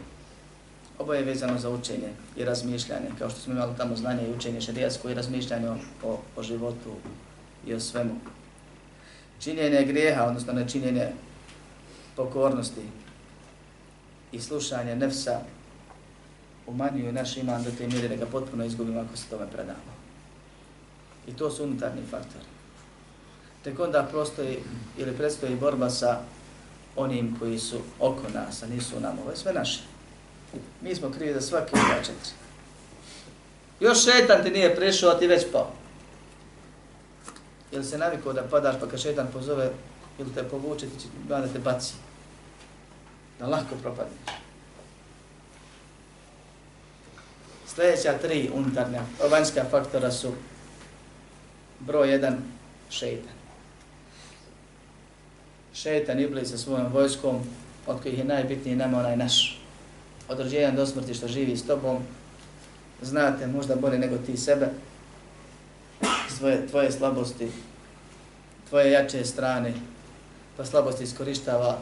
Ovo 1.01 1.13
je 1.13 1.23
vezano 1.23 1.59
za 1.59 1.69
učenje 1.69 2.09
i 2.37 2.45
razmišljanje, 2.45 3.09
kao 3.19 3.29
što 3.29 3.39
smo 3.39 3.53
imali 3.53 3.77
tamo 3.77 3.95
znanje 3.95 4.27
i 4.27 4.33
učenje 4.33 4.61
šarijasko 4.61 5.09
i 5.09 5.13
razmišljanje 5.13 5.69
o, 6.03 6.17
o 6.35 6.43
životu 6.43 6.95
i 7.67 7.73
o 7.73 7.79
svemu. 7.79 8.15
Činjenje 9.39 9.85
grijeha, 9.85 10.23
odnosno 10.23 10.53
nečinjenje 10.53 11.07
pokornosti 12.15 12.81
i 14.31 14.39
slušanje 14.39 14.95
nefsa 14.95 15.39
umanjuju 16.67 17.13
naš 17.13 17.37
iman 17.37 17.63
do 17.63 17.71
te 17.77 17.87
mjere 17.87 18.07
da 18.07 18.15
ga 18.15 18.25
potpuno 18.25 18.65
izgubimo 18.65 18.99
ako 18.99 19.17
se 19.17 19.29
tome 19.29 19.47
predamo. 19.47 19.91
I 21.27 21.33
to 21.33 21.51
su 21.51 21.63
unutarnji 21.63 22.01
faktori. 22.11 22.50
Tek 23.63 23.79
onda 23.79 24.07
prostoji 24.11 24.59
ili 24.97 25.17
predstoji 25.17 25.55
borba 25.55 25.89
sa 25.89 26.19
onim 26.95 27.35
koji 27.39 27.59
su 27.59 27.77
oko 27.99 28.29
nas, 28.33 28.63
a 28.63 28.67
nisu 28.67 28.99
nam 28.99 29.19
ovo, 29.19 29.35
sve 29.35 29.53
naše. 29.53 29.79
Mi 30.81 30.95
smo 30.95 31.11
krivi 31.11 31.33
za 31.33 31.41
svake 31.41 31.71
dva 31.71 31.97
četiri. 31.99 32.31
Još 33.79 34.03
šetan 34.03 34.43
ti 34.43 34.49
nije 34.49 34.75
prešao, 34.75 35.09
a 35.09 35.19
ti 35.19 35.27
već 35.27 35.45
pao. 35.51 35.71
Jel 37.71 37.83
se 37.83 37.97
navikao 37.97 38.33
da 38.33 38.43
padaš 38.43 38.75
pa 38.79 38.87
kad 38.87 39.01
šetan 39.01 39.27
pozove 39.33 39.71
ili 40.19 40.33
te 40.33 40.43
povuče, 40.43 40.85
ti 40.85 40.99
će 40.99 41.07
da 41.27 41.47
te 41.47 41.59
baci. 41.59 41.93
Da 43.39 43.47
lako 43.47 43.75
propadneš. 43.81 44.19
Sljedeća 47.67 48.17
tri 48.17 48.49
unutarnja, 48.53 49.01
vanjska 49.31 49.63
faktora 49.71 50.11
su 50.11 50.31
broj 51.79 52.11
jedan, 52.11 52.37
šeitan. 52.89 53.40
Šeitan 55.81 56.19
iblis 56.19 56.51
sa 56.53 56.57
svojom 56.57 56.93
vojskom, 56.93 57.39
od 57.87 58.01
kojih 58.01 58.17
je 58.17 58.25
najbitniji 58.25 58.75
nama 58.75 58.99
onaj 58.99 59.17
naš. 59.17 59.61
Od 60.29 60.39
rođenja 60.39 60.71
do 60.71 60.85
smrti 60.85 61.13
što 61.13 61.27
živi 61.27 61.57
s 61.57 61.65
tobom, 61.65 62.03
znate 63.01 63.47
možda 63.47 63.75
bolje 63.75 63.97
nego 63.99 64.17
ti 64.17 64.37
sebe, 64.37 64.69
svoje, 66.37 66.67
tvoje 66.67 66.91
slabosti, 66.91 67.51
tvoje 68.69 68.91
jače 68.91 69.25
strane, 69.25 69.73
pa 70.57 70.65
slabosti 70.65 71.03
iskorištava, 71.03 71.79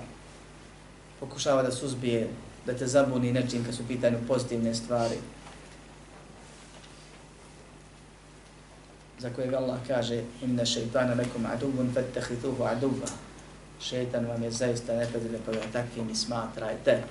pokušava 1.20 1.64
da 1.64 1.72
suzbije, 1.72 2.28
da 2.66 2.74
te 2.74 2.88
zabuni 2.88 3.32
nečim 3.32 3.66
kad 3.66 3.76
su 3.76 3.88
pitanju 3.88 4.18
pozitivne 4.28 4.76
stvari. 4.76 5.16
Za 9.20 9.30
kojeg 9.30 9.54
Allah 9.54 9.80
kaže, 9.88 10.24
inna 10.42 10.66
šeitana 10.66 11.16
nekom 11.16 11.46
adubun 11.46 11.92
fattahituhu 11.94 12.64
aduba. 12.64 13.29
Šeitan 13.82 14.26
vam 14.26 14.44
je 14.44 14.52
zaista 14.52 14.94
neprijatelj, 14.94 15.40
pa 15.46 15.52
ga 15.52 15.62
takvim 15.74 16.10
i 16.10 16.16
smatrajte. 16.16 17.04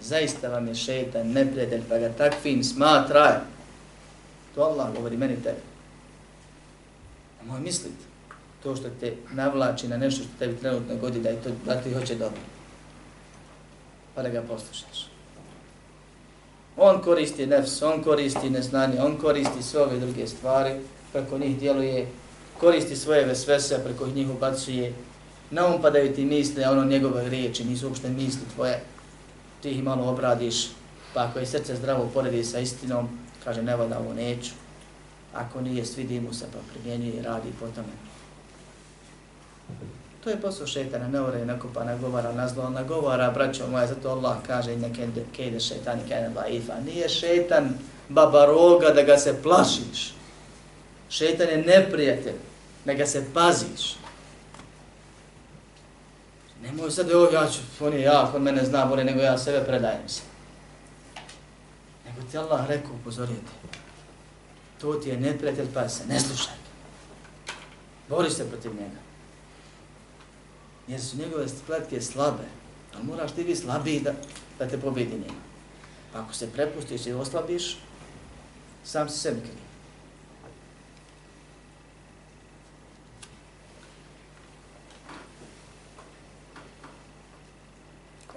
Zaista 0.00 0.48
vam 0.48 0.68
je 0.68 0.74
šeitan 0.74 1.32
neprijatelj, 1.32 1.82
pa 1.88 1.98
ga 1.98 2.08
takvim 2.08 2.64
smatraj. 2.64 3.32
To 4.54 4.62
Allah 4.62 4.94
govori 4.96 5.16
meni 5.16 5.36
tebi. 5.42 5.60
Nemoj 7.40 7.60
misliti 7.60 8.04
to 8.62 8.76
što 8.76 8.88
te 9.00 9.12
navlači 9.32 9.88
na 9.88 9.96
nešto 9.96 10.22
što 10.22 10.32
tebi 10.38 10.56
trenutno 10.56 10.96
godi 10.96 11.20
da, 11.20 11.28
je 11.28 11.42
to, 11.42 11.50
da 11.64 11.80
ti 11.80 11.94
hoće 11.94 12.14
dobro. 12.14 12.40
Pa 14.14 14.22
da 14.22 14.28
ga 14.28 14.42
poslušaš. 14.42 15.08
On 16.76 17.02
koristi 17.02 17.46
nefs, 17.46 17.82
on 17.82 18.02
koristi 18.02 18.50
neznanje, 18.50 19.00
on 19.00 19.16
koristi 19.16 19.62
sve 19.62 19.82
ove 19.82 19.98
druge 19.98 20.26
stvari, 20.26 20.70
preko 21.12 21.38
njih 21.38 21.58
djeluje, 21.58 22.06
koristi 22.60 22.96
svoje 22.96 23.24
vesvese, 23.24 23.84
preko 23.84 24.06
njih 24.06 24.30
ubacuje, 24.30 24.92
na 25.50 25.66
um 25.66 25.82
padaju 25.82 26.14
ti 26.14 26.24
misle, 26.24 26.64
a 26.64 26.70
ono 26.70 26.84
njegove 26.84 27.28
riječi 27.28 27.64
nisu 27.64 27.86
uopšte 27.86 28.08
misli 28.08 28.42
tvoje, 28.54 28.80
ti 29.62 29.70
ih 29.70 29.82
malo 29.82 30.08
obradiš, 30.08 30.68
pa 31.14 31.24
ako 31.24 31.38
je 31.38 31.46
srce 31.46 31.76
zdravo 31.76 32.10
poredi 32.14 32.44
sa 32.44 32.58
istinom, 32.58 33.08
kaže 33.44 33.62
ne 33.62 33.76
valja 33.76 33.98
ovo 33.98 34.14
neću, 34.14 34.50
ako 35.34 35.60
nije 35.60 35.84
svidi 35.84 36.20
mu 36.20 36.34
se 36.34 36.44
pa 36.52 36.58
primjenjuje 36.72 37.14
i 37.14 37.22
radi 37.22 37.48
po 37.60 37.66
tome. 37.66 37.92
To 40.24 40.30
je 40.30 40.40
posao 40.40 40.66
šetana, 40.66 41.08
ne 41.08 41.20
ure, 41.20 41.44
neko 41.44 41.68
pa 41.74 41.84
nagovara 41.84 42.32
na 42.32 42.48
zlo, 42.48 42.70
nagovara, 42.70 43.30
braćo 43.30 43.66
moja, 43.70 43.86
zato 43.86 44.10
Allah 44.10 44.36
kaže 44.46 44.76
neke 44.76 45.08
kejde 45.36 45.60
šetani, 45.60 46.02
kejde 46.08 46.30
laifa. 46.36 46.72
Nije 46.86 47.08
šetan 47.08 47.78
baba 48.08 48.46
roga 48.46 48.90
da 48.90 49.02
ga 49.02 49.16
se 49.16 49.42
plašiš. 49.42 50.14
Šetan 51.08 51.48
je 51.48 51.56
neprijatelj, 51.56 52.34
da 52.84 52.94
ga 52.94 53.06
se 53.06 53.24
paziš. 53.34 53.96
Nemoj 56.66 56.90
sad, 56.90 57.10
evo 57.10 57.28
ja 57.32 57.48
ću, 57.50 57.58
on 57.80 57.92
je 57.92 58.00
jak, 58.00 58.34
on 58.34 58.42
mene 58.42 58.64
zna 58.64 58.84
bolje 58.84 59.04
nego 59.04 59.20
ja 59.20 59.38
sebe 59.38 59.64
predajem 59.66 60.08
se. 60.08 60.22
Nego 62.06 62.30
ti 62.30 62.38
Allah 62.38 62.66
rekao, 62.68 62.94
upozorite, 63.00 63.52
to 64.80 64.94
ti 64.94 65.08
je 65.08 65.20
neprijatelj, 65.20 65.66
pa 65.74 65.88
se 65.88 66.06
ne 66.06 66.20
slušaj. 66.20 66.54
Bori 68.08 68.30
se 68.30 68.50
protiv 68.50 68.74
njega 68.74 69.06
jer 70.88 71.00
su 71.00 71.16
njegove 71.16 71.48
spletke 71.48 72.00
slabe. 72.00 72.44
Ali 72.94 73.04
moraš 73.04 73.32
ti 73.32 73.44
biti 73.44 73.60
slabiji 73.60 74.00
da, 74.00 74.12
da 74.58 74.68
te 74.68 74.80
pobedi 74.80 75.12
njega. 75.12 75.40
Pa 76.12 76.18
ako 76.18 76.34
se 76.34 76.52
prepustiš 76.52 77.06
i 77.06 77.12
oslabiš, 77.12 77.78
sam 78.84 79.08
se 79.08 79.18
sebi 79.18 79.40
krije. 79.40 79.65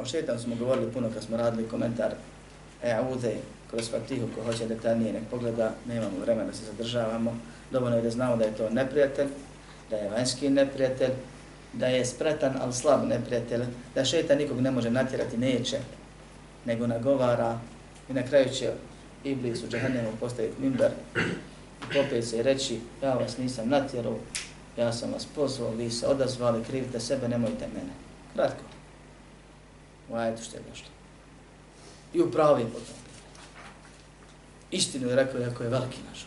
O 0.09 0.37
smo 0.37 0.55
govorili 0.55 0.91
puno 0.91 1.09
kad 1.13 1.23
smo 1.23 1.37
radili 1.37 1.67
komentar 1.67 2.13
E, 2.83 2.95
kroz 3.69 3.89
Fatihu, 3.91 4.27
ko 4.35 4.43
hoće 4.43 4.67
detaljnije 4.67 5.13
nek 5.13 5.23
pogleda, 5.31 5.71
nemamo 5.87 6.19
vremena 6.21 6.47
da 6.47 6.53
se 6.53 6.65
zadržavamo. 6.65 7.37
Dovoljno 7.71 7.97
je 7.97 8.03
da 8.03 8.09
znamo 8.09 8.35
da 8.35 8.45
je 8.45 8.55
to 8.55 8.69
neprijatelj, 8.69 9.27
da 9.89 9.95
je 9.95 10.09
vanjski 10.09 10.49
neprijatelj, 10.49 11.11
da 11.73 11.87
je 11.87 12.05
spretan, 12.05 12.53
ali 12.61 12.73
slab 12.73 13.07
neprijatelj, 13.07 13.61
da 13.95 14.05
šeta 14.05 14.35
nikog 14.35 14.61
ne 14.61 14.71
može 14.71 14.91
natjerati, 14.91 15.37
neće, 15.37 15.79
nego 16.65 16.87
nagovara 16.87 17.59
i 18.09 18.13
na 18.13 18.23
kraju 18.23 18.49
će 18.49 18.71
Iblis 19.23 19.63
u 19.63 19.67
džahannemu 19.67 20.09
postaviti 20.19 20.61
mimber 20.61 20.91
i 21.89 21.93
popet 21.93 22.25
se 22.25 22.37
i 22.37 22.43
reći, 22.43 22.79
ja 23.03 23.13
vas 23.13 23.37
nisam 23.37 23.69
natjerao, 23.69 24.17
ja 24.77 24.93
sam 24.93 25.11
vas 25.13 25.25
pozvao, 25.35 25.71
vi 25.71 25.89
se 25.89 26.07
odazvali, 26.07 26.63
krivite 26.63 26.99
sebe, 26.99 27.27
nemojte 27.27 27.67
mene. 27.67 27.93
Kratko. 28.33 28.78
U 30.09 30.15
ajetu 30.15 30.43
što 30.43 30.57
je 30.57 30.63
došlo. 30.69 30.87
I 32.13 32.21
upravi 32.21 32.63
potom. 32.63 32.95
Istinu 34.71 35.09
je 35.09 35.15
rekao, 35.15 35.41
jako 35.41 35.63
je 35.63 35.69
veliki 35.69 35.97
naš. 36.09 36.25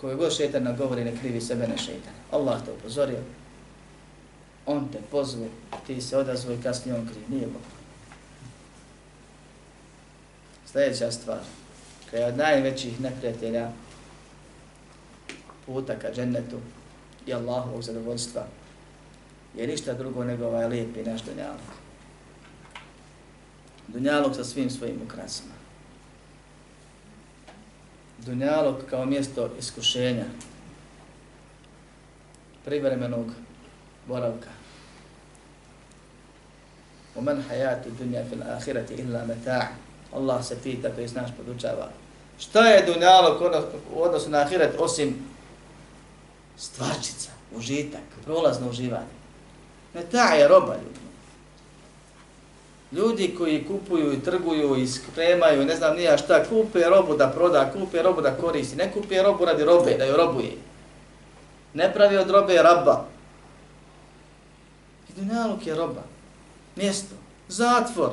Koje 0.00 0.16
god 0.16 0.36
šeitan 0.36 0.62
nagovori, 0.62 1.04
ne 1.04 1.16
krivi 1.16 1.40
sebe, 1.40 1.68
na 1.68 1.76
šeitan. 1.76 2.12
Allah 2.30 2.64
te 2.64 2.72
upozorio, 2.72 3.18
on 4.66 4.88
te 4.92 4.98
pozvu, 5.10 5.48
ti 5.86 6.00
se 6.00 6.16
odazvoj 6.16 6.54
i 6.54 6.62
kasnije 6.62 6.98
on 6.98 7.06
krivi. 7.06 7.24
Nije 7.28 7.46
Bog. 7.46 7.62
Sljedeća 10.66 11.12
stvar, 11.12 11.38
koja 12.10 12.20
je 12.20 12.26
od 12.26 12.36
najvećih 12.36 13.00
neprijatelja 13.00 13.70
puta 15.66 15.98
ka 15.98 16.12
džennetu 16.14 16.58
i 17.26 17.34
Allahovog 17.34 17.82
zadovoljstva, 17.82 18.46
je 19.56 19.66
ništa 19.66 19.94
drugo 19.94 20.24
nego 20.24 20.46
ovaj 20.46 20.68
lijepi 20.68 21.02
naš 21.02 21.22
dunjalog. 21.22 21.60
Dunjalog 23.88 24.36
sa 24.36 24.44
svim 24.44 24.70
svojim 24.70 25.00
ukrasima. 25.04 25.54
Dunjalog 28.18 28.76
kao 28.90 29.06
mjesto 29.06 29.50
iskušenja, 29.58 30.24
privremenog 32.64 33.26
boravka. 34.06 34.48
U 37.14 37.22
men 37.22 37.42
hajati 37.42 37.90
dunja 37.90 38.24
fil 38.28 38.42
ahireti 38.42 38.94
illa 38.94 39.24
meta' 39.24 39.66
Allah 40.12 40.44
se 40.44 40.56
pita 40.62 40.90
koji 40.94 41.08
znaš 41.08 41.30
podučava. 41.36 41.88
Šta 42.38 42.66
je 42.66 42.86
dunjalog 42.86 43.42
u 43.94 44.02
odnosu 44.02 44.30
na 44.30 44.38
ahiret 44.38 44.74
osim 44.78 45.14
stvarčica, 46.56 47.30
užitak, 47.56 48.02
prolazno 48.24 48.70
uživanje? 48.70 49.19
Meta' 49.94 50.34
je 50.34 50.48
roba 50.48 50.74
ljudi. 50.74 51.00
Ljudi 52.92 53.34
koji 53.38 53.64
kupuju 53.64 54.12
i 54.12 54.22
trguju 54.22 54.76
i 54.76 54.86
spremaju, 54.86 55.64
ne 55.64 55.76
znam 55.76 55.96
nija 55.96 56.18
šta, 56.18 56.44
kupe 56.44 56.80
robu 56.80 57.16
da 57.16 57.28
proda, 57.28 57.72
kupe 57.72 58.02
robu 58.02 58.20
da 58.20 58.36
koristi, 58.36 58.76
ne 58.76 58.92
kupe 58.92 59.22
robu 59.22 59.44
radi 59.44 59.64
robe, 59.64 59.94
da 59.98 60.04
ju 60.04 60.16
robuje. 60.16 60.52
Ne 61.74 61.92
pravi 61.94 62.16
od 62.16 62.30
robe 62.30 62.54
raba. 62.62 63.06
I 65.08 65.12
dunjaluk 65.12 65.66
je 65.66 65.74
roba. 65.74 66.02
Mjesto. 66.76 67.14
Zatvor. 67.48 68.10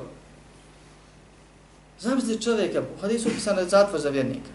Zamisli 1.99 2.41
čovjeka, 2.41 2.81
u 2.97 3.01
hadisu 3.01 3.29
pisano 3.29 3.59
je 3.61 3.69
zatvor 3.69 4.01
za 4.01 4.09
vjernika. 4.09 4.49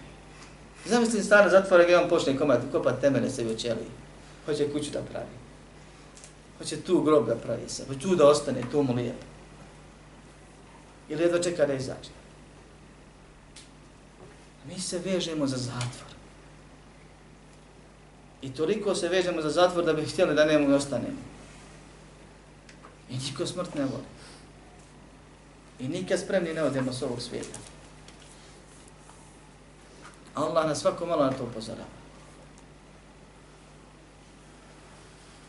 Zamisli 0.87 1.23
stane 1.23 1.51
zatvora 1.51 1.85
gdje 1.85 1.99
on 1.99 2.09
počne 2.09 2.37
komati, 2.37 2.67
kopati 2.73 3.01
temene 3.01 3.31
sebi 3.31 3.53
u 3.53 3.57
ćeliji. 3.57 3.91
Hoće 4.47 4.73
kuću 4.73 4.91
da 4.91 5.01
pravi. 5.11 5.42
Pa 6.59 6.65
Hoće 6.65 6.81
tu 6.81 7.03
grob 7.03 7.27
da 7.27 7.37
pravi 7.37 7.69
se. 7.69 7.85
Hoće 7.87 8.01
tu 8.01 8.17
da 8.17 8.29
ostane, 8.29 8.63
tu 8.71 8.83
mu 8.83 8.95
lijepo. 8.95 9.27
Ili 11.09 11.23
jedva 11.23 11.43
čeka 11.43 11.67
da 11.67 11.75
izađe. 11.75 12.11
Mi 14.69 14.81
se 14.81 14.99
vežemo 14.99 15.47
za 15.47 15.57
zatvor. 15.57 16.13
I 18.43 18.55
toliko 18.55 18.95
se 18.95 19.09
vežemo 19.09 19.43
za 19.43 19.51
zatvor 19.51 19.85
da 19.85 19.93
bi 19.93 20.07
htjeli 20.07 20.35
da 20.35 20.45
nemo 20.45 20.71
i 20.71 20.75
ostanemo. 20.75 21.19
I 23.11 23.19
niko 23.19 23.47
smrt 23.47 23.75
ne 23.75 23.85
voli. 23.85 24.05
I 25.79 25.89
nikad 25.89 26.21
spremni 26.21 26.55
ne 26.55 26.63
odemo 26.63 26.93
s 26.93 27.03
ovog 27.03 27.23
svijeta. 27.23 27.59
Allah 30.35 30.67
nas 30.67 30.81
svako 30.81 31.07
malo 31.07 31.25
na 31.25 31.33
to 31.33 31.45
upozorava. 31.45 32.02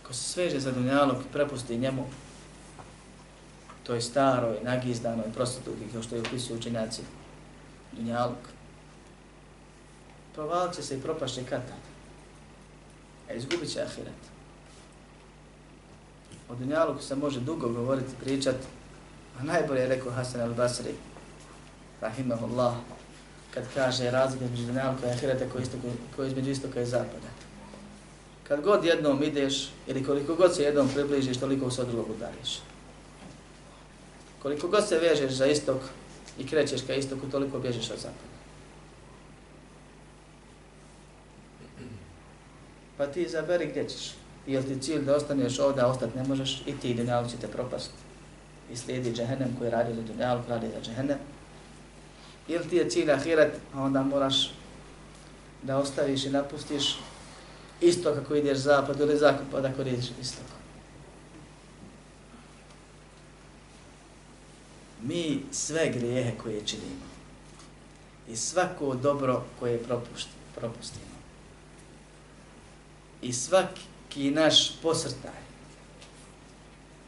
Ko 0.07 0.13
se 0.13 0.23
sveže 0.23 0.59
za 0.59 0.71
dunjalog 0.71 1.17
i 1.21 1.33
prepusti 1.33 1.77
njemu, 1.77 2.05
to 3.83 3.93
je 3.93 4.01
staro 4.01 4.53
i 4.53 4.63
nagizdano 4.63 5.23
i 5.29 5.33
prostituti, 5.33 5.87
kao 5.93 6.03
što 6.03 6.15
je 6.15 6.21
upisuju 6.21 6.57
učenjaci, 6.57 7.01
dunjalog, 7.91 8.37
provalit 10.33 10.75
će 10.75 10.83
se 10.83 10.97
i 10.97 11.01
propašće 11.01 11.43
kata. 11.43 11.73
a 13.29 13.33
izgubit 13.33 13.73
će 13.73 13.81
ahiret. 13.81 14.21
O 16.49 16.55
dunjalu 16.55 17.01
se 17.01 17.15
može 17.15 17.39
dugo 17.39 17.69
govoriti, 17.69 18.15
pričati, 18.19 18.67
a 19.39 19.43
najbolje 19.43 19.81
je 19.81 19.87
rekao 19.87 20.11
Hasan 20.11 20.41
al-Basri, 20.41 20.93
rahimahullah, 22.01 22.73
kad 23.53 23.63
kaže 23.73 24.11
razlika 24.11 24.45
između 24.45 24.65
dunjalu 24.65 24.97
i 25.03 25.09
ahireta 25.09 25.49
koji, 25.49 25.63
istoku, 25.63 25.87
koji 26.15 26.27
između 26.27 26.51
istoka 26.51 26.81
i 26.81 26.85
zapada. 26.85 27.29
Kad 28.53 28.61
god 28.63 28.85
jednom 28.85 29.23
ideš, 29.23 29.69
ili 29.87 30.03
koliko 30.03 30.35
god 30.35 30.55
se 30.55 30.63
jednom 30.63 30.89
približiš, 30.93 31.37
toliko 31.37 31.71
se 31.71 31.81
od 31.81 31.87
drugog 31.87 32.09
udariš. 32.15 32.59
Koliko 34.41 34.67
god 34.67 34.87
se 34.87 34.99
vežeš 34.99 35.31
za 35.31 35.45
istok 35.45 35.81
i 36.39 36.47
krećeš 36.47 36.81
ka 36.87 36.93
istoku, 36.93 37.29
toliko 37.31 37.59
bježeš 37.59 37.91
od 37.91 37.97
zapada. 37.97 38.33
pa 42.97 43.07
ti 43.07 43.21
izaberi 43.21 43.67
gdje 43.67 43.89
ćeš. 43.89 44.11
Jel 44.47 44.63
ti 44.63 44.81
cilj 44.81 45.01
da 45.01 45.15
ostaneš 45.15 45.59
ovdje, 45.59 45.83
a 45.83 45.87
ostati 45.87 46.17
ne 46.17 46.23
možeš, 46.23 46.61
i 46.65 46.77
ti 46.77 46.93
dunjalu 46.93 47.29
će 47.29 47.37
te 47.37 47.47
propast. 47.47 47.91
I 48.71 48.75
slijedi 48.75 49.13
džehennem 49.13 49.55
koji 49.59 49.71
radi 49.71 49.95
za 49.95 50.01
dunjalu, 50.01 50.41
radi 50.49 50.67
za 50.67 50.81
džehennem. 50.81 51.17
Ili 52.47 52.69
ti 52.69 52.75
je 52.75 52.89
cilj 52.89 53.11
ahiret, 53.11 53.53
a 53.73 53.81
onda 53.81 54.03
moraš 54.03 54.51
da 55.63 55.77
ostaviš 55.77 56.25
i 56.25 56.29
napustiš 56.29 56.95
Isto 57.83 58.13
kako 58.15 58.35
ideš 58.35 58.57
zapad 58.57 58.99
ili 58.99 59.17
zakup, 59.17 59.45
pa 59.51 59.61
tako 59.61 59.81
ideš 59.81 60.05
isto. 60.21 60.41
Mi 65.01 65.41
sve 65.51 65.89
grijehe 65.89 66.31
koje 66.43 66.65
činimo 66.65 67.05
i 68.29 68.35
svako 68.35 68.95
dobro 68.95 69.43
koje 69.59 69.83
propuštimo, 69.83 70.43
propustimo 70.55 71.13
i 73.21 73.33
svaki 73.33 74.31
naš 74.31 74.81
posrtaj 74.81 75.43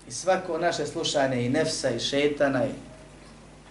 i 0.07 0.11
svako 0.11 0.57
naše 0.57 0.85
slušanje 0.87 1.45
i 1.45 1.49
nefsa 1.49 1.89
i 1.89 1.99
šetana 1.99 2.65
i 2.65 2.71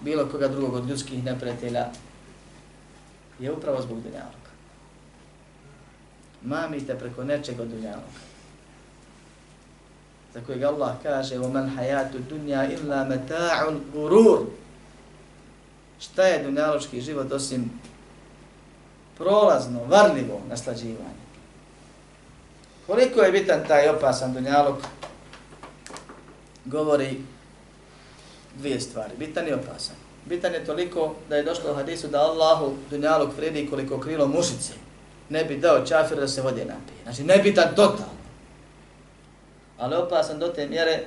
bilo 0.00 0.28
koga 0.28 0.48
drugog 0.48 0.74
od 0.74 0.88
ljudskih 0.88 1.24
neprijatelja 1.24 1.86
je 3.38 3.52
upravo 3.52 3.82
zbog 3.82 4.02
dunjala 4.02 4.43
Mamite 6.43 6.95
preko 6.95 7.23
nečeg 7.23 7.59
od 7.59 7.67
dunjaluka. 7.67 8.19
Za 10.33 10.41
kojeg 10.45 10.63
Allah 10.63 10.95
kaže 11.03 11.39
وَمَنْ 11.39 11.75
حَيَاتُ 11.77 12.15
الدُّنْيَا 12.15 12.69
إِلَّا 12.77 13.09
مَتَاعُ 13.09 13.67
الْغُرُورِ 13.67 14.45
Šta 15.99 16.23
je 16.23 16.43
dunjalučki 16.43 17.01
život 17.01 17.31
osim 17.31 17.71
prolazno, 19.17 19.83
varljivo 19.83 20.41
naslađivanje? 20.49 21.19
Koliko 22.87 23.21
je 23.21 23.31
bitan 23.31 23.67
taj 23.67 23.89
opasan 23.89 24.33
dunjaluk? 24.33 24.77
Govori 26.65 27.21
dvije 28.55 28.79
stvari. 28.79 29.11
Bitan 29.17 29.47
i 29.47 29.53
opasan. 29.53 29.95
Bitan 30.25 30.53
je 30.53 30.65
toliko 30.65 31.15
da 31.29 31.35
je 31.35 31.43
došlo 31.43 31.71
u 31.71 31.75
hadisu 31.75 32.07
da 32.07 32.19
Allahu 32.21 32.73
dunjaluk 32.89 33.37
vredi 33.37 33.69
koliko 33.69 33.99
krilo 33.99 34.27
mušice. 34.27 34.73
Ne 35.28 35.44
bi 35.44 35.56
dao 35.56 35.86
čafir 35.86 36.18
da 36.18 36.28
se 36.28 36.42
vode 36.42 36.64
napije. 36.64 37.02
Znači 37.02 37.24
nebitan 37.24 37.68
total. 37.76 38.08
Ali 39.78 39.96
opasan 39.96 40.38
do 40.38 40.48
te 40.48 40.66
mjere 40.66 41.04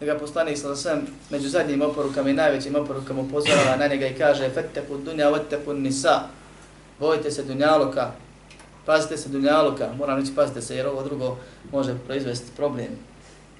da 0.00 0.06
ga 0.06 0.18
poslanik 0.18 0.58
sa 0.58 0.76
sam 0.76 1.06
među 1.30 1.48
zadnjim 1.48 1.82
oporukama 1.82 2.30
i 2.30 2.32
najvećim 2.32 2.76
oporukama 2.76 3.22
upozorava 3.22 3.76
na 3.76 3.86
njega 3.86 4.06
i 4.06 4.14
kaže 4.14 4.50
fetteku 4.50 4.96
dunja 4.96 5.28
vatteku 5.28 5.74
nisa. 5.74 6.20
Bojite 6.98 7.30
se 7.30 7.42
dunjaluka, 7.42 8.12
pazite 8.86 9.16
se 9.16 9.28
dunjaluka, 9.28 9.92
moram 9.98 10.18
reći 10.18 10.34
pazite 10.34 10.62
se 10.62 10.76
jer 10.76 10.86
ovo 10.86 11.02
drugo 11.02 11.36
može 11.72 11.94
proizvesti 12.06 12.50
problem. 12.56 12.88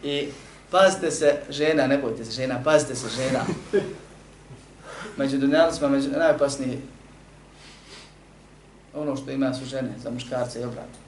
I 0.03 0.29
pazite 0.71 1.11
se 1.11 1.37
žena, 1.51 1.87
ne 1.87 1.99
bojte 1.99 2.25
se 2.25 2.33
žena, 2.33 2.61
pazite 2.65 2.95
se 2.95 3.07
žena. 3.09 3.41
Među 5.17 5.39
dunjalicima, 5.39 5.89
među 5.89 6.11
najopasniji 6.11 6.79
ono 8.97 9.17
što 9.17 9.31
ima 9.31 9.55
su 9.55 9.65
žene 9.65 9.95
za 10.03 10.11
muškarce 10.11 10.61
i 10.61 10.65
obratno. 10.65 10.99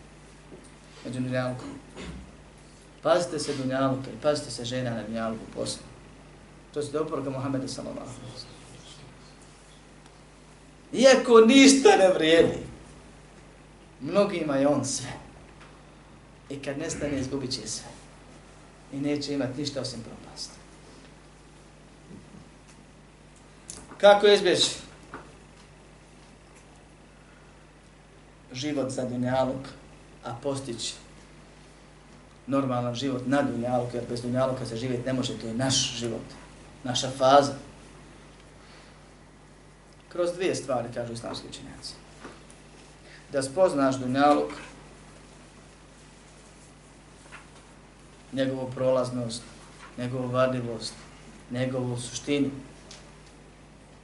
Među 1.04 1.20
dunjalkom. 1.20 1.68
Pazite 3.02 3.38
se 3.38 3.54
dunjaluka 3.56 4.10
i 4.10 4.22
pazite 4.22 4.50
se 4.50 4.64
žena 4.64 4.90
na 4.90 5.02
dunjalku 5.02 5.44
posle. 5.54 5.82
To 6.74 6.82
se 6.82 6.92
doporuka 6.92 7.30
Muhammeda 7.30 7.68
sallallahu 7.68 8.10
Iako 10.92 11.40
ništa 11.40 11.88
ne 11.98 12.08
vrijedi, 12.14 12.58
mnogima 14.00 14.56
je 14.56 14.68
on 14.68 14.84
sve. 14.84 15.12
I 16.50 16.58
kad 16.62 16.78
nestane, 16.78 17.18
izgubit 17.18 17.50
će 17.50 17.68
sve. 17.68 17.88
I 18.92 19.00
neće 19.00 19.34
imati 19.34 19.60
ništa 19.60 19.80
osim 19.80 20.00
propast. 20.02 20.50
Kako 23.98 24.26
izbjeći? 24.26 24.87
Život 28.52 28.90
za 28.90 29.04
dunjaluk, 29.04 29.68
a 30.24 30.34
postići 30.42 30.94
normalan 32.46 32.94
život 32.94 33.22
na 33.26 33.42
dunjaluku, 33.42 33.96
jer 33.96 34.04
bez 34.08 34.22
dunjaluka 34.22 34.66
se 34.66 34.76
živjeti 34.76 35.06
ne 35.06 35.12
može, 35.12 35.38
to 35.38 35.46
je 35.46 35.54
naš 35.54 35.98
život, 35.98 36.24
naša 36.84 37.10
faza. 37.10 37.54
Kroz 40.08 40.32
dvije 40.32 40.54
stvari, 40.54 40.88
kažu 40.94 41.12
islamski 41.12 41.48
učenjaci. 41.48 41.94
Da 43.32 43.42
spoznaš 43.42 43.96
dunjaluk, 43.96 44.52
njegovu 48.32 48.70
prolaznost, 48.74 49.42
njegovu 49.98 50.28
vardivost, 50.28 50.94
njegovu 51.50 51.96
suštinu, 51.96 52.50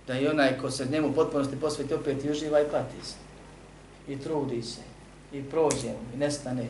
da 0.07 0.19
i 0.19 0.29
onaj 0.29 0.59
ko 0.59 0.71
se 0.71 0.87
njemu 0.87 1.13
potpunosti 1.13 1.61
posveti 1.61 1.95
opet 1.95 2.25
i 2.25 2.31
uživa 2.31 2.61
i 2.61 2.71
pati 2.71 3.07
se, 3.07 3.15
i 4.09 4.19
trudi 4.19 4.63
se, 4.63 4.81
i 5.33 5.43
prođe 5.43 5.93
i 6.15 6.17
nestane, 6.17 6.69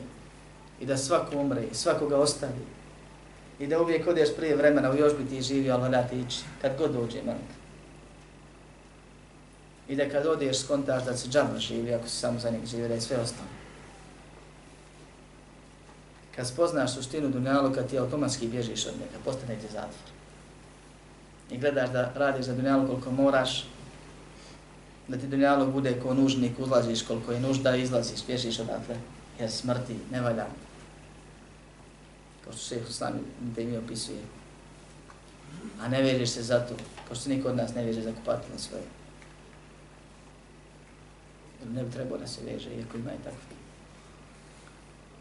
i 0.80 0.87
da 0.87 0.97
svako 0.97 1.39
umre, 1.39 1.62
i 1.72 1.74
svakoga 1.74 2.16
ostavi, 2.16 2.64
i 3.59 3.66
da 3.66 3.80
uvijek 3.80 4.07
odeš 4.07 4.37
prije 4.37 4.57
vremena 4.57 4.91
u 4.91 4.95
još 4.95 5.12
bi 5.16 5.28
ti 5.28 5.43
živio, 5.43 5.74
ali 5.74 5.91
ne 5.91 6.07
ti 6.11 6.20
ići, 6.20 6.41
kad 6.62 6.78
god 6.78 6.93
dođe 6.93 7.22
mrk. 7.22 7.51
I 9.89 9.97
da 9.97 10.09
kad 10.09 10.26
odeš 10.26 10.59
skontaš 10.59 11.05
da 11.05 11.16
se 11.16 11.28
džaba 11.28 11.59
živi, 11.59 11.95
ako 11.95 12.09
si 12.09 12.16
samo 12.16 12.39
za 12.39 12.51
njeg 12.51 12.66
živio, 12.66 12.89
da 12.89 12.95
je 12.95 13.01
sve 13.01 13.16
ostalo. 13.16 13.49
Kad 16.37 16.49
spoznaš 16.49 16.95
suštinu 16.95 17.28
dunjaluka, 17.28 17.82
ti 17.82 17.99
automatski 17.99 18.49
bježiš 18.49 18.87
od 18.87 18.93
njega, 18.93 19.24
postane 19.24 19.57
ti 19.57 19.66
zatvor. 19.72 20.11
I 21.51 21.59
gledaš 21.59 21.91
da 21.91 22.12
radiš 22.14 22.47
za 22.47 22.55
dunjaluk 22.55 22.89
koliko 22.89 23.11
moraš, 23.11 23.66
da 25.09 25.19
ti 25.19 25.27
dunjalog 25.27 25.73
bude 25.73 26.01
ko 26.01 26.15
nužnik, 26.15 26.59
uzlaziš 26.59 27.03
koliko 27.03 27.33
je 27.33 27.41
nužda, 27.41 27.77
izlaziš, 27.77 28.27
pješiš 28.27 28.59
odatle, 28.59 28.97
jer 29.41 29.51
smrti 29.51 29.97
ne 30.11 30.21
valja. 30.21 30.47
Kao 32.45 32.53
što 32.53 32.63
se 32.63 32.93
sami 32.93 33.19
te 33.55 33.65
mi 33.65 33.77
opisuje. 33.77 34.19
A 35.81 35.89
ne 35.89 36.03
vežeš 36.03 36.31
se 36.31 36.43
za 36.43 36.61
to, 36.61 36.75
kao 37.09 37.17
što 37.17 37.31
niko 37.31 37.49
od 37.49 37.57
nas 37.57 37.75
ne 37.75 37.85
veže 37.85 38.03
za 38.03 38.13
kupatilo 38.13 38.59
svoje. 38.59 38.85
Ne 41.75 41.85
bi 41.85 41.91
trebao 41.91 42.19
da 42.19 42.27
se 42.27 42.41
veže, 42.45 42.71
iako 42.71 42.97
ima 42.97 43.11
i 43.13 43.25
takvi. 43.25 43.57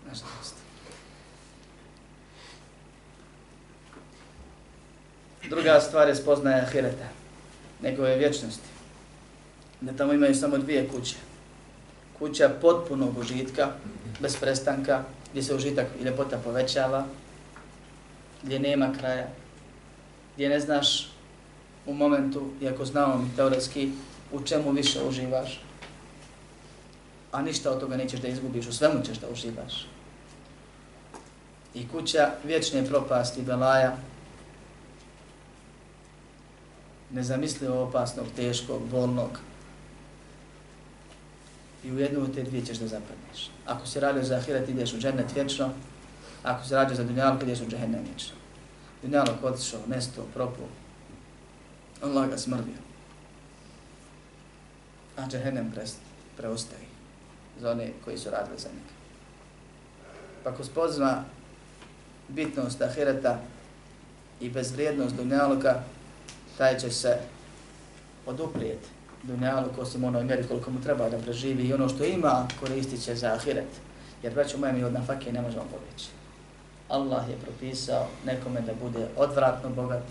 Nažalost. 0.07 0.55
Druga 5.49 5.81
stvar 5.81 6.07
je 6.07 6.15
spoznaje 6.15 6.61
ahireta, 6.61 7.07
njegove 7.81 8.17
vječnosti 8.17 8.72
ne 9.85 9.97
tamo 9.97 10.13
imaju 10.13 10.35
samo 10.35 10.57
dvije 10.57 10.87
kuće. 10.87 11.15
Kuća 12.19 12.49
potpunog 12.61 13.17
užitka, 13.17 13.71
bez 14.19 14.37
prestanka, 14.37 15.03
gdje 15.31 15.43
se 15.43 15.55
užitak 15.55 15.87
i 15.99 16.03
ljepota 16.03 16.37
povećava, 16.37 17.05
gdje 18.43 18.59
nema 18.59 18.93
kraja, 18.99 19.27
gdje 20.35 20.49
ne 20.49 20.59
znaš 20.59 21.09
u 21.85 21.93
momentu, 21.93 22.49
iako 22.61 22.85
znao 22.85 23.17
mi 23.17 23.35
teoretski, 23.35 23.91
u 24.31 24.43
čemu 24.43 24.71
više 24.71 25.03
uživaš, 25.03 25.61
a 27.31 27.41
ništa 27.41 27.71
od 27.71 27.79
toga 27.79 27.97
nećeš 27.97 28.19
da 28.19 28.27
izgubiš, 28.27 28.67
u 28.67 28.73
svemu 28.73 29.05
ćeš 29.05 29.17
da 29.17 29.27
uživaš. 29.29 29.87
I 31.73 31.87
kuća 31.87 32.31
vječne 32.43 32.85
propasti, 32.85 33.41
belaja, 33.41 33.97
nezamislivo 37.11 37.83
opasnog, 37.83 38.25
teškog, 38.35 38.81
bolnog. 38.91 39.39
I 41.83 41.91
u 41.91 41.99
jednu 41.99 42.23
od 42.23 42.35
te 42.35 42.43
dvije 42.43 42.65
ćeš 42.65 42.77
da 42.77 42.87
zapadneš. 42.87 43.49
Ako 43.65 43.87
se 43.87 43.99
radio 43.99 44.23
za 44.23 44.35
ahiret, 44.35 44.69
ideš 44.69 44.93
u 44.93 44.97
džennet 44.97 45.35
vječno. 45.35 45.69
Ako 46.43 46.65
se 46.65 46.75
radio 46.75 46.95
za 46.95 47.03
dunjalog, 47.03 47.43
ideš 47.43 47.61
u 47.61 47.69
džehennem 47.69 48.03
vječno. 48.03 48.35
Dunjalog 49.01 49.35
otišao, 49.43 49.79
nesto, 49.87 50.27
propu. 50.33 50.63
Allah 52.01 52.29
ga 52.29 52.37
smrdio. 52.37 52.83
A 55.17 55.27
džehennem 55.27 55.73
preostaje 56.37 56.85
za 57.61 57.71
one 57.71 57.91
koji 58.05 58.17
su 58.17 58.29
radili 58.29 58.59
za 58.59 58.69
njega. 58.69 58.93
Pa 60.43 60.49
ako 60.49 60.63
spozna 60.63 61.23
bitnost 62.27 62.81
ahireta 62.81 63.39
i 64.41 64.49
bezvrijednost 64.49 65.15
dunjaloga, 65.15 65.83
taj 66.57 66.79
će 66.79 66.91
se 66.91 67.17
oduprijeti 68.25 68.87
dunjalu 69.23 69.69
ko 69.75 69.85
se 69.85 69.97
onoj 70.03 70.23
mjeri 70.23 70.43
koliko 70.47 70.71
mu 70.71 70.81
treba 70.81 71.09
da 71.09 71.17
preživi 71.17 71.63
i 71.63 71.73
ono 71.73 71.89
što 71.89 72.03
ima 72.03 72.47
koristit 72.59 73.03
će 73.03 73.15
za 73.15 73.33
ahiret. 73.33 73.69
Jer 74.23 74.33
već 74.33 74.55
u 74.55 74.57
mi 74.57 74.83
od 74.83 74.93
nafake 74.93 75.31
ne 75.31 75.41
možemo 75.41 75.63
pobjeći. 75.71 76.09
Allah 76.89 77.29
je 77.29 77.35
propisao 77.35 78.07
nekome 78.25 78.61
da 78.61 78.73
bude 78.81 79.07
odvratno 79.17 79.69
bogat, 79.69 80.03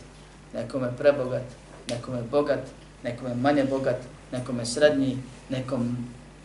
nekome 0.54 0.96
prebogat, 0.98 1.42
nekome 1.90 2.22
bogat, 2.22 2.60
nekome 3.02 3.34
manje 3.34 3.64
bogat, 3.64 3.96
nekome 4.32 4.66
srednji, 4.66 5.18
nekom 5.50 5.96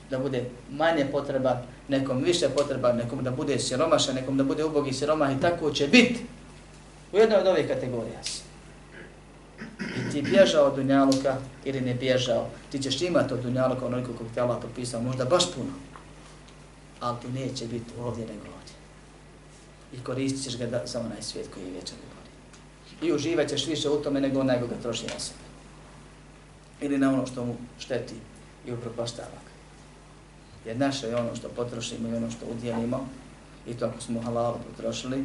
da 0.09 0.19
bude 0.19 0.43
manje 0.71 1.05
potreba, 1.11 1.61
nekom 1.87 2.23
više 2.23 2.49
potreba, 2.49 2.93
nekom 2.93 3.23
da 3.23 3.31
bude 3.31 3.59
siromašan, 3.59 4.15
nekom 4.15 4.37
da 4.37 4.43
bude 4.43 4.63
ubogi 4.63 4.93
siromah 4.93 5.37
i 5.37 5.41
tako 5.41 5.71
će 5.71 5.87
biti 5.87 6.25
u 7.11 7.17
jednoj 7.17 7.39
od 7.39 7.47
ovih 7.47 7.67
kategorija 7.67 8.23
si 8.23 8.36
ti 10.17 10.29
bježao 10.31 10.65
od 10.65 10.75
dunjaluka 10.75 11.37
ili 11.65 11.81
ne 11.81 11.93
bježao, 11.93 12.47
ti 12.71 12.79
ćeš 12.79 13.01
imati 13.01 13.33
od 13.33 13.39
dunjaluka 13.39 13.85
onoliko 13.85 14.13
kog 14.13 14.27
ti 14.33 14.39
Allah 14.39 14.57
propisao, 14.59 15.01
možda 15.01 15.25
baš 15.25 15.53
puno, 15.53 15.71
ali 16.99 17.17
ti 17.21 17.27
neće 17.27 17.65
biti 17.65 17.91
ovdje 17.99 18.25
nego 18.25 18.41
ovdje. 18.41 18.75
I 19.93 20.03
koristit 20.03 20.43
ćeš 20.43 20.57
ga 20.57 20.65
da, 20.65 20.81
za 20.85 20.99
onaj 20.99 21.21
svijet 21.21 21.47
koji 21.53 21.63
je 21.63 21.71
vječan 21.71 21.97
i 21.97 22.07
bolji. 22.13 23.09
i 23.09 23.15
uživat 23.15 23.49
ćeš 23.49 23.67
više 23.67 23.89
u 23.89 24.03
tome 24.03 24.21
nego 24.21 24.39
onaj 24.39 24.59
ga 24.59 24.81
troši 24.81 25.03
na 25.03 25.19
sebe. 25.19 25.39
Ili 26.81 26.97
na 26.97 27.09
ono 27.09 27.27
što 27.27 27.45
mu 27.45 27.55
šteti 27.79 28.15
i 28.67 28.73
upropaštava 28.73 29.29
ga. 29.45 29.51
Jer 30.65 30.77
naše 30.77 31.07
je 31.07 31.15
ono 31.15 31.35
što 31.35 31.49
potrošimo 31.49 32.09
i 32.09 32.15
ono 32.15 32.31
što 32.31 32.45
udjelimo, 32.45 33.07
i 33.67 33.73
to 33.73 33.85
ako 33.85 34.01
smo 34.01 34.21
halal 34.21 34.57
potrošili, 34.69 35.23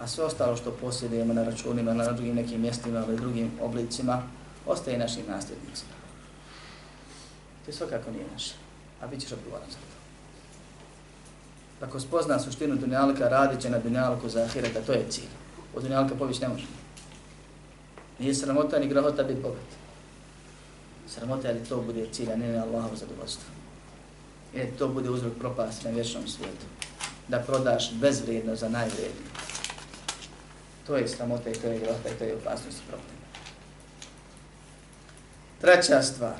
a 0.00 0.06
sve 0.06 0.24
ostalo 0.24 0.56
što 0.56 0.70
posjedujemo 0.70 1.34
na 1.34 1.44
računima, 1.44 1.94
na 1.94 2.12
drugim 2.12 2.34
nekim 2.34 2.60
mjestima 2.60 3.04
ili 3.08 3.16
drugim 3.16 3.50
oblicima, 3.60 4.22
ostaje 4.66 4.98
našim 4.98 5.24
nasljednicima. 5.28 5.90
To 7.64 7.70
je 7.70 7.74
svakako 7.74 8.10
nije 8.10 8.24
naše, 8.32 8.54
a 9.00 9.06
bit 9.06 9.20
ćeš 9.20 9.32
odgovoran 9.32 9.70
za 9.70 9.76
to. 9.76 9.98
Ako 11.86 12.00
spozna 12.00 12.38
suštinu 12.38 12.76
dunjalka, 12.76 13.28
radit 13.28 13.60
će 13.60 13.70
na 13.70 13.78
dunjalku 13.78 14.28
za 14.28 14.42
ahireta, 14.42 14.80
to 14.80 14.92
je 14.92 15.06
cilj. 15.10 15.28
Od 15.74 15.82
dunjalka 15.82 16.14
pović 16.14 16.40
ne 16.40 16.48
može. 16.48 16.66
Nije 18.18 18.34
sramota 18.34 18.78
ni 18.78 18.88
grahota 18.88 19.22
biti 19.22 19.40
bogat. 19.40 19.68
Sramota 21.08 21.48
je 21.48 21.54
da 21.54 21.64
to 21.64 21.80
bude 21.80 22.06
cilj, 22.12 22.32
a 22.32 22.36
ne 22.36 22.52
na 22.52 22.64
Allahovu 22.64 22.96
zadovoljstvo. 22.96 23.44
I 24.54 24.78
to 24.78 24.88
bude 24.88 25.10
uzrok 25.10 25.32
propasti 25.38 25.84
na 25.84 25.90
vječnom 25.90 26.28
svijetu. 26.28 26.66
Da 27.28 27.38
prodaš 27.38 27.92
bezvrijedno 27.92 28.56
za 28.56 28.68
najvrijednije. 28.68 29.47
To 30.88 30.96
je 30.96 31.08
sramota 31.08 31.50
i 31.50 31.52
to 31.52 31.66
je 31.66 31.78
grota 31.78 32.08
i 32.08 32.18
to 32.18 32.24
je 32.24 32.36
opasnost 32.36 32.82
problema. 32.88 33.12
Treća 35.60 36.02
stvar 36.02 36.36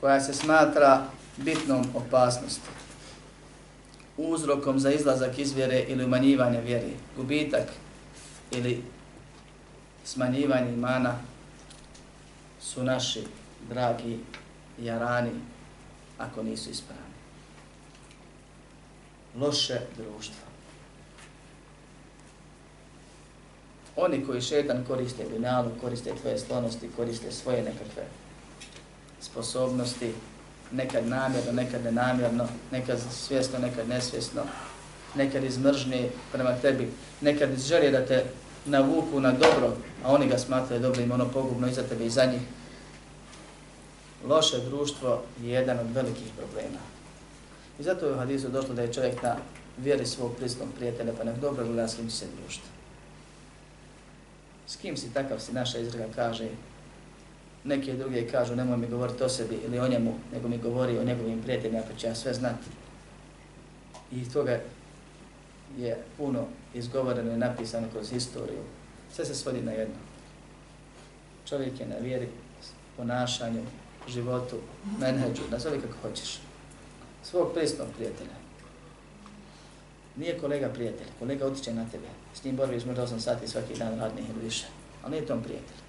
koja 0.00 0.20
se 0.20 0.34
smatra 0.34 1.06
bitnom 1.36 1.86
opasnosti 1.94 2.68
uzrokom 4.16 4.78
za 4.78 4.90
izlazak 4.90 5.38
iz 5.38 5.52
vjere 5.52 5.84
ili 5.88 6.04
umanjivanje 6.04 6.60
vjere, 6.60 6.88
gubitak 7.16 7.68
ili 8.50 8.82
smanjivanje 10.04 10.72
imana 10.72 11.18
su 12.60 12.84
naši 12.84 13.22
dragi 13.68 14.18
jarani 14.78 15.32
ako 16.18 16.42
nisu 16.42 16.70
ispravni. 16.70 17.04
Loše 19.36 19.80
društvo. 19.96 20.49
Oni 24.02 24.24
koji 24.26 24.40
šetan 24.40 24.84
koriste 24.88 25.24
dunjalu, 25.32 25.70
koriste 25.80 26.10
tvoje 26.20 26.38
slonosti, 26.38 26.90
koriste 26.96 27.32
svoje 27.32 27.62
nekakve 27.62 28.02
sposobnosti, 29.20 30.12
nekad 30.72 31.06
namjerno, 31.06 31.52
nekad 31.52 31.84
nenamjerno, 31.84 32.46
nekad 32.72 32.98
svjesno, 33.10 33.58
nekad 33.58 33.88
nesvjesno, 33.88 34.42
nekad 35.16 35.44
iz 35.44 35.58
mržnje 35.58 36.08
prema 36.32 36.52
tebi, 36.62 36.88
nekad 37.20 37.52
iz 37.52 37.66
želje 37.66 37.90
da 37.90 38.06
te 38.06 38.24
navuku 38.66 39.20
na 39.20 39.32
dobro, 39.32 39.76
a 40.04 40.12
oni 40.12 40.28
ga 40.28 40.38
smatraju 40.38 40.82
dobrim, 40.82 41.12
ono 41.12 41.28
pogubno 41.28 41.68
i 41.68 41.72
za 41.72 41.82
tebe 41.82 42.06
i 42.06 42.10
za 42.10 42.24
njih. 42.24 42.42
Loše 44.26 44.58
društvo 44.58 45.22
je 45.42 45.50
jedan 45.50 45.78
od 45.78 45.94
velikih 45.94 46.32
problema. 46.38 46.78
I 47.78 47.82
zato 47.82 48.06
je 48.06 48.12
u 48.12 48.18
hadisu 48.18 48.48
došlo 48.48 48.74
da 48.74 48.82
je 48.82 48.92
čovjek 48.92 49.22
na 49.22 49.36
vjeri 49.78 50.06
svog 50.06 50.36
prisnog 50.36 50.68
prijatelja, 50.76 51.12
pa 51.18 51.24
nek 51.24 51.36
dobro 51.36 51.64
gleda 51.64 51.88
s 51.88 51.96
kim 51.96 52.10
se 52.10 52.26
društvo. 52.42 52.79
S 54.70 54.76
kim 54.76 54.96
si 54.96 55.10
takav 55.14 55.40
si 55.40 55.52
naša 55.52 55.78
izreka 55.78 56.06
kaže, 56.14 56.48
neke 57.64 57.92
druge 57.92 58.28
kažu 58.28 58.56
nemoj 58.56 58.76
mi 58.76 58.86
govoriti 58.86 59.22
o 59.22 59.28
sebi 59.28 59.58
ili 59.66 59.78
o 59.78 59.88
njemu, 59.88 60.14
nego 60.32 60.48
mi 60.48 60.58
govori 60.58 60.98
o 60.98 61.04
njegovim 61.04 61.42
prijateljima 61.42 61.78
ako 61.78 61.98
će 61.98 62.06
ja 62.06 62.14
sve 62.14 62.34
znati. 62.34 62.66
I 64.12 64.30
toga 64.32 64.60
je 65.78 65.98
puno 66.16 66.46
izgovoreno 66.74 67.32
i 67.32 67.36
napisano 67.36 67.88
kroz 67.92 68.10
historiju. 68.10 68.62
Sve 69.12 69.24
se 69.24 69.34
svodi 69.34 69.62
na 69.62 69.72
jedno. 69.72 69.94
Čovjek 71.48 71.80
je 71.80 71.86
na 71.86 71.96
vjeri, 71.96 72.28
ponašanju, 72.96 73.62
životu, 74.08 74.56
menheđu, 75.00 75.42
nazovi 75.50 75.80
kako 75.80 76.08
hoćeš. 76.08 76.40
Svog 77.22 77.52
prisnog 77.54 77.88
prijatelja. 77.96 78.36
Nije 80.20 80.38
kolega 80.38 80.68
prijatelj, 80.68 81.06
kolega 81.18 81.46
utiče 81.46 81.74
na 81.74 81.84
tebe. 81.90 82.08
S 82.34 82.44
njim 82.44 82.56
boraviš 82.56 82.84
možda 82.84 83.06
8 83.06 83.20
sati 83.20 83.48
svaki 83.48 83.74
dan 83.78 83.98
radnih 83.98 84.24
ili 84.30 84.44
više. 84.44 84.66
Ali 85.02 85.10
nije 85.10 85.26
tom 85.26 85.42
prijatelj 85.42 85.80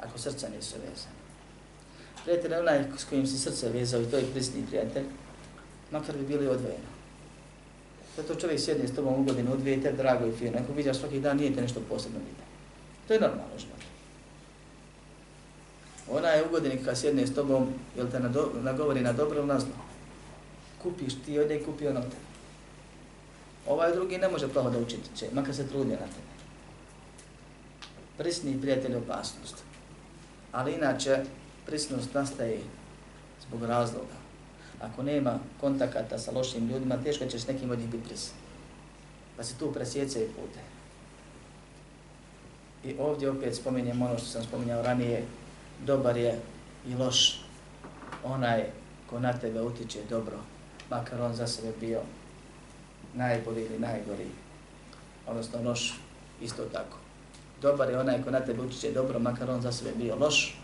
ako 0.00 0.18
srca 0.18 0.48
nisu 0.56 0.74
vezane. 0.74 1.18
Prijatelj 2.24 2.52
je 2.52 2.60
onaj 2.60 2.84
s 2.98 3.04
kojim 3.04 3.26
si 3.26 3.38
srce 3.38 3.68
vezao 3.68 4.02
i 4.02 4.06
to 4.06 4.16
je 4.16 4.30
prisni 4.32 4.66
prijatelj, 4.66 5.04
makar 5.90 6.16
bi 6.16 6.26
bili 6.26 6.46
odvojeni. 6.46 6.88
Zato 8.16 8.34
čovjek 8.34 8.60
sjedne 8.60 8.88
s 8.88 8.94
tobom 8.94 9.20
u 9.20 9.24
godinu, 9.24 9.52
odvije 9.52 9.82
te 9.82 9.92
drago 9.92 10.26
i 10.26 10.32
fino, 10.32 10.58
ako 10.58 10.72
vidiš 10.72 10.96
svaki 10.96 11.20
dan 11.20 11.36
nije 11.36 11.54
te 11.54 11.62
nešto 11.62 11.80
posebno 11.88 12.18
vidio. 12.18 12.44
To 13.08 13.14
je 13.14 13.20
normalno 13.20 13.58
život. 13.58 13.82
Ona 16.10 16.28
je 16.28 16.44
u 16.46 16.50
godini 16.50 16.84
kad 16.84 16.98
sjedne 16.98 17.26
s 17.26 17.34
tobom, 17.34 17.68
jel 17.96 18.10
te 18.10 18.20
nagovori 18.62 19.00
na 19.00 19.12
dobro 19.12 19.38
ili 19.38 19.46
na 19.46 19.60
zlo. 19.60 19.74
Kupiš 20.82 21.14
ti, 21.26 21.38
ode 21.38 21.56
i 21.56 21.64
kupi 21.64 21.86
on 21.86 21.96
od 21.96 22.02
tebe. 22.02 22.27
Ovaj 23.68 23.92
drugi 23.92 24.18
ne 24.18 24.28
može 24.28 24.48
plaho 24.48 24.70
da 24.70 24.78
učiti 24.78 25.16
će, 25.16 25.26
makar 25.32 25.54
se 25.54 25.68
trudi 25.68 25.90
na 25.90 25.96
tebe. 25.96 26.32
Prisni 28.18 28.60
prijatelj 28.60 28.96
opasnost. 28.96 29.56
Ali 30.52 30.72
inače, 30.72 31.24
prisnost 31.66 32.14
nastaje 32.14 32.60
zbog 33.48 33.64
razloga. 33.64 34.18
Ako 34.80 35.02
nema 35.02 35.38
kontakata 35.60 36.18
sa 36.18 36.30
lošim 36.32 36.68
ljudima, 36.68 37.02
teško 37.04 37.26
ćeš 37.26 37.42
s 37.42 37.48
nekim 37.48 37.70
od 37.70 37.78
njih 37.78 37.88
biti 37.88 38.08
prisan. 38.08 38.34
Pa 39.36 39.44
se 39.44 39.54
tu 39.58 39.72
presjeca 39.72 40.18
i 40.18 40.26
pute. 40.26 40.60
I 42.84 42.96
ovdje 42.98 43.30
opet 43.30 43.56
spominjem 43.56 44.02
ono 44.02 44.18
što 44.18 44.26
sam 44.26 44.44
spominjao 44.44 44.82
ranije, 44.82 45.24
dobar 45.86 46.16
je 46.16 46.40
i 46.88 46.94
loš 46.94 47.40
onaj 48.24 48.64
ko 49.10 49.20
na 49.20 49.32
tebe 49.32 49.62
utiče 49.62 49.98
dobro, 50.10 50.38
makar 50.90 51.20
on 51.20 51.34
za 51.34 51.46
sebe 51.46 51.72
bio 51.80 52.00
najbolji 53.14 53.64
ili 53.64 53.78
najgori, 53.78 54.26
odnosno 55.26 55.62
loš 55.62 56.00
isto 56.40 56.64
tako. 56.64 56.96
Dobar 57.62 57.90
je 57.90 57.98
onaj 57.98 58.22
ko 58.22 58.30
na 58.30 58.40
tebe 58.40 58.62
utiče 58.62 58.92
dobro, 58.92 59.18
makar 59.18 59.50
on 59.50 59.60
za 59.60 59.72
sebe 59.72 59.90
bio 59.96 60.16
loš. 60.16 60.56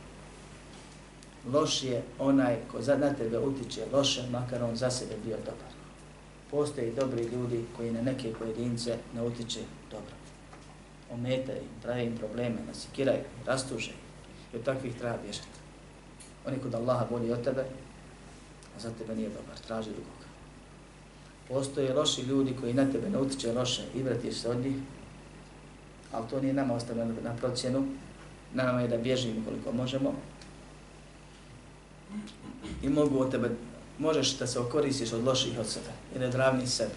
Loš 1.53 1.83
je 1.83 2.03
onaj 2.19 2.57
ko 2.73 2.83
za 2.83 2.97
na 2.97 3.15
tebe 3.15 3.39
utiče 3.39 3.87
loše, 3.93 4.23
makar 4.31 4.63
on 4.63 4.77
za 4.77 4.91
sebe 4.91 5.15
bio 5.25 5.37
dobar. 5.37 5.75
Postoje 6.51 6.93
dobri 6.93 7.23
ljudi 7.23 7.65
koji 7.77 7.93
na 7.93 8.03
neke 8.03 8.33
pojedince 8.33 8.99
ne 9.15 9.23
utiče 9.23 9.61
dobro. 9.91 10.15
Ometaju 11.11 11.59
im, 11.59 11.83
pravi 11.83 12.05
im 12.05 12.17
probleme, 12.17 12.57
nasikiraju, 12.67 13.23
rastuže 13.47 13.93
i 14.53 14.57
od 14.57 14.65
takvih 14.65 14.99
treba 14.99 15.17
bježati. 15.23 15.59
Oni 16.47 16.59
kod 16.59 16.75
Allaha 16.75 17.07
bolji 17.11 17.33
od 17.33 17.45
tebe, 17.45 17.65
a 18.77 18.81
za 18.81 18.91
tebe 18.99 19.15
nije 19.15 19.29
dobar, 19.29 19.59
traži 19.67 19.91
drugog. 19.91 20.24
Postoje 21.49 21.95
loši 21.95 22.23
ljudi 22.23 22.57
koji 22.61 22.75
na 22.75 22.93
tebe 22.93 23.11
ne 23.11 23.19
utiče 23.19 23.53
loše 23.53 23.83
i 23.95 24.03
vratiš 24.03 24.35
se 24.35 24.49
od 24.49 24.57
njih, 24.57 24.77
ali 26.13 26.29
to 26.31 26.41
nije 26.41 26.55
nama 26.55 26.75
ostavljeno 26.75 27.15
na 27.23 27.37
procjenu, 27.37 27.87
na 28.55 28.65
nama 28.65 28.81
je 28.81 28.89
da 28.89 28.97
bježimo 28.97 29.45
koliko 29.45 29.73
možemo 29.73 30.15
i 32.83 32.89
mogu 32.89 33.19
od 33.19 33.31
tebe, 33.31 33.51
možeš 33.99 34.39
da 34.39 34.47
se 34.47 34.59
okoristiš 34.59 35.13
od 35.13 35.25
loših 35.25 35.59
od 35.59 35.67
sebe 35.67 35.91
ili 36.17 36.25
od 36.25 36.35
ravnih 36.35 36.69
sebe 36.69 36.95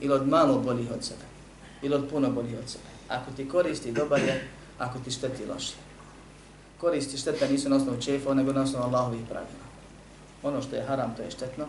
ili 0.00 0.14
od 0.14 0.28
malo 0.28 0.58
boljih 0.58 0.90
od 0.90 1.04
sebe 1.04 1.24
ili 1.82 1.94
od 1.94 2.08
puno 2.10 2.30
boljih 2.30 2.58
od 2.58 2.68
sebe. 2.70 2.84
Ako 3.08 3.30
ti 3.36 3.48
koristi, 3.48 3.92
dobar 3.92 4.20
je, 4.20 4.48
ako 4.78 4.98
ti 4.98 5.10
šteti, 5.10 5.46
loši. 5.46 5.74
Koristi 6.80 7.18
šteta 7.18 7.48
nisu 7.48 7.68
na 7.68 7.76
osnovu 7.76 8.00
čefa, 8.00 8.34
nego 8.34 8.52
na 8.52 8.62
osnovu 8.62 8.84
Allahovih 8.84 9.20
pravila. 9.28 9.66
Ono 10.42 10.62
što 10.62 10.76
je 10.76 10.82
haram, 10.82 11.14
to 11.16 11.22
je 11.22 11.30
štetno 11.30 11.66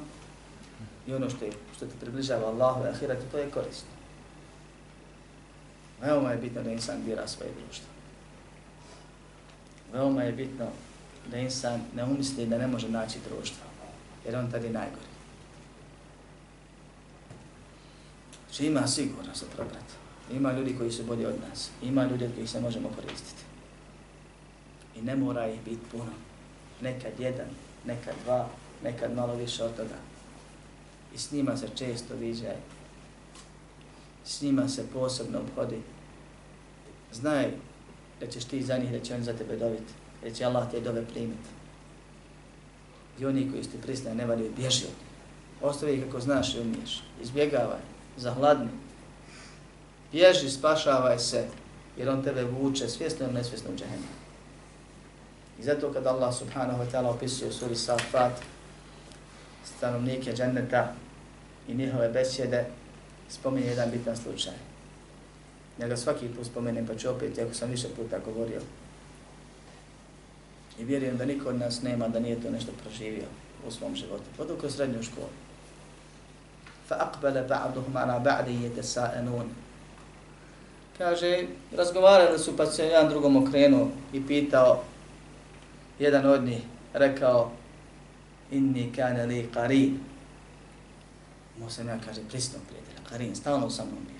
i 1.08 1.14
ono 1.14 1.30
što, 1.30 1.46
je, 1.46 1.52
što 1.76 1.86
te 1.86 1.94
približava 2.02 2.48
Allahu 2.48 2.86
i 2.86 2.90
ahirati, 2.90 3.32
to 3.32 3.38
je 3.38 3.52
korisno. 3.52 3.90
Veoma 6.02 6.32
je 6.32 6.38
bitno 6.38 6.64
da 6.64 6.72
insan 6.72 7.04
bira 7.06 7.28
svoje 7.28 7.52
društvo. 7.64 7.88
Veoma 9.94 10.24
je 10.24 10.32
bitno 10.32 10.68
da 11.32 11.38
insan 11.38 11.82
ne 11.96 12.04
umisli 12.04 12.46
da 12.46 12.58
ne 12.58 12.68
može 12.68 12.90
naći 12.90 13.20
društvo, 13.30 13.66
jer 14.26 14.36
on 14.36 14.52
tada 14.52 14.66
je 14.68 14.74
najgori. 14.74 15.12
Znači 18.52 18.66
ima 18.66 18.88
sigurno 18.88 19.36
se 19.36 19.46
probrat. 19.56 19.86
Ima 20.32 20.52
ljudi 20.52 20.76
koji 20.78 20.92
su 20.92 21.04
bolji 21.04 21.26
od 21.26 21.36
nas. 21.50 21.70
Ima 21.82 22.06
ljudi 22.06 22.26
od 22.26 22.34
kojih 22.36 22.50
se 22.50 22.62
možemo 22.62 22.90
koristiti. 22.96 23.44
I 24.96 25.02
ne 25.02 25.16
mora 25.16 25.48
ih 25.48 25.62
biti 25.66 25.82
puno. 25.92 26.12
Nekad 26.82 27.12
jedan, 27.20 27.48
nekad 27.86 28.14
dva, 28.24 28.48
nekad 28.84 29.16
malo 29.16 29.36
više 29.36 29.64
od 29.64 29.76
toga. 29.76 30.11
I 31.16 31.18
s 31.18 31.32
njima 31.32 31.58
se 31.58 31.68
često 31.76 32.16
viđaj 32.16 32.56
s 34.26 34.42
njima 34.42 34.70
se 34.70 34.86
posebno 34.94 35.40
obhodi. 35.40 35.82
Znaj 37.14 37.52
da 38.20 38.28
ćeš 38.28 38.46
ti 38.46 38.64
za 38.64 38.78
njih, 38.78 38.92
da 38.92 39.00
će 39.00 39.14
oni 39.14 39.24
za 39.24 39.34
tebe 39.34 39.58
dobiti, 39.58 39.94
da 40.24 40.32
će 40.32 40.46
Allah 40.46 40.72
te 40.72 40.80
dove 40.80 41.06
primiti. 41.06 41.50
I 43.20 43.26
oni 43.26 43.52
koji 43.52 43.64
ste 43.64 43.78
pristani 43.78 44.16
ne 44.16 44.26
valiju, 44.26 44.52
bježi 44.56 44.84
od 44.84 44.90
njih. 44.90 45.12
Ostavi 45.62 46.02
kako 46.02 46.20
znaš 46.20 46.56
i 46.56 46.60
umiješ. 46.60 47.04
Izbjegavaj, 47.22 47.80
zahladni. 48.18 48.70
Bježi, 50.12 50.50
spašavaj 50.50 51.20
se 51.20 51.48
jer 51.98 52.10
on 52.10 52.24
tebe 52.24 52.44
vuče 52.44 52.88
svjesno 52.88 53.26
ili 53.26 53.34
nesvjesno 53.34 53.70
u 53.74 53.78
džahennem. 53.78 54.10
I 55.60 55.64
zato 55.64 55.94
kad 55.94 56.08
Allah 56.08 56.36
subhanahu 56.36 56.84
wa 56.84 56.92
ta'ala 56.92 57.10
opisuje 57.10 57.50
u 57.50 57.54
suri 57.54 57.76
Safat 57.76 58.42
stanovnike 59.64 60.34
dženneta 60.34 60.94
i 61.68 61.74
njihove 61.74 62.10
besjede, 62.10 62.66
spominje 63.30 63.68
jedan 63.68 63.92
bitan 63.92 64.18
slučaj. 64.18 64.54
Ja 65.80 65.88
ga 65.88 65.98
svaki 65.98 66.28
put 66.28 66.46
spomenem, 66.46 66.88
pa 66.88 66.96
ću 66.96 67.10
opet, 67.10 67.40
ako 67.40 67.54
sam 67.54 67.70
više 67.70 67.88
puta 67.96 68.20
govorio. 68.26 68.62
I 70.80 70.84
vjerujem 70.84 71.18
da 71.18 71.26
niko 71.26 71.50
od 71.50 71.60
nas 71.60 71.82
nema 71.82 72.08
da 72.08 72.20
nije 72.20 72.42
to 72.42 72.50
nešto 72.50 72.72
proživio 72.84 73.26
u 73.68 73.72
svom 73.72 73.96
životu. 73.96 74.24
Podu 74.38 74.56
kroz 74.60 74.76
srednju 74.76 75.04
školu. 75.04 75.28
Fa 76.88 76.96
aqbala 76.96 77.48
ba'duhum 77.48 77.96
ala 77.96 78.20
ba'di 78.20 78.70
yatasa'anun. 78.70 79.46
Kaže, 80.98 81.48
razgovarali 81.78 82.40
su 82.40 82.58
pa 82.58 82.66
se 82.66 82.86
jedan 82.86 83.10
drugom 83.10 83.48
okrenuo 83.48 83.88
i 84.14 84.28
pitao, 84.28 84.84
jedan 86.00 86.26
od 86.26 86.44
njih 86.44 86.62
rekao, 86.94 87.52
inni 88.51 88.93
kana 88.97 89.25
li 89.25 89.49
qarin. 89.55 89.99
Mo 91.59 91.71
sam 91.71 91.89
ja 91.89 91.99
kaže, 92.07 92.21
prisnog 92.29 92.63
prijatelja, 92.69 93.09
qarin, 93.11 93.35
stalno 93.35 93.71
sa 93.71 93.85
mnom 93.85 94.05
bio. 94.05 94.17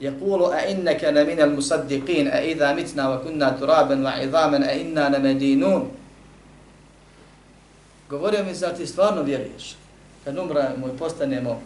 يقول 0.00 0.52
أئنك 0.52 1.04
لمن 1.04 1.40
المصدقين 1.40 2.28
أئذا 2.28 2.72
متنا 2.72 3.14
وكنا 3.14 3.50
ترابا 3.50 4.02
وعظاما 4.04 4.70
أئنا 4.70 5.08
لمدينون 5.16 5.90
Govorio 8.10 8.44
mi, 8.44 8.54
zar 8.54 8.76
ti 8.76 8.86
stvarno 8.86 9.22
vjeruješ? 9.22 9.76
Kad 10.24 10.38
umramo 10.38 10.88
i 10.88 10.98
postanemo 10.98 11.62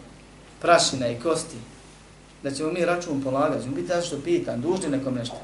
prašina 0.61 1.07
i 1.07 1.19
kosti, 1.19 1.57
da 2.43 2.51
ćemo 2.51 2.71
mi 2.71 2.85
račun 2.85 3.23
polagati, 3.23 3.63
ćemo 3.63 3.75
biti 3.75 3.91
što 4.05 4.21
pitan, 4.21 4.61
dužni 4.61 4.89
nekom 4.89 5.15
nešto. 5.15 5.41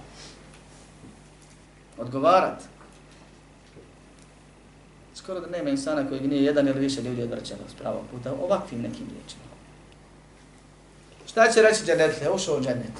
Odgovarat. 1.97 2.63
Skoro 5.26 5.40
da 5.40 5.46
nema 5.46 5.70
insana 5.70 6.08
koji 6.08 6.20
nije 6.20 6.44
jedan 6.44 6.68
ili 6.68 6.80
više 6.80 7.02
ljudi 7.02 7.22
odvrćeno 7.22 7.60
s 7.70 7.74
pravog 7.74 8.02
puta, 8.10 8.32
ovakvim 8.42 8.80
nekim 8.80 9.06
riječima. 9.10 9.42
Šta 11.26 11.52
će 11.52 11.62
reći 11.62 11.84
dženetlija? 11.84 12.32
Ušao 12.32 12.56
u 12.56 12.60
dženet. 12.60 12.96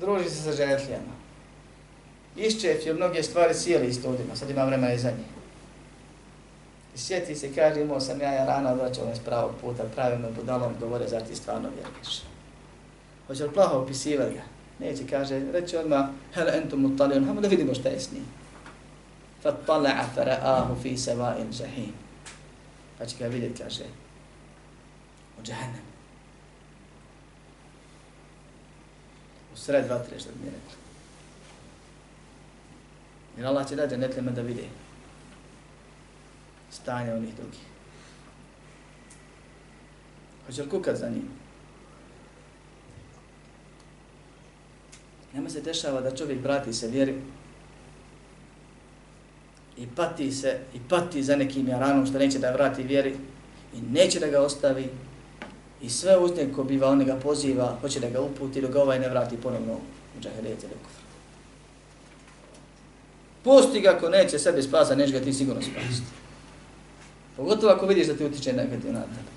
Druži 0.00 0.30
se 0.30 0.42
sa 0.42 0.52
dženetlijama. 0.52 1.14
Iščef 2.36 2.86
je 2.86 2.94
mnoge 2.94 3.22
stvari 3.22 3.54
sjeli 3.54 3.86
isto 3.86 4.10
udima, 4.10 4.36
sad 4.36 4.50
ima 4.50 4.64
vremena 4.64 4.92
i 4.92 4.98
za 4.98 5.10
njih. 5.10 5.26
I 6.94 6.98
sjeti 6.98 7.34
se, 7.34 7.54
kaže, 7.54 7.80
imao 7.80 8.00
sam 8.00 8.20
ja, 8.20 8.32
ja 8.32 8.44
rano 8.44 8.70
odvraćao 8.70 9.14
s 9.14 9.18
pravog 9.18 9.52
puta, 9.60 9.84
pravim 9.94 10.20
me 10.20 10.30
budalom, 10.30 10.72
govore, 10.80 11.08
zar 11.08 11.22
ti 11.22 11.36
stvarno 11.36 11.68
vjeruješ. 11.74 12.22
Hoće 13.26 13.44
li 13.44 13.52
plaho 13.52 13.78
opisivati 13.78 14.34
ga? 14.34 14.42
Neće, 14.78 15.06
kaže, 15.10 15.40
reći 15.52 15.76
odmah, 15.76 16.06
hel 16.34 16.48
entum 16.48 16.80
mutalion, 16.80 17.24
hajmo 17.24 17.40
da 17.40 17.48
vidimo 17.48 17.74
šta 17.74 17.88
je 17.88 18.00
s 18.00 18.12
njim. 18.12 18.24
فَطَّلَعَ 19.44 19.96
فَرَآهُ 20.16 20.74
فِي 20.82 20.96
seva'in 20.96 21.52
zahim. 21.52 21.92
Pa 22.98 23.06
će 23.06 23.16
ga 23.18 23.26
vidjeti, 23.26 23.62
kaže, 23.62 23.84
u 25.40 25.42
džahennem. 25.42 25.86
U 29.54 29.56
sred 29.56 29.88
vatre, 29.88 30.18
što 30.18 30.30
bi 30.30 30.38
mi 30.44 30.46
rekli. 30.46 30.76
Jer 33.36 33.46
Allah 33.46 33.68
će 33.68 33.76
da 33.76 33.88
dženetlima 33.88 34.30
da 34.30 34.42
vide 34.42 34.64
stanje 36.70 37.12
onih 37.12 37.34
drugih. 37.34 37.60
Hoće 40.46 40.62
li 40.62 40.70
kukat 40.70 40.96
za 40.96 41.08
njim? 41.08 41.28
Nema 45.32 45.50
se 45.50 45.60
dešava 45.60 46.00
da 46.00 46.16
čovjek 46.16 46.40
brati 46.40 46.72
se 46.72 46.88
vjeri 46.88 47.20
i 49.78 49.86
pati 49.96 50.32
se 50.32 50.58
i 50.74 50.78
pati 50.88 51.22
za 51.22 51.36
nekim 51.36 51.68
jaranom 51.68 52.06
što 52.06 52.18
neće 52.18 52.38
da 52.38 52.52
vrati 52.52 52.82
vjeri 52.82 53.14
i 53.74 53.80
neće 53.92 54.20
da 54.20 54.26
ga 54.26 54.40
ostavi 54.40 54.88
i 55.82 55.90
sve 55.90 56.18
uzne 56.18 56.52
ko 56.52 56.64
biva 56.64 56.88
on 56.88 57.04
ga 57.04 57.16
poziva, 57.16 57.78
hoće 57.80 58.00
da 58.00 58.10
ga 58.10 58.20
uputi 58.20 58.60
dok 58.60 58.70
ga 58.70 58.82
ovaj 58.82 58.98
ne 58.98 59.08
vrati 59.08 59.36
ponovno 59.36 59.72
u 60.18 60.20
džahilijet 60.20 60.62
ili 60.62 60.72
kufr. 60.72 61.02
Pusti 63.44 63.80
ga 63.80 63.90
ako 63.90 64.08
neće 64.08 64.38
sebe 64.38 64.62
spasa, 64.62 64.94
neće 64.94 65.12
ga 65.12 65.20
ti 65.20 65.32
sigurno 65.32 65.62
spasiti. 65.62 66.06
Pogotovo 67.36 67.72
ako 67.72 67.86
vidiš 67.86 68.06
da 68.06 68.16
ti 68.16 68.24
utiče 68.24 68.52
negativno 68.52 68.98
na 68.98 69.04
tebe. 69.04 69.30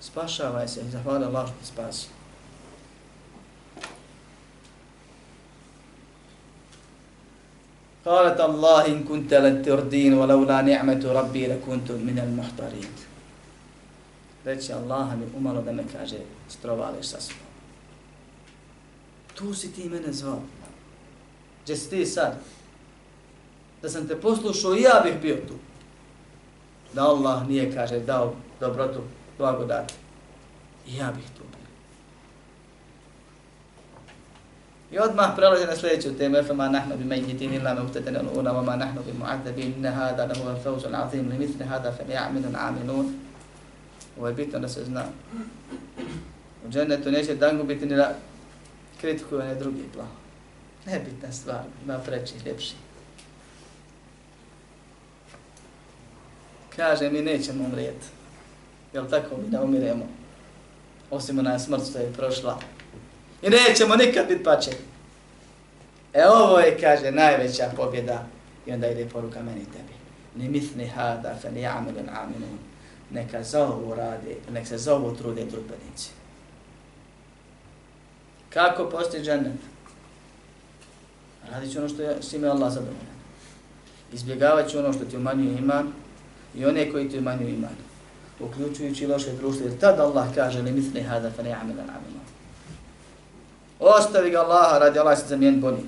Spašavaj 0.00 0.68
se 0.68 0.80
i 0.80 0.90
zahvala 0.90 1.26
Allah 1.26 1.46
što 1.48 1.58
ti 1.60 1.66
spasio. 1.66 2.15
قالت 8.05 8.39
الله 8.41 8.87
إن 8.87 9.03
كنت 9.03 9.33
لن 9.33 9.61
تردين 9.61 10.13
ولولا 10.13 10.61
نعمة 10.61 11.03
ربي 11.05 11.47
لكنت 11.47 11.91
من 11.91 12.17
المحضرين 12.19 12.91
reći 14.45 14.73
Allah 14.73 15.17
mi 15.17 15.25
umalo 15.37 15.61
da 15.61 15.71
me 15.71 15.83
kaže 15.93 16.17
strovališ 16.49 17.05
sa 17.05 17.21
svom. 17.21 17.39
Tu 19.33 19.53
si 19.53 19.73
ti 19.73 19.89
mene 19.89 20.13
zvao. 20.13 20.41
Gdje 21.63 21.75
si 21.75 21.89
ti 21.89 22.05
sad? 22.05 22.39
Da 23.81 23.89
sam 23.89 24.07
te 24.07 24.21
poslušao 24.21 24.75
i 24.75 24.81
ja 24.81 25.01
bih 25.03 25.21
bio 25.21 25.35
tu. 25.35 25.53
Da 26.93 27.03
Allah 27.03 27.47
nije, 27.47 27.73
kaže, 27.73 27.99
dao 27.99 28.33
dobrotu, 28.59 29.01
blagodat. 29.37 29.93
I 30.87 30.95
ja 30.95 31.11
bih 31.11 31.25
tu 31.37 31.43
I 34.90 34.98
odmah 34.98 35.36
prelazi 35.36 35.66
na 35.66 35.76
sljedeću 35.76 36.18
temu. 36.18 36.42
Fama 36.46 36.68
nahnu 36.68 36.96
bi 36.96 37.04
mejhitin 37.04 37.54
illa 37.54 37.74
me 37.74 37.80
utetene 37.82 38.20
l'una, 38.22 38.52
vama 38.52 38.76
nahnu 38.76 39.02
bi 39.06 39.12
mu'adzabin, 39.12 39.72
inne 39.76 39.90
hada 39.90 40.26
lahu 40.26 40.48
al 40.48 40.56
fawzu 40.64 40.88
l'azim, 40.88 41.30
li 41.38 41.64
hada 41.64 41.92
fe 41.92 42.04
mi'aminu 42.08 42.48
n'aminun. 42.50 43.12
Ovo 44.18 44.28
je 44.28 44.34
bitno 44.34 44.58
da 44.58 44.68
se 44.68 44.84
zna. 44.84 45.04
U 46.66 46.70
džennetu 46.70 47.10
neće 47.10 47.34
dangu 47.34 47.64
biti 47.64 47.86
ni 47.86 47.96
da 47.96 48.14
kritikuju 49.00 49.42
drugi 49.58 49.82
plan. 49.94 50.08
Nebitna 50.86 51.32
stvar, 51.32 51.60
ima 51.84 51.98
preći, 51.98 52.34
ljepši. 52.46 52.74
Kaže, 56.76 57.10
mi 57.10 57.22
nećemo 57.22 57.64
umrijeti. 57.64 58.06
Jel 58.92 59.06
tako 59.10 59.36
mi 59.36 59.48
da 59.48 59.62
umiremo? 59.62 60.06
Osim 61.10 61.38
ona 61.38 61.58
smrt 61.58 61.88
što 61.90 61.98
je 61.98 62.12
prošla. 62.12 62.58
I 63.46 63.50
nećemo 63.50 63.96
nikad 63.96 64.28
biti 64.28 64.44
pačeni. 64.44 64.76
E 66.14 66.26
ovo 66.28 66.58
je, 66.58 66.78
kaže, 66.80 67.10
najveća 67.10 67.70
pobjeda. 67.76 68.26
I 68.66 68.72
onda 68.72 68.86
ide 68.86 69.08
poruka 69.08 69.42
meni 69.42 69.64
tebi. 69.64 69.94
Ni 70.36 70.48
mithni 70.48 70.86
hada, 70.86 71.36
fe 71.42 71.50
ni 71.50 71.66
amilun 71.66 72.08
aminun. 72.08 72.58
Neka 73.10 73.42
za 73.42 73.66
ovo 73.66 73.94
rade, 73.94 74.36
nek 74.50 74.66
se 74.66 74.78
za 74.78 74.94
ovo 74.94 75.10
trude 75.14 75.48
trupenici. 75.48 76.10
Kako 78.50 78.90
postoji 78.90 79.22
džennet? 79.22 79.60
Radit 81.50 81.72
ću 81.72 81.78
ono 81.78 81.88
što 81.88 82.02
je 82.02 82.16
s 82.22 82.32
ime 82.32 82.48
Allah 82.48 82.72
zadovoljan. 82.72 83.16
Izbjegavat 84.12 84.70
ću 84.70 84.78
ono 84.78 84.92
što 84.92 85.04
ti 85.04 85.16
umanjuje 85.16 85.58
iman 85.58 85.92
i 86.54 86.64
one 86.66 86.92
koji 86.92 87.08
ti 87.08 87.18
umanjuju 87.18 87.48
iman. 87.48 87.76
Uključujući 88.40 89.06
loše 89.06 89.32
društvo, 89.32 89.66
jer 89.66 89.78
tada 89.78 90.02
Allah 90.02 90.34
kaže 90.34 90.62
ne 90.62 90.72
misli 90.72 91.02
hada 91.02 91.30
fe 91.30 91.42
ne 91.42 91.52
amila 91.52 91.82
namila. 91.82 92.26
Ostavi 93.80 94.30
ga 94.30 94.40
Allaha 94.40 94.78
radi 94.78 94.98
Allah 94.98 95.18
se 95.18 95.26
zamijen 95.26 95.60
bolji. 95.60 95.84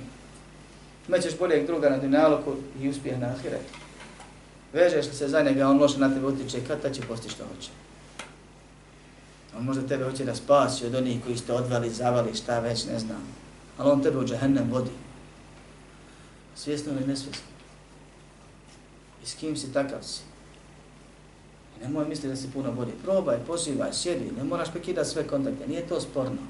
Imaćeš 1.09 1.39
boljeg 1.39 1.67
druga 1.67 1.91
na 1.91 1.99
dunjaluku 1.99 2.55
i 2.81 2.89
uspjeh 2.89 3.19
na 3.19 3.27
ahiret. 3.27 3.65
Vežeš 4.73 5.07
li 5.07 5.15
se 5.15 5.29
za 5.29 5.43
njega, 5.43 5.69
on 5.69 5.81
loše 5.81 5.99
na 5.99 6.15
tebe 6.15 6.27
utiče, 6.27 6.61
kad 6.69 6.83
ta 6.83 6.91
će 6.91 7.03
postići 7.03 7.35
što 7.35 7.45
hoće. 7.45 7.71
On 9.59 9.65
možda 9.65 9.87
tebe 9.87 10.05
hoće 10.05 10.25
da 10.25 10.35
spasi 10.35 10.87
od 10.87 10.95
onih 10.95 11.25
koji 11.25 11.37
ste 11.37 11.53
odvali, 11.53 11.91
zavali, 11.91 12.35
šta 12.35 12.59
već, 12.61 12.87
ne 12.87 12.99
znam. 12.99 13.23
Ali 13.79 13.91
on 13.91 14.03
tebe 14.03 14.19
u 14.19 14.25
džahennem 14.25 14.71
vodi. 14.71 14.91
Svjesno 16.57 16.93
ili 16.93 17.07
nesvjesno. 17.07 17.47
I 19.23 19.27
s 19.27 19.35
kim 19.35 19.57
si 19.57 19.73
takav 19.73 20.03
si. 20.03 20.21
I 21.77 21.85
nemoj 21.85 22.09
misliti 22.09 22.29
da 22.29 22.37
si 22.37 22.51
puno 22.51 22.73
bolji. 22.73 22.93
Probaj, 23.05 23.37
pozivaj, 23.47 23.93
sjedi, 23.93 24.33
ne 24.37 24.45
moraš 24.45 24.71
prekidati 24.71 25.09
sve 25.09 25.27
kontakte, 25.27 25.67
nije 25.67 25.89
to 25.89 26.01
sporno. 26.01 26.43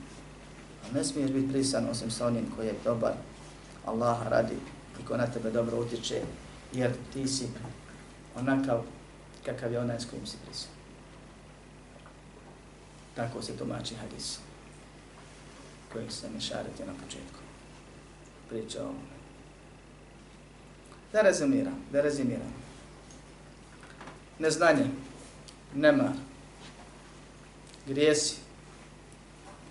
Ne 0.95 1.05
smiješ 1.05 1.31
biti 1.31 1.53
prisan 1.53 1.89
osim 1.91 2.11
sa 2.11 2.27
onim 2.27 2.53
koji 2.57 2.67
je 2.67 2.75
dobar, 2.85 3.13
Allah 3.87 4.29
radi 4.29 4.57
i 5.01 5.05
ko 5.05 5.17
na 5.17 5.27
tebe 5.27 5.51
dobro 5.51 5.81
utječe, 5.81 6.23
jer 6.73 6.93
ti 7.13 7.29
si 7.29 7.49
onakav 8.37 8.83
kakav 9.45 9.73
je 9.73 9.79
onaj 9.79 10.01
s 10.01 10.11
kojim 10.11 10.27
si 10.27 10.37
prisan. 10.47 10.71
Tako 13.15 13.43
se 13.43 13.57
tumači 13.57 13.95
hadis 13.95 14.39
kojeg 15.93 16.13
se 16.13 16.29
mi 16.29 16.39
na 16.87 16.93
početku. 17.05 17.39
Priča 18.49 18.83
o 18.83 18.85
ovome. 18.85 19.19
Da 21.13 21.21
rezimiram, 21.21 21.85
da 21.93 22.01
rezimiram. 22.01 22.55
Neznanje, 24.39 24.87
nemar, 25.75 26.13
grijesi, 27.87 28.37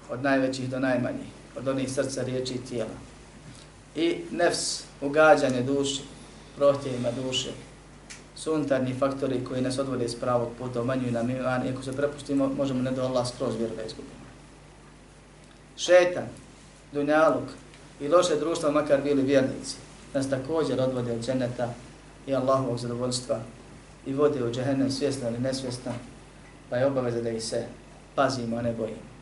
od 0.10 0.24
najvećih 0.24 0.70
do 0.70 0.80
najmanjih, 0.80 1.28
od 1.58 1.68
onih 1.68 1.91
srca, 1.91 2.24
riječi 2.24 2.53
i 2.53 2.66
tijela, 2.70 2.95
i 3.95 4.18
nefs, 4.32 4.84
ugađanje 5.01 5.62
duši, 5.62 6.01
prohtjevima 6.55 7.10
duše, 7.12 7.49
su 8.36 8.53
unutarnji 8.53 8.93
faktori 8.93 9.43
koji 9.43 9.62
nas 9.62 9.80
odvode 9.80 10.10
s 10.10 10.20
pravog 10.20 10.49
puta, 10.58 10.82
umanjuju 10.82 11.12
nam 11.12 11.30
iman 11.30 11.68
i 11.68 11.70
ako 11.70 11.84
se 11.84 11.95
prepustimo, 11.95 12.51
možemo 12.58 12.82
ne 12.82 12.91
do 12.91 13.03
Allah 13.03 13.28
skroz 13.28 13.55
vjeru 13.55 13.76
da 13.76 13.84
izgubimo. 13.84 14.28
Šetan, 15.78 16.28
dunjaluk 16.91 17.49
i 18.01 18.08
loše 18.08 18.36
društvo, 18.36 18.72
makar 18.72 19.01
bili 19.01 19.22
vjernici, 19.22 19.76
nas 20.14 20.30
također 20.30 20.82
odvode 20.82 21.12
od 21.12 21.26
dženeta 21.26 21.74
i 22.28 22.36
Allahovog 22.36 22.80
zadovoljstva 22.80 23.39
i 24.05 24.14
vode 24.14 24.43
u 24.43 24.51
džehennem 24.51 24.91
svjesno 24.91 25.30
ili 25.30 25.39
nesvjesno, 25.39 25.91
pa 26.70 26.78
je 26.78 26.86
obaveza 26.86 27.22
da 27.22 27.30
ih 27.30 27.43
se 27.43 27.66
pazimo, 28.16 28.58
a 28.58 28.62
ne 28.62 28.74
bojimo. 28.74 29.16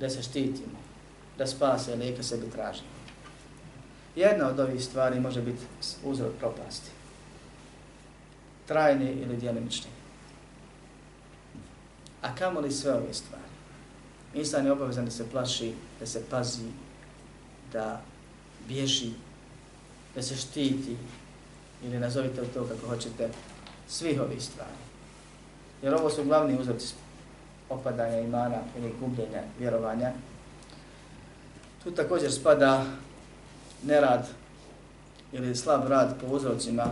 Da 0.00 0.10
se 0.10 0.22
štitimo, 0.22 0.78
da 1.38 1.46
spase 1.46 1.94
lijeka 1.94 2.22
sebi 2.22 2.50
tražimo. 2.50 2.88
Jedna 4.16 4.48
od 4.48 4.60
ovih 4.60 4.84
stvari 4.84 5.20
može 5.20 5.42
biti 5.42 5.64
uzrok 6.04 6.32
propasti. 6.38 6.90
Trajni 8.66 9.10
ili 9.10 9.36
djelimični. 9.36 9.90
A 12.22 12.34
kamo 12.34 12.60
li 12.60 12.72
sve 12.72 12.92
ove 12.92 13.14
stvari? 13.14 13.42
Insan 14.34 14.66
je 14.66 14.72
obavezan 14.72 15.04
da 15.04 15.10
se 15.10 15.30
plaši, 15.30 15.72
da 16.00 16.06
se 16.06 16.24
pazi, 16.30 16.68
da 17.72 18.02
bježi, 18.68 19.10
da 20.14 20.22
se 20.22 20.36
štiti 20.36 20.96
ili 21.84 21.98
nazovite 21.98 22.44
to 22.54 22.64
kako 22.64 22.86
hoćete, 22.86 23.28
svih 23.88 24.20
ovih 24.20 24.42
stvari. 24.42 24.78
Jer 25.82 25.94
ovo 25.94 26.10
su 26.10 26.24
glavni 26.24 26.60
uzroci 26.60 26.94
opadanja 27.70 28.20
imana 28.20 28.56
ili 28.78 28.94
gubljenja 29.00 29.42
vjerovanja. 29.58 30.12
Tu 31.84 31.90
također 31.90 32.32
spada 32.32 32.84
nerad 33.82 34.28
ili 35.32 35.56
slab 35.56 35.88
rad 35.88 36.20
po 36.20 36.26
uzrocima 36.26 36.86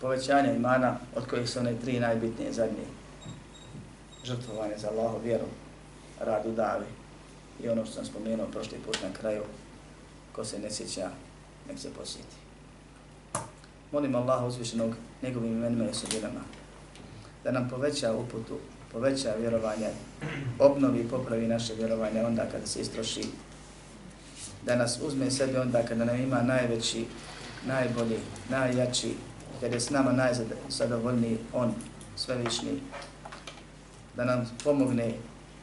povećanja 0.00 0.52
imana, 0.52 0.96
od 1.16 1.26
kojih 1.26 1.50
su 1.50 1.58
one 1.58 1.74
tri 1.80 2.00
najbitnije 2.00 2.52
zadnje. 2.52 2.84
Žrtvovanje 4.24 4.74
za 4.78 4.88
Allaho 4.90 5.18
vjeru, 5.18 5.44
rad 6.20 6.46
u 6.46 6.52
davi 6.52 6.86
i 7.62 7.68
ono 7.68 7.84
što 7.84 7.94
sam 7.94 8.04
spomenuo 8.04 8.46
prošli 8.46 8.78
put 8.86 8.98
na 9.02 9.18
kraju, 9.20 9.42
ko 10.32 10.44
se 10.44 10.58
ne 10.58 10.70
sjeća, 10.70 11.10
nek 11.68 11.78
se 11.78 11.90
posjeti. 11.98 12.36
Molim 13.92 14.14
Allaha 14.14 14.46
uzvišenog 14.46 14.94
njegovim 15.22 15.52
imenima 15.52 15.84
i 15.84 15.88
osobinama 15.88 16.40
da 17.44 17.50
nam 17.50 17.68
poveća 17.70 18.12
uputu, 18.12 18.58
poveća 18.92 19.34
vjerovanje, 19.40 19.88
obnovi 20.58 21.00
i 21.00 21.08
popravi 21.08 21.48
naše 21.48 21.74
vjerovanje 21.74 22.24
onda 22.24 22.46
kada 22.52 22.66
se 22.66 22.80
istroši. 22.80 23.24
Da 24.66 24.76
nas 24.76 24.98
uzme 25.02 25.30
sebi 25.30 25.56
onda 25.56 25.82
kada 25.82 26.04
nam 26.04 26.20
ima 26.20 26.42
najveći, 26.42 27.06
najbolji, 27.66 28.18
najjači, 28.48 29.14
kada 29.60 29.74
je 29.74 29.80
s 29.80 29.90
nama 29.90 30.12
najzadovoljniji 30.12 31.38
On, 31.52 31.74
svevišnji, 32.16 32.80
da 34.16 34.24
nam 34.24 34.50
pomogne 34.64 35.14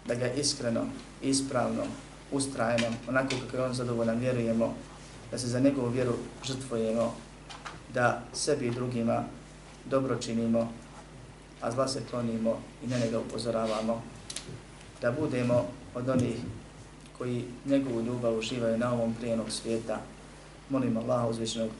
da 0.07 0.15
ga 0.15 0.28
iskreno, 0.28 0.86
ispravno, 1.21 1.84
ustrajeno, 2.32 2.88
onako 3.09 3.36
kako 3.45 3.57
je 3.57 3.63
On 3.63 3.73
zadovoljan, 3.73 4.19
vjerujemo, 4.19 4.73
da 5.32 5.38
se 5.38 5.47
za 5.47 5.59
njegovu 5.59 5.89
vjeru 5.89 6.13
žrtvujemo, 6.43 7.13
da 7.93 8.21
sebi 8.34 8.67
i 8.67 8.71
drugima 8.71 9.23
dobro 9.86 10.15
činimo, 10.15 10.73
a 11.60 11.70
zla 11.70 11.88
se 11.88 12.02
klonimo 12.10 12.60
i 12.84 12.86
na 12.86 12.98
njega 12.98 13.18
upozoravamo, 13.18 14.02
da 15.00 15.12
budemo 15.12 15.64
od 15.94 16.08
onih 16.08 16.36
koji 17.18 17.44
njegovu 17.66 18.02
ljubav 18.02 18.38
uživaju 18.38 18.78
na 18.78 18.92
ovom 18.92 19.14
prijenog 19.14 19.50
svijeta. 19.50 20.00
Molim 20.68 20.96
Allah 20.96 21.30
uzvišenog, 21.30 21.70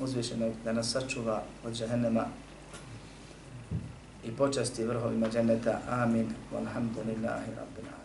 uzvišenog 0.00 0.52
da 0.64 0.72
nas 0.72 0.90
sačuva 0.90 1.42
od 1.64 1.74
džahennema 1.74 2.26
i 4.24 4.30
počasti 4.30 4.84
vrhovima 4.84 5.28
dženneta. 5.28 5.80
Amin. 5.90 6.34
Walhamdulillahi 6.52 7.50
rabbil 7.56 7.86
alamin. 7.86 8.02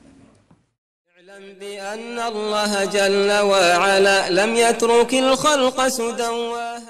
اعلم 1.28 1.54
بأن 1.60 2.20
الله 2.20 2.86
جل 2.86 3.32
وعلا 3.32 4.30
لم 4.30 4.56
يترك 4.56 5.14
الخلق 5.14 5.88
سدى 5.88 6.28
وهدى 6.28 6.88